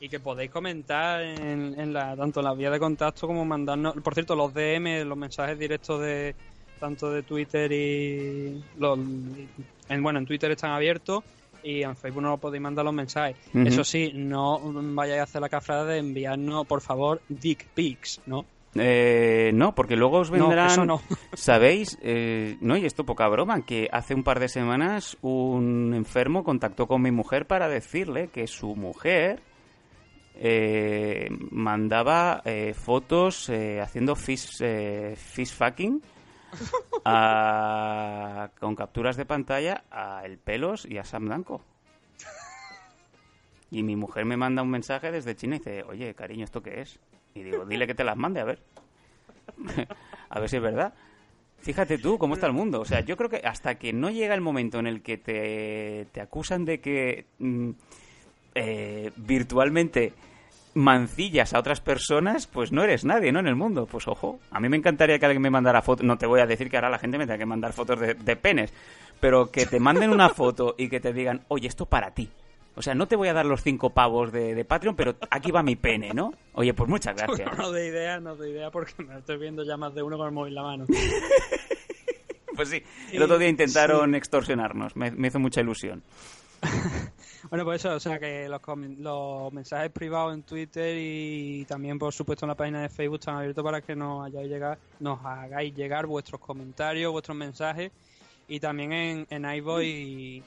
[0.02, 3.96] Y que podéis comentar en, en la, tanto en la vía de contacto como mandarnos.
[3.96, 6.36] Por cierto, los DM, los mensajes directos de
[6.80, 8.64] tanto de Twitter y.
[8.78, 8.98] Los,
[9.90, 11.24] en, bueno, en Twitter están abiertos
[11.62, 13.36] y en Facebook no podéis mandar los mensajes.
[13.54, 14.60] Eso sí, no
[14.94, 18.46] vayáis a hacer la cafrada de enviarnos, por favor, dick pics, ¿no?
[18.76, 20.68] Eh, no, porque luego os No, vendrán.
[20.68, 21.02] eso no.
[21.34, 21.98] ¿Sabéis?
[22.02, 26.88] Eh, no, y esto poca broma, que hace un par de semanas un enfermo contactó
[26.88, 29.42] con mi mujer para decirle que su mujer
[30.35, 36.01] eh, mandaba eh, fotos eh, haciendo fish, eh, fish fucking
[38.60, 41.61] con capturas de pantalla a El Pelos y a Sam Danko.
[43.72, 46.81] Y mi mujer me manda un mensaje desde China y dice, oye, cariño, ¿esto qué
[46.81, 46.99] es?
[47.35, 48.60] Y digo, dile que te las mande, a ver.
[50.30, 50.93] a ver si es verdad.
[51.60, 52.81] Fíjate tú cómo está el mundo.
[52.81, 56.07] O sea, yo creo que hasta que no llega el momento en el que te,
[56.11, 57.72] te acusan de que mm,
[58.56, 60.14] eh, virtualmente
[60.76, 63.40] mancillas a otras personas, pues no eres nadie, ¿no?
[63.40, 63.86] En el mundo.
[63.86, 66.06] Pues ojo, a mí me encantaría que alguien me mandara fotos.
[66.06, 68.14] No te voy a decir que ahora la gente me tenga que mandar fotos de,
[68.14, 68.72] de penes,
[69.20, 72.30] pero que te manden una foto y que te digan, oye, esto para ti.
[72.76, 75.52] O sea, no te voy a dar los cinco pavos de, de Patreon, pero aquí
[75.52, 76.34] va mi pene, ¿no?
[76.54, 77.58] Oye, pues muchas gracias.
[77.58, 80.28] No de idea, no de idea, porque me estoy viendo ya más de uno con
[80.28, 80.86] el móvil en la mano.
[82.56, 83.52] Pues sí, el otro día Sí.
[83.52, 86.04] intentaron extorsionarnos, me, me hizo mucha ilusión.
[87.49, 88.61] Bueno, pues eso, o sea que los,
[88.99, 93.36] los mensajes privados en Twitter y también, por supuesto, en la página de Facebook están
[93.38, 97.91] abiertos para que nos, hayáis llegar, nos hagáis llegar vuestros comentarios, vuestros mensajes
[98.48, 100.44] y también en, en iVoox y,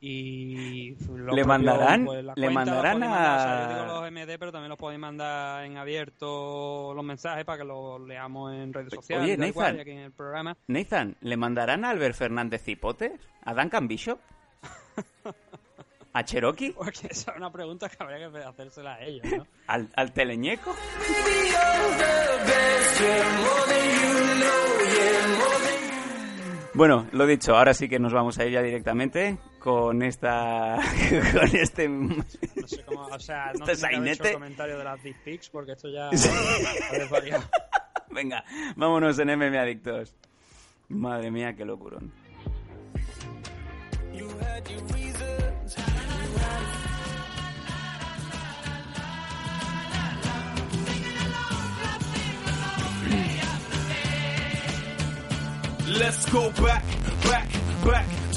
[0.00, 0.90] y
[1.32, 4.52] ¿Le mandarán- pues, le mandarán podéis mandar, o sea, a- yo digo los MD pero
[4.52, 9.24] también los podéis mandar en abierto los mensajes para que los leamos en redes sociales
[9.24, 9.80] Oye, Nathan.
[9.80, 13.12] aquí en el programa Nathan, ¿le mandarán a Albert Fernández Cipotes?
[13.44, 14.18] ¿A Duncan Bishop?
[16.16, 16.72] ¿A Cherokee?
[16.72, 19.46] porque esa es una pregunta que habría que hacérsela a ellos ¿no?
[19.66, 20.74] ¿Al, al Teleñeco?
[26.72, 30.76] Bueno, lo dicho, ahora sí que nos vamos a ir ya directamente con esta...
[31.34, 31.86] con este...
[31.86, 32.16] No
[32.66, 35.90] sé cómo, o sea, no Este hecho el comentario de las Deep Pics porque esto
[35.90, 36.08] ya.
[38.10, 38.42] Venga,
[38.74, 40.16] vámonos en MM Adictos.
[40.88, 42.10] Madre mía, qué locurón.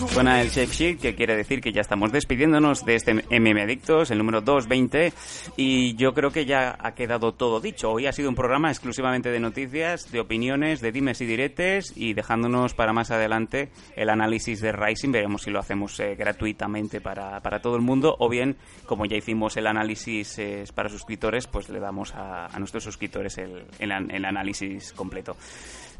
[0.07, 4.11] Suena el Shake Sheet, que quiere decir que ya estamos despidiéndonos de este MM Adictos,
[4.11, 5.11] el número 220,
[5.57, 7.91] y yo creo que ya ha quedado todo dicho.
[7.91, 12.13] Hoy ha sido un programa exclusivamente de noticias, de opiniones, de dimes y diretes, y
[12.13, 15.11] dejándonos para más adelante el análisis de Rising.
[15.11, 18.55] Veremos si lo hacemos eh, gratuitamente para, para todo el mundo, o bien,
[18.85, 23.37] como ya hicimos el análisis eh, para suscriptores, pues le damos a, a nuestros suscriptores
[23.37, 25.35] el, el el análisis completo.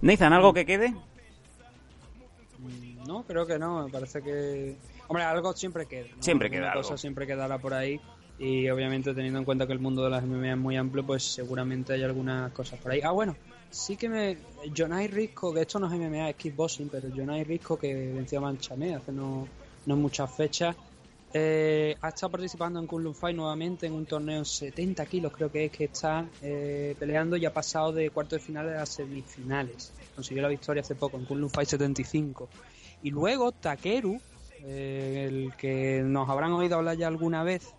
[0.02, 0.94] Nathan, ¿algo que quede?
[3.08, 3.86] No, creo que no.
[3.86, 4.76] Me parece que.
[5.08, 6.08] Hombre, algo siempre queda.
[6.16, 6.24] ¿no?
[6.24, 6.98] Siempre Alguna queda cosa algo.
[6.98, 8.00] siempre quedará por ahí.
[8.38, 11.24] Y obviamente, teniendo en cuenta que el mundo de las MMA es muy amplio, pues
[11.24, 13.02] seguramente hay algunas cosas por ahí.
[13.04, 13.36] Ah, bueno,
[13.70, 14.38] sí que me.
[14.76, 18.42] Jonai Risco, que esto no es MMA, es kickboxing, pero Jonai Risco, que venció a
[18.42, 19.48] Manchamé hace no,
[19.86, 20.76] no muchas fechas,
[21.34, 25.52] eh, ha estado participando en Kunlun Fight nuevamente en un torneo en 70 kilos, creo
[25.52, 29.92] que es que está eh, peleando y ha pasado de cuartos de finales a semifinales.
[30.16, 32.50] Consiguió la victoria hace poco en Kunlun Fight 75.
[33.02, 34.20] Y luego Takeru,
[34.64, 37.74] eh, el que nos habrán oído hablar ya alguna vez,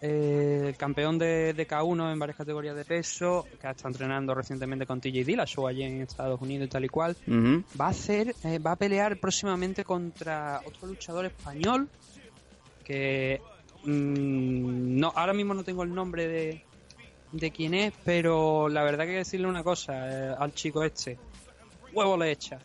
[0.00, 4.32] eh, el campeón de, de K1 en varias categorías de peso, que ha estado entrenando
[4.32, 8.34] recientemente con TJ Dillashaw allí en Estados Unidos y tal y cual, va a hacer,
[8.44, 11.88] eh, va a pelear próximamente contra otro luchador español
[12.84, 13.40] que
[13.84, 16.62] mm, no, ahora mismo no tengo el nombre de,
[17.32, 20.84] de quién es, pero la verdad que hay que decirle una cosa eh, al chico
[20.84, 21.18] este,
[21.92, 22.60] huevo le echa.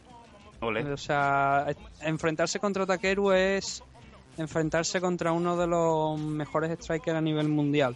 [0.64, 1.68] O sea,
[2.02, 3.84] enfrentarse contra Takeru es
[4.38, 7.96] enfrentarse contra uno de los mejores strikers a nivel mundial.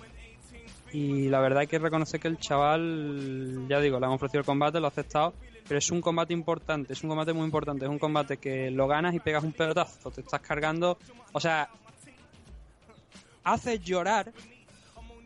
[0.93, 4.45] Y la verdad hay que reconocer que el chaval, ya digo, le han ofrecido el
[4.45, 5.33] combate, lo ha aceptado,
[5.67, 8.87] pero es un combate importante, es un combate muy importante, es un combate que lo
[8.87, 10.97] ganas y pegas un pelotazo, te estás cargando,
[11.33, 11.69] o sea,
[13.43, 14.31] haces llorar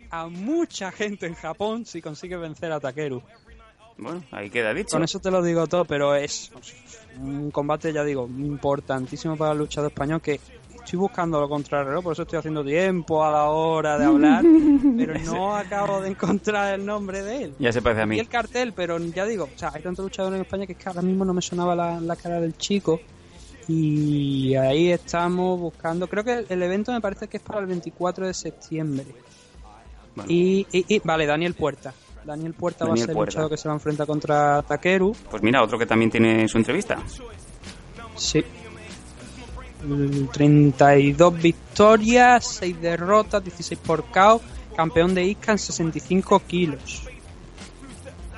[0.10, 3.22] a mucha gente en Japón si consigues vencer a Takeru.
[3.98, 4.90] Bueno, ahí queda dicho.
[4.92, 6.52] Con eso te lo digo todo, pero es
[7.20, 10.40] un combate, ya digo, importantísimo para el luchador español que
[10.76, 14.44] estoy buscando lo contrario, por eso estoy haciendo tiempo a la hora de hablar,
[14.98, 17.56] pero no acabo de encontrar el nombre de él.
[17.60, 18.20] Ya se parece a Y mí.
[18.20, 20.90] el cartel, pero ya digo, o sea, hay tantos luchadores en España que es que
[20.90, 23.00] ahora mismo no me sonaba la, la cara del chico.
[23.68, 26.08] Y ahí estamos buscando.
[26.08, 29.06] Creo que el evento me parece que es para el 24 de septiembre.
[30.16, 30.30] Bueno.
[30.30, 31.94] Y, y- y- vale, Daniel Puerta.
[32.26, 33.32] Daniel Puerta va a ser el Puerta.
[33.32, 35.16] luchador que se va a enfrentar contra Takeru.
[35.30, 36.98] Pues mira, otro que también tiene su entrevista.
[38.16, 38.44] Sí.
[39.84, 44.42] Mm, 32 victorias, 6 derrotas, 16 por KO.
[44.76, 47.04] Campeón de ISCA en 65 kilos.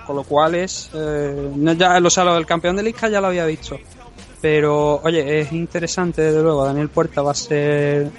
[0.07, 0.89] Con lo cual es.
[0.93, 3.77] eh, no, ya, o sea, lo del campeón de ISCA ya lo había visto.
[4.41, 6.65] Pero, oye, es interesante, desde luego.
[6.65, 8.09] Daniel Puerta va a ser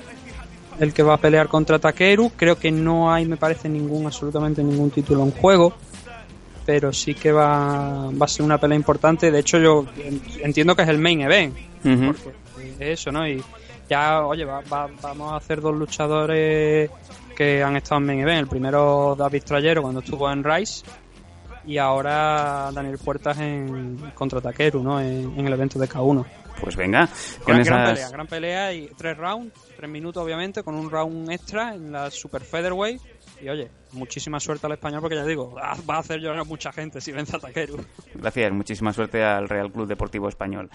[0.80, 2.30] el que va a pelear contra Takeru.
[2.36, 5.74] Creo que no hay, me parece, ningún, absolutamente ningún título en juego.
[6.66, 9.30] Pero sí que va, va a ser una pelea importante.
[9.30, 13.28] De hecho, yo en- entiendo que es el main event porque eso, ¿no?
[13.28, 13.42] Y
[13.90, 16.90] ya, oye, va- va- vamos a hacer dos luchadores
[17.36, 18.40] que han estado en main event.
[18.40, 20.84] El primero, David Trayero, cuando estuvo en Rise.
[21.66, 25.01] Y ahora Daniel Puertas en contra Takeru, ¿no?
[25.01, 26.24] En, en el evento de K1.
[26.60, 27.09] Pues venga,
[27.42, 27.66] con Gran, esas...
[27.66, 31.92] gran pelea, gran pelea y tres rounds, tres minutos obviamente, con un round extra en
[31.92, 33.01] la Super Featherweight.
[33.42, 37.01] Y oye, muchísima suerte al español porque ya digo, va a hacer llorar mucha gente
[37.01, 37.84] si vence a Takeru.
[38.14, 40.70] Gracias, muchísima suerte al Real Club Deportivo Español.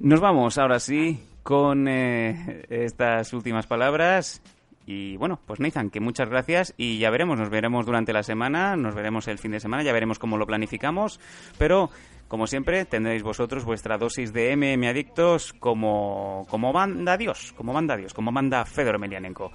[0.00, 4.42] Nos vamos ahora sí con eh, estas últimas palabras.
[4.84, 8.74] Y bueno, pues Nathan, que muchas gracias y ya veremos, nos veremos durante la semana,
[8.74, 11.20] nos veremos el fin de semana, ya veremos cómo lo planificamos,
[11.58, 11.90] pero
[12.28, 17.96] como siempre tendréis vosotros vuestra dosis de MM Adictos como, como banda Dios, como banda
[17.96, 19.50] Dios, como banda Fedor Emelianenko.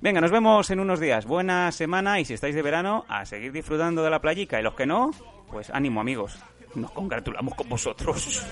[0.00, 3.52] Venga, nos vemos en unos días, buena semana y si estáis de verano, a seguir
[3.52, 5.10] disfrutando de la playica y los que no,
[5.50, 6.38] pues ánimo amigos,
[6.74, 8.46] nos congratulamos con vosotros.